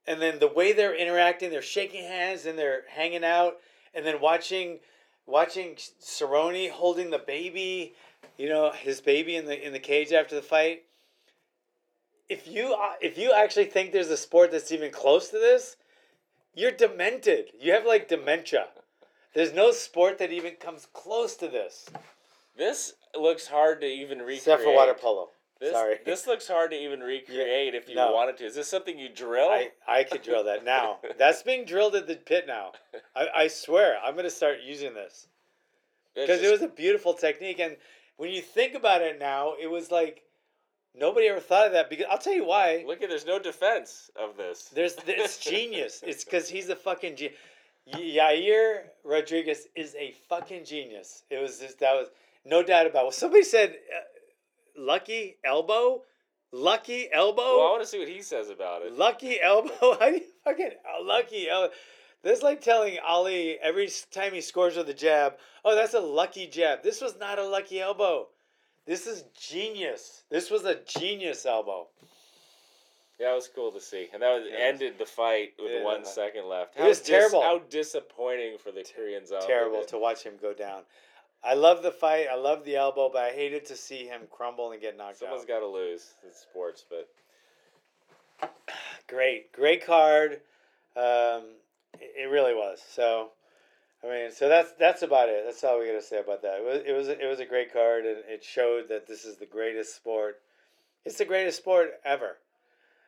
and 0.07 0.21
then 0.21 0.39
the 0.39 0.47
way 0.47 0.73
they're 0.73 0.95
interacting, 0.95 1.51
they're 1.51 1.61
shaking 1.61 2.03
hands 2.03 2.45
and 2.45 2.57
they're 2.57 2.83
hanging 2.89 3.23
out, 3.23 3.57
and 3.93 4.05
then 4.05 4.19
watching, 4.19 4.79
watching 5.27 5.75
Cerrone 5.75 6.71
holding 6.71 7.11
the 7.11 7.19
baby, 7.19 7.93
you 8.37 8.49
know, 8.49 8.71
his 8.71 8.99
baby 8.99 9.35
in 9.35 9.45
the 9.45 9.65
in 9.65 9.73
the 9.73 9.79
cage 9.79 10.11
after 10.11 10.35
the 10.35 10.41
fight. 10.41 10.83
If 12.27 12.47
you 12.47 12.73
uh, 12.73 12.93
if 12.99 13.17
you 13.17 13.31
actually 13.31 13.65
think 13.65 13.91
there's 13.91 14.09
a 14.09 14.17
sport 14.17 14.51
that's 14.51 14.71
even 14.71 14.91
close 14.91 15.29
to 15.29 15.37
this, 15.37 15.77
you're 16.55 16.71
demented. 16.71 17.51
You 17.59 17.73
have 17.73 17.85
like 17.85 18.07
dementia. 18.07 18.69
There's 19.33 19.53
no 19.53 19.71
sport 19.71 20.17
that 20.17 20.31
even 20.31 20.55
comes 20.55 20.87
close 20.91 21.35
to 21.37 21.47
this, 21.47 21.89
This 22.55 22.93
looks 23.17 23.47
hard 23.47 23.81
to 23.81 23.87
even 23.87 24.19
recreate. 24.19 24.37
except 24.39 24.63
for 24.63 24.73
water 24.73 24.93
polo. 24.93 25.29
This, 25.61 25.73
Sorry. 25.73 25.97
This 26.03 26.25
looks 26.25 26.47
hard 26.47 26.71
to 26.71 26.77
even 26.77 26.99
recreate 27.01 27.75
if 27.75 27.87
you 27.87 27.95
no. 27.95 28.11
wanted 28.11 28.37
to. 28.37 28.45
Is 28.45 28.55
this 28.55 28.67
something 28.67 28.97
you 28.97 29.09
drill? 29.09 29.49
I, 29.49 29.69
I 29.87 30.03
could 30.03 30.23
drill 30.23 30.43
that 30.45 30.65
now. 30.65 30.97
That's 31.19 31.43
being 31.43 31.65
drilled 31.65 31.95
at 31.95 32.07
the 32.07 32.15
pit 32.15 32.45
now. 32.47 32.71
I, 33.15 33.27
I 33.35 33.47
swear, 33.47 33.97
I'm 34.03 34.13
going 34.13 34.25
to 34.25 34.31
start 34.31 34.57
using 34.65 34.95
this. 34.95 35.27
Because 36.15 36.41
it 36.41 36.51
was 36.51 36.63
a 36.63 36.67
beautiful 36.67 37.13
technique. 37.13 37.59
And 37.59 37.77
when 38.17 38.31
you 38.31 38.41
think 38.41 38.73
about 38.73 39.01
it 39.01 39.19
now, 39.19 39.53
it 39.61 39.69
was 39.69 39.91
like 39.91 40.23
nobody 40.95 41.27
ever 41.27 41.39
thought 41.39 41.67
of 41.67 41.73
that. 41.73 41.91
Because 41.91 42.07
I'll 42.09 42.17
tell 42.17 42.33
you 42.33 42.45
why. 42.45 42.83
Look 42.85 43.03
at 43.03 43.09
there's 43.09 43.25
no 43.25 43.37
defense 43.39 44.09
of 44.19 44.35
this. 44.35 44.69
There's 44.73 44.95
It's 45.05 45.37
genius. 45.37 46.03
It's 46.05 46.25
because 46.25 46.49
he's 46.49 46.69
a 46.69 46.75
fucking 46.75 47.15
genius. 47.15 47.37
Yair 47.95 48.83
Rodriguez 49.03 49.67
is 49.75 49.95
a 49.95 50.11
fucking 50.27 50.65
genius. 50.65 51.23
It 51.29 51.41
was 51.41 51.59
just, 51.59 51.79
that 51.79 51.93
was 51.93 52.09
no 52.45 52.63
doubt 52.63 52.87
about 52.87 53.01
it. 53.01 53.03
Well, 53.03 53.11
somebody 53.11 53.43
said, 53.43 53.71
uh, 53.71 54.81
lucky 54.81 55.37
elbow? 55.45 56.03
Lucky 56.51 57.07
elbow? 57.11 57.57
well, 57.57 57.67
I 57.67 57.71
want 57.71 57.83
to 57.83 57.87
see 57.87 57.99
what 57.99 58.09
he 58.09 58.21
says 58.21 58.49
about 58.49 58.81
it. 58.81 58.97
Lucky 58.97 59.39
elbow. 59.41 59.71
How 59.99 60.09
do 60.09 60.15
you 60.15 60.21
fucking 60.43 60.71
lucky 61.03 61.49
elbow? 61.49 61.73
That's 62.23 62.43
like 62.43 62.61
telling 62.61 62.97
Ali 63.05 63.57
every 63.61 63.89
time 64.11 64.33
he 64.33 64.41
scores 64.41 64.75
with 64.75 64.89
a 64.89 64.93
jab, 64.93 65.35
oh, 65.65 65.75
that's 65.75 65.93
a 65.93 65.99
lucky 65.99 66.47
jab. 66.47 66.83
This 66.83 67.01
was 67.01 67.17
not 67.17 67.39
a 67.39 67.47
lucky 67.47 67.79
elbow. 67.79 68.27
This 68.85 69.07
is 69.07 69.23
genius. 69.39 70.23
This 70.29 70.51
was 70.51 70.65
a 70.65 70.75
genius 70.85 71.45
elbow. 71.45 71.87
Yeah, 73.19 73.33
it 73.33 73.35
was 73.35 73.49
cool 73.53 73.71
to 73.71 73.79
see, 73.79 74.07
and 74.13 74.21
that 74.23 74.39
was, 74.39 74.49
Yeah, 74.51 74.57
ended 74.57 74.97
the 74.97 75.05
fight 75.05 75.53
with 75.59 75.71
Yeah. 75.71 75.83
one 75.83 76.03
second 76.03 76.47
left. 76.49 76.75
It 76.75 76.83
was 76.83 77.01
terrible. 77.01 77.43
How 77.43 77.59
disappointing 77.59 78.57
for 78.57 78.71
the 78.71 78.83
Korean 78.83 79.25
zombie. 79.27 79.45
Terrible 79.45 79.85
to 79.85 79.99
watch 79.99 80.23
him 80.23 80.37
go 80.41 80.53
down. 80.53 80.81
I 81.43 81.55
love 81.55 81.81
the 81.81 81.91
fight. 81.91 82.27
I 82.31 82.35
love 82.35 82.65
the 82.65 82.75
elbow, 82.75 83.09
but 83.11 83.23
I 83.23 83.31
hated 83.31 83.65
to 83.67 83.75
see 83.75 84.05
him 84.05 84.21
crumble 84.29 84.71
and 84.71 84.81
get 84.81 84.95
knocked 84.95 85.19
Someone's 85.19 85.43
out. 85.43 85.47
Someone's 85.47 85.63
got 85.63 85.67
to 85.67 85.67
lose. 85.67 86.13
It's 86.27 86.39
sports, 86.39 86.85
but 86.87 88.51
great, 89.07 89.51
great 89.51 89.85
card. 89.85 90.41
Um, 90.95 91.55
it, 91.99 92.23
it 92.23 92.29
really 92.29 92.53
was. 92.53 92.79
So, 92.87 93.29
I 94.03 94.07
mean, 94.07 94.31
so 94.31 94.49
that's 94.49 94.73
that's 94.79 95.01
about 95.01 95.29
it. 95.29 95.43
That's 95.45 95.63
all 95.63 95.79
we 95.79 95.87
got 95.87 95.93
to 95.93 96.01
say 96.01 96.19
about 96.19 96.43
that. 96.43 96.59
It 96.59 96.65
was 96.65 96.81
it 96.85 96.93
was 96.93 97.07
it 97.07 97.27
was 97.27 97.39
a 97.39 97.45
great 97.45 97.73
card, 97.73 98.05
and 98.05 98.17
it 98.27 98.43
showed 98.43 98.87
that 98.89 99.07
this 99.07 99.25
is 99.25 99.37
the 99.37 99.45
greatest 99.45 99.95
sport. 99.95 100.39
It's 101.05 101.17
the 101.17 101.25
greatest 101.25 101.57
sport 101.57 101.93
ever, 102.05 102.37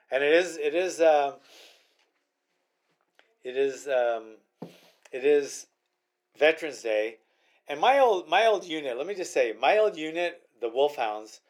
and 0.10 0.24
it 0.24 0.34
is 0.34 0.58
it 0.58 0.74
is 0.74 1.00
um, 1.00 1.34
it 3.44 3.58
is 3.58 3.88
um, 3.88 4.38
it 5.12 5.24
is 5.24 5.68
Veterans 6.38 6.82
Day, 6.82 7.18
and 7.68 7.80
my 7.80 8.00
old 8.00 8.28
my 8.28 8.46
old 8.46 8.66
unit. 8.66 8.98
Let 8.98 9.08
me 9.08 9.16
just 9.16 9.34
say, 9.34 9.54
my 9.60 9.78
old 9.78 9.98
unit, 9.98 10.42
the 10.62 10.70
Wolfhounds. 10.70 11.42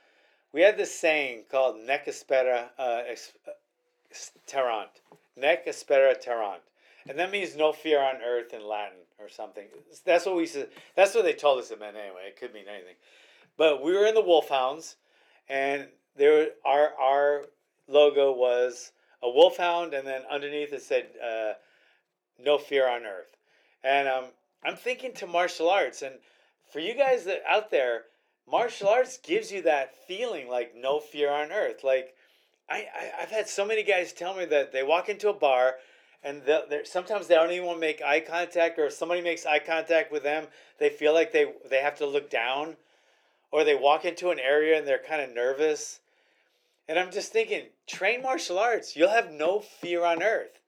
We 0.51 0.61
had 0.61 0.77
this 0.77 0.93
saying 0.93 1.45
called 1.49 1.77
"Nec 1.79 2.07
aspera 2.07 2.69
uh, 2.77 3.01
ex- 3.07 3.33
terrant," 4.45 4.89
"Nec 5.35 5.65
aspera 5.65 6.15
terrant," 6.15 6.61
and 7.07 7.17
that 7.17 7.31
means 7.31 7.55
no 7.55 7.73
fear 7.73 7.99
on 8.01 8.21
earth 8.21 8.53
in 8.53 8.65
Latin 8.65 8.99
or 9.19 9.29
something. 9.29 9.65
That's 10.05 10.25
what 10.25 10.35
we 10.35 10.45
said. 10.45 10.69
That's 10.95 11.15
what 11.15 11.23
they 11.23 11.33
told 11.33 11.59
us 11.59 11.71
it 11.71 11.79
meant 11.79 11.97
anyway. 11.97 12.27
It 12.27 12.37
could 12.37 12.53
mean 12.53 12.65
anything, 12.67 12.95
but 13.57 13.83
we 13.83 13.93
were 13.93 14.05
in 14.05 14.13
the 14.13 14.21
Wolfhounds, 14.21 14.97
and 15.49 15.87
there 16.15 16.49
our 16.63 16.93
our 16.99 17.45
logo 17.87 18.31
was 18.31 18.91
a 19.23 19.29
wolfhound, 19.29 19.93
and 19.93 20.05
then 20.05 20.21
underneath 20.29 20.73
it 20.73 20.83
said 20.83 21.07
uh, 21.23 21.53
"No 22.39 22.57
fear 22.59 22.87
on 22.87 23.05
earth," 23.05 23.35
and 23.83 24.07
um, 24.07 24.25
I'm 24.65 24.75
thinking 24.75 25.13
to 25.15 25.27
martial 25.27 25.69
arts, 25.69 26.01
and 26.01 26.15
for 26.71 26.79
you 26.79 26.95
guys 26.95 27.25
that 27.25 27.43
out 27.47 27.71
there 27.71 28.05
martial 28.49 28.89
arts 28.89 29.17
gives 29.17 29.51
you 29.51 29.61
that 29.63 29.95
feeling 30.07 30.49
like 30.49 30.75
no 30.75 30.99
fear 30.99 31.31
on 31.31 31.51
earth. 31.51 31.83
Like 31.83 32.13
I, 32.69 32.87
I 32.95 33.21
I've 33.21 33.31
had 33.31 33.47
so 33.47 33.65
many 33.65 33.83
guys 33.83 34.13
tell 34.13 34.35
me 34.35 34.45
that 34.45 34.71
they 34.71 34.83
walk 34.83 35.09
into 35.09 35.29
a 35.29 35.33
bar 35.33 35.75
and 36.23 36.41
they'll- 36.43 36.67
sometimes 36.85 37.27
they 37.27 37.35
don't 37.35 37.51
even 37.51 37.65
want 37.65 37.77
to 37.77 37.81
make 37.81 38.01
eye 38.01 38.19
contact 38.21 38.79
or 38.79 38.85
if 38.85 38.93
somebody 38.93 39.21
makes 39.21 39.45
eye 39.45 39.59
contact 39.59 40.11
with 40.11 40.23
them 40.23 40.47
they 40.79 40.89
feel 40.89 41.13
like 41.13 41.31
they 41.31 41.53
they 41.69 41.81
have 41.81 41.97
to 41.97 42.05
look 42.05 42.29
down 42.29 42.75
or 43.51 43.63
they 43.63 43.75
walk 43.75 44.05
into 44.05 44.29
an 44.29 44.39
area 44.39 44.77
and 44.77 44.87
they're 44.87 44.97
kind 44.97 45.21
of 45.21 45.33
nervous 45.33 45.99
and 46.87 46.97
i'm 46.97 47.11
just 47.11 47.31
thinking 47.31 47.63
train 47.87 48.21
martial 48.21 48.57
arts 48.57 48.95
you'll 48.95 49.09
have 49.09 49.31
no 49.31 49.59
fear 49.59 50.05
on 50.05 50.23
earth 50.23 50.59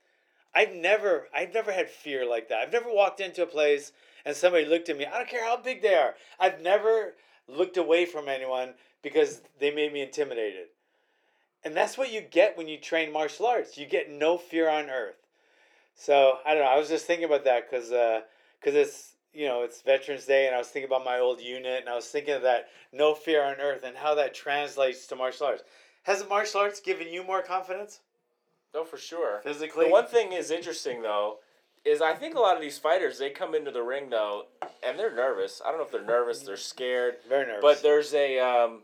I've 0.55 0.73
never 0.73 1.27
I've 1.35 1.53
never 1.53 1.71
had 1.71 1.89
fear 1.89 2.27
like 2.27 2.47
that. 2.47 2.59
I've 2.59 2.71
never 2.71 2.91
walked 2.91 3.19
into 3.19 3.43
a 3.43 3.47
place 3.47 3.91
and 4.25 4.35
somebody 4.35 4.65
looked 4.65 4.89
at 4.89 4.97
me. 4.97 5.05
I 5.05 5.17
don't 5.17 5.27
care 5.27 5.43
how 5.43 5.57
big 5.57 5.81
they 5.81 5.95
are. 5.95 6.15
I've 6.39 6.61
never 6.61 7.15
looked 7.47 7.77
away 7.77 8.05
from 8.05 8.29
anyone 8.29 8.73
because 9.03 9.41
they 9.59 9.69
made 9.69 9.93
me 9.93 10.01
intimidated. 10.01 10.67
And 11.63 11.75
that's 11.75 11.97
what 11.97 12.11
you 12.11 12.21
get 12.21 12.57
when 12.57 12.67
you 12.67 12.77
train 12.77 13.11
martial 13.11 13.45
arts. 13.47 13.77
You 13.77 13.85
get 13.85 14.09
no 14.09 14.37
fear 14.37 14.69
on 14.69 14.89
earth. 14.89 15.27
So 15.93 16.37
I 16.45 16.53
don't 16.53 16.63
know. 16.63 16.69
I 16.69 16.79
was 16.79 16.89
just 16.89 17.05
thinking 17.05 17.25
about 17.25 17.43
that 17.43 17.69
because 17.69 17.89
because 17.89 18.75
uh, 18.75 18.79
it's 18.79 19.13
you 19.33 19.47
know 19.47 19.63
it's 19.63 19.81
Veterans 19.81 20.25
Day, 20.25 20.47
and 20.47 20.55
I 20.55 20.57
was 20.57 20.67
thinking 20.67 20.89
about 20.89 21.03
my 21.03 21.19
old 21.19 21.41
unit, 21.41 21.81
and 21.81 21.89
I 21.89 21.95
was 21.95 22.07
thinking 22.07 22.33
of 22.33 22.43
that 22.43 22.69
no 22.93 23.13
fear 23.13 23.43
on 23.43 23.55
earth 23.59 23.83
and 23.83 23.97
how 23.97 24.15
that 24.15 24.33
translates 24.33 25.05
to 25.07 25.15
martial 25.15 25.47
arts. 25.47 25.63
Has 26.03 26.27
martial 26.29 26.61
arts 26.61 26.79
given 26.79 27.07
you 27.11 27.23
more 27.23 27.41
confidence 27.41 27.99
No, 28.75 28.83
for 28.83 28.97
sure. 28.97 29.39
physically? 29.41 29.85
The 29.85 29.91
one 29.91 30.05
thing 30.05 30.33
is 30.33 30.51
interesting 30.51 31.01
though, 31.01 31.39
is 31.85 32.01
I 32.01 32.13
think 32.13 32.35
a 32.35 32.39
lot 32.39 32.55
of 32.55 32.61
these 32.61 32.77
fighters 32.77 33.17
they 33.17 33.29
come 33.29 33.55
into 33.55 33.71
the 33.71 33.81
ring 33.81 34.09
though, 34.09 34.47
and 34.83 34.99
they're 34.99 35.15
nervous. 35.15 35.61
I 35.65 35.69
don't 35.69 35.79
know 35.79 35.85
if 35.85 35.91
they're 35.91 36.03
nervous, 36.03 36.41
they're 36.41 36.57
scared. 36.57 37.15
Very 37.27 37.45
nervous. 37.45 37.61
But 37.61 37.81
there's 37.81 38.13
a 38.13 38.39
um, 38.39 38.81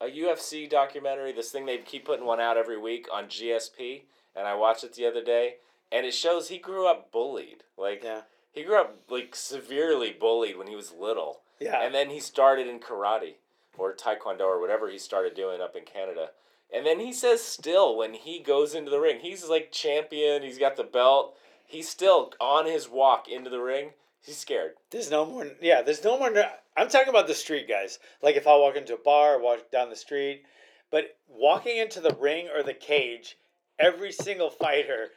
a 0.00 0.06
UFC 0.06 0.68
documentary. 0.68 1.32
This 1.32 1.50
thing 1.50 1.64
they 1.64 1.78
keep 1.78 2.06
putting 2.06 2.26
one 2.26 2.40
out 2.40 2.56
every 2.56 2.78
week 2.78 3.06
on 3.12 3.26
GSP, 3.26 4.02
and 4.34 4.48
I 4.48 4.54
watched 4.54 4.82
it 4.82 4.94
the 4.94 5.06
other 5.06 5.22
day, 5.22 5.56
and 5.92 6.04
it 6.04 6.14
shows 6.14 6.48
he 6.48 6.58
grew 6.58 6.90
up 6.90 7.12
bullied. 7.12 7.62
Like 7.78 8.02
yeah, 8.02 8.22
he 8.52 8.64
grew 8.64 8.80
up 8.80 8.96
like 9.08 9.36
severely 9.36 10.10
bullied 10.18 10.58
when 10.58 10.66
he 10.66 10.74
was 10.74 10.92
little, 10.92 11.42
yeah, 11.60 11.84
and 11.84 11.94
then 11.94 12.10
he 12.10 12.18
started 12.18 12.66
in 12.66 12.80
karate 12.80 13.34
or 13.78 13.94
taekwondo 13.94 14.40
or 14.40 14.60
whatever 14.60 14.90
he 14.90 14.98
started 14.98 15.34
doing 15.34 15.60
up 15.60 15.76
in 15.76 15.84
Canada. 15.84 16.30
And 16.72 16.86
then 16.86 17.00
he 17.00 17.12
says 17.12 17.42
still 17.42 17.96
when 17.96 18.14
he 18.14 18.40
goes 18.40 18.74
into 18.74 18.90
the 18.90 19.00
ring, 19.00 19.20
he's 19.20 19.48
like 19.48 19.72
champion, 19.72 20.42
he's 20.42 20.58
got 20.58 20.76
the 20.76 20.84
belt. 20.84 21.36
He's 21.66 21.88
still 21.88 22.32
on 22.40 22.66
his 22.66 22.88
walk 22.88 23.28
into 23.28 23.50
the 23.50 23.60
ring. 23.60 23.90
He's 24.22 24.36
scared. 24.36 24.72
There's 24.90 25.10
no 25.10 25.24
more. 25.24 25.46
Yeah, 25.60 25.82
there's 25.82 26.04
no 26.04 26.18
more. 26.18 26.32
I'm 26.76 26.88
talking 26.88 27.08
about 27.08 27.26
the 27.26 27.34
street 27.34 27.68
guys. 27.68 27.98
Like 28.22 28.36
if 28.36 28.46
I 28.46 28.56
walk 28.56 28.76
into 28.76 28.94
a 28.94 28.98
bar, 28.98 29.40
walk 29.40 29.70
down 29.70 29.88
the 29.88 29.96
street, 29.96 30.42
but 30.90 31.16
walking 31.28 31.76
into 31.76 32.00
the 32.00 32.16
ring 32.20 32.48
or 32.54 32.62
the 32.62 32.74
cage, 32.74 33.36
every 33.78 34.12
single 34.12 34.50
fighter 34.50 35.08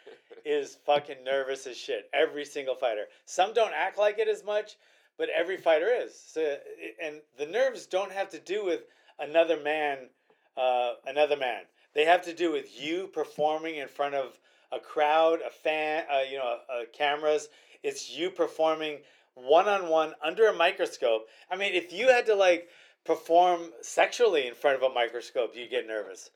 is 0.46 0.78
fucking 0.86 1.24
nervous 1.24 1.68
as 1.68 1.78
shit. 1.78 2.10
Every 2.14 2.46
single 2.46 2.76
fighter. 2.76 3.06
Some 3.26 3.54
don't 3.54 3.74
act 3.74 3.98
like 3.98 4.20
it 4.20 4.28
as 4.28 4.44
much, 4.44 4.78
but 5.18 5.30
every 5.30 5.58
fighter 5.58 5.90
is. 5.90 6.18
So, 6.18 6.58
and 7.02 7.22
the 7.38 7.46
nerves 7.46 7.86
don't 7.86 8.12
have 8.12 8.30
to 8.30 8.40
do 8.40 8.66
with 8.66 8.82
another 9.20 9.58
man, 9.58 10.10
uh, 10.58 10.94
another 11.06 11.38
man. 11.38 11.64
They 11.94 12.06
have 12.06 12.24
to 12.24 12.34
do 12.34 12.52
with 12.52 12.80
you 12.80 13.08
performing 13.08 13.76
in 13.76 13.88
front 13.88 14.16
of 14.16 14.40
a 14.72 14.80
crowd, 14.80 15.40
a 15.46 15.52
fan, 15.52 16.04
uh, 16.12 16.22
you 16.30 16.38
know, 16.38 16.58
uh, 16.70 16.86
cameras. 16.92 17.50
It's 17.84 18.10
you 18.10 18.30
performing 18.30 19.00
one 19.36 19.68
on 19.68 19.90
one 19.90 20.14
under 20.24 20.48
a 20.48 20.54
microscope. 20.54 21.28
I 21.52 21.56
mean, 21.56 21.74
if 21.74 21.94
you 21.94 22.10
had 22.10 22.26
to 22.28 22.36
like 22.36 22.70
perform 23.06 23.72
sexually 23.82 24.48
in 24.48 24.56
front 24.56 24.78
of 24.78 24.84
a 24.84 24.94
microscope, 24.94 25.56
you'd 25.56 25.70
get 25.70 25.88
nervous. 25.88 26.30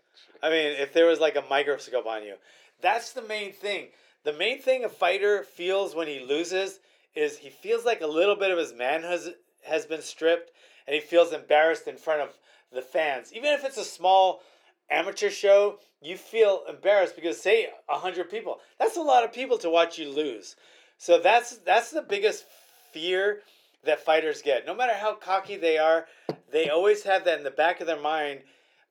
I 0.44 0.50
mean, 0.50 0.74
if 0.80 0.94
there 0.94 1.06
was 1.06 1.20
like 1.20 1.36
a 1.36 1.44
microscope 1.50 2.06
on 2.06 2.24
you, 2.24 2.36
that's 2.82 3.14
the 3.14 3.22
main 3.22 3.54
thing. 3.54 3.88
The 4.24 4.34
main 4.34 4.60
thing 4.62 4.84
a 4.84 4.90
fighter 4.90 5.44
feels 5.44 5.96
when 5.96 6.08
he 6.08 6.20
loses 6.20 6.80
is 7.16 7.38
he 7.38 7.50
feels 7.50 7.86
like 7.86 8.02
a 8.02 8.08
little 8.08 8.36
bit 8.36 8.52
of 8.52 8.58
his 8.58 8.74
manhood 8.74 9.12
has, 9.12 9.30
has 9.66 9.86
been 9.86 10.02
stripped 10.02 10.52
and 10.86 10.94
he 10.94 11.00
feels 11.00 11.34
embarrassed 11.34 11.88
in 11.88 11.98
front 11.98 12.22
of 12.22 12.38
the 12.72 12.82
fans. 12.82 13.34
Even 13.34 13.54
if 13.54 13.64
it's 13.64 13.78
a 13.78 13.84
small 13.84 14.42
amateur 14.90 15.30
show, 15.30 15.80
you 16.02 16.18
feel 16.18 16.64
embarrassed 16.70 17.16
because 17.16 17.40
say 17.42 17.70
a 17.90 17.98
hundred 17.98 18.30
people. 18.30 18.60
That's 18.80 18.98
a 18.98 19.02
lot 19.02 19.24
of 19.24 19.34
people 19.34 19.58
to 19.60 19.70
watch 19.70 19.98
you 19.98 20.10
lose. 20.10 20.56
So 20.98 21.20
that's 21.20 21.58
that's 21.60 21.92
the 21.92 22.02
biggest 22.02 22.46
fear 22.92 23.42
that 23.84 24.04
fighters 24.04 24.42
get. 24.42 24.66
No 24.66 24.76
matter 24.76 24.94
how 24.94 25.14
cocky 25.14 25.58
they 25.58 25.78
are, 25.78 26.08
they 26.52 26.70
always 26.70 27.04
have 27.04 27.26
that 27.26 27.38
in 27.38 27.44
the 27.44 27.52
back 27.52 27.82
of 27.82 27.88
their 27.88 28.00
mind, 28.00 28.42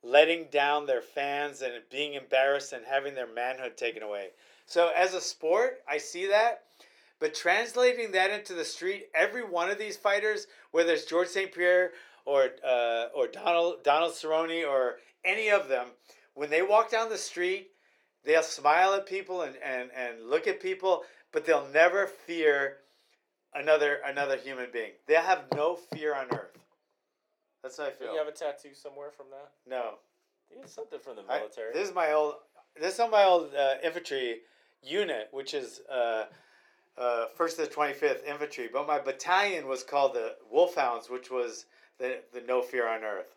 letting 0.02 0.46
down 0.50 0.86
their 0.86 1.00
fans 1.00 1.62
and 1.62 1.74
being 1.90 2.14
embarrassed 2.14 2.72
and 2.72 2.84
having 2.84 3.14
their 3.14 3.32
manhood 3.32 3.76
taken 3.76 4.02
away. 4.02 4.28
So 4.66 4.90
as 4.96 5.14
a 5.14 5.20
sport, 5.20 5.80
I 5.88 5.98
see 5.98 6.26
that. 6.28 6.62
But 7.18 7.34
translating 7.34 8.12
that 8.12 8.30
into 8.30 8.52
the 8.52 8.64
street, 8.64 9.08
every 9.14 9.42
one 9.42 9.70
of 9.70 9.78
these 9.78 9.96
fighters, 9.96 10.46
whether 10.70 10.92
it's 10.92 11.06
George 11.06 11.28
St. 11.28 11.52
Pierre 11.52 11.92
or 12.26 12.50
uh, 12.64 13.06
or 13.14 13.28
Donald 13.28 13.82
Donald 13.82 14.12
Cerrone 14.12 14.68
or 14.68 14.96
any 15.24 15.48
of 15.48 15.68
them, 15.68 15.88
when 16.34 16.50
they 16.50 16.62
walk 16.62 16.90
down 16.90 17.08
the 17.08 17.16
street, 17.16 17.70
they'll 18.24 18.42
smile 18.42 18.92
at 18.94 19.06
people 19.06 19.42
and, 19.42 19.54
and, 19.64 19.90
and 19.96 20.28
look 20.28 20.46
at 20.46 20.60
people, 20.60 21.02
but 21.32 21.44
they'll 21.46 21.66
never 21.72 22.06
fear 22.06 22.78
another 23.54 24.00
another 24.04 24.36
human 24.36 24.66
being. 24.72 24.90
They'll 25.06 25.22
have 25.22 25.44
no 25.54 25.76
fear 25.76 26.14
on 26.14 26.26
earth. 26.32 26.58
That's 27.62 27.78
how 27.78 27.84
I 27.84 27.90
Do 27.90 27.94
feel. 27.98 28.12
you 28.12 28.18
have 28.18 28.28
a 28.28 28.32
tattoo 28.32 28.74
somewhere 28.74 29.10
from 29.10 29.26
that? 29.30 29.50
no. 29.68 29.94
You 30.52 30.60
have 30.60 30.70
something 30.70 31.00
from 31.00 31.16
the 31.16 31.22
I- 31.28 31.38
military. 31.38 31.72
this 31.72 31.88
is 31.88 31.94
my 31.94 32.12
old. 32.12 32.34
This 32.80 32.94
is 32.94 33.00
on 33.00 33.10
my 33.10 33.24
old 33.24 33.52
uh, 33.54 33.74
infantry 33.82 34.42
unit, 34.80 35.26
which 35.32 35.54
is 35.54 35.80
uh, 35.92 36.26
uh, 36.96 37.26
first 37.36 37.56
to 37.56 37.62
the 37.62 37.68
twenty 37.68 37.94
fifth 37.94 38.24
infantry. 38.24 38.68
But 38.72 38.86
my 38.86 39.00
battalion 39.00 39.66
was 39.66 39.82
called 39.82 40.14
the 40.14 40.36
Wolfhounds, 40.48 41.10
which 41.10 41.32
was 41.32 41.66
the 41.98 42.18
the 42.32 42.40
no 42.46 42.62
fear 42.62 42.88
on 42.88 43.02
earth. 43.04 43.34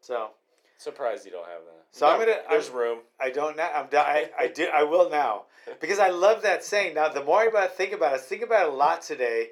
So 0.00 0.30
Surprised 0.78 1.24
you 1.24 1.30
don't 1.32 1.46
have 1.46 1.62
that. 1.64 1.84
So 1.90 2.06
I'm 2.06 2.18
gonna- 2.18 2.42
There's 2.50 2.68
I'm- 2.68 2.76
room. 2.76 2.98
I 3.18 3.30
don't 3.30 3.56
now. 3.56 3.70
I'm. 3.74 3.88
I, 3.94 4.30
I 4.38 4.46
do. 4.48 4.66
I 4.66 4.82
will 4.82 5.08
now 5.08 5.44
because 5.80 5.98
I 5.98 6.08
love 6.10 6.42
that 6.42 6.62
saying. 6.64 6.94
Now 6.94 7.08
the 7.08 7.24
more 7.24 7.40
I 7.40 7.46
about 7.46 7.74
think 7.74 7.92
about 7.92 8.12
it, 8.12 8.16
I 8.16 8.18
think 8.18 8.42
about 8.42 8.66
it 8.66 8.72
a 8.72 8.76
lot 8.76 9.00
today, 9.00 9.48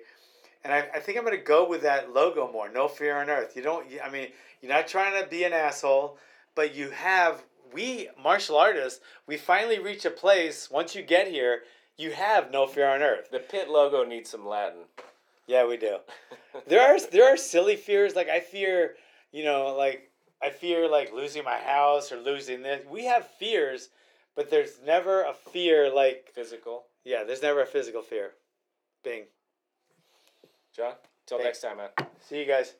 and 0.62 0.72
I, 0.72 0.80
I 0.94 1.00
think 1.00 1.16
I'm 1.16 1.24
gonna 1.24 1.38
go 1.38 1.66
with 1.66 1.80
that 1.82 2.12
logo 2.12 2.50
more. 2.52 2.68
No 2.68 2.88
fear 2.88 3.16
on 3.16 3.30
earth. 3.30 3.56
You 3.56 3.62
don't. 3.62 3.86
I 4.04 4.10
mean, 4.10 4.28
you're 4.60 4.70
not 4.72 4.86
trying 4.86 5.20
to 5.22 5.26
be 5.28 5.44
an 5.44 5.52
asshole, 5.54 6.18
but 6.54 6.74
you 6.74 6.90
have. 6.90 7.42
We 7.72 8.10
martial 8.22 8.56
artists. 8.58 9.00
We 9.26 9.36
finally 9.38 9.78
reach 9.78 10.04
a 10.04 10.10
place. 10.10 10.70
Once 10.70 10.94
you 10.94 11.02
get 11.02 11.26
here, 11.26 11.62
you 11.96 12.12
have 12.12 12.50
no 12.52 12.66
fear 12.66 12.88
on 12.88 13.02
earth. 13.02 13.30
The 13.30 13.40
pit 13.40 13.68
logo 13.70 14.04
needs 14.04 14.28
some 14.30 14.46
Latin. 14.46 14.82
Yeah, 15.46 15.66
we 15.66 15.78
do. 15.78 15.96
there 16.66 16.80
are 16.80 16.98
there 17.10 17.32
are 17.32 17.36
silly 17.36 17.76
fears 17.76 18.14
like 18.14 18.28
I 18.28 18.40
fear, 18.40 18.94
you 19.32 19.44
know, 19.44 19.74
like 19.76 20.10
I 20.42 20.50
fear 20.50 20.88
like 20.90 21.12
losing 21.12 21.44
my 21.44 21.58
house 21.58 22.12
or 22.12 22.16
losing 22.18 22.62
this. 22.62 22.84
We 22.88 23.04
have 23.06 23.26
fears, 23.26 23.88
but 24.36 24.50
there's 24.50 24.78
never 24.84 25.22
a 25.22 25.34
fear 25.34 25.92
like 25.94 26.30
Physical. 26.34 26.84
yeah, 27.04 27.24
there's 27.24 27.42
never 27.42 27.62
a 27.62 27.66
physical 27.66 28.02
fear. 28.02 28.32
Bing. 29.02 29.24
John, 30.74 30.94
till 31.26 31.38
next 31.38 31.60
time, 31.60 31.76
man. 31.76 31.90
See 32.20 32.40
you 32.40 32.46
guys. 32.46 32.74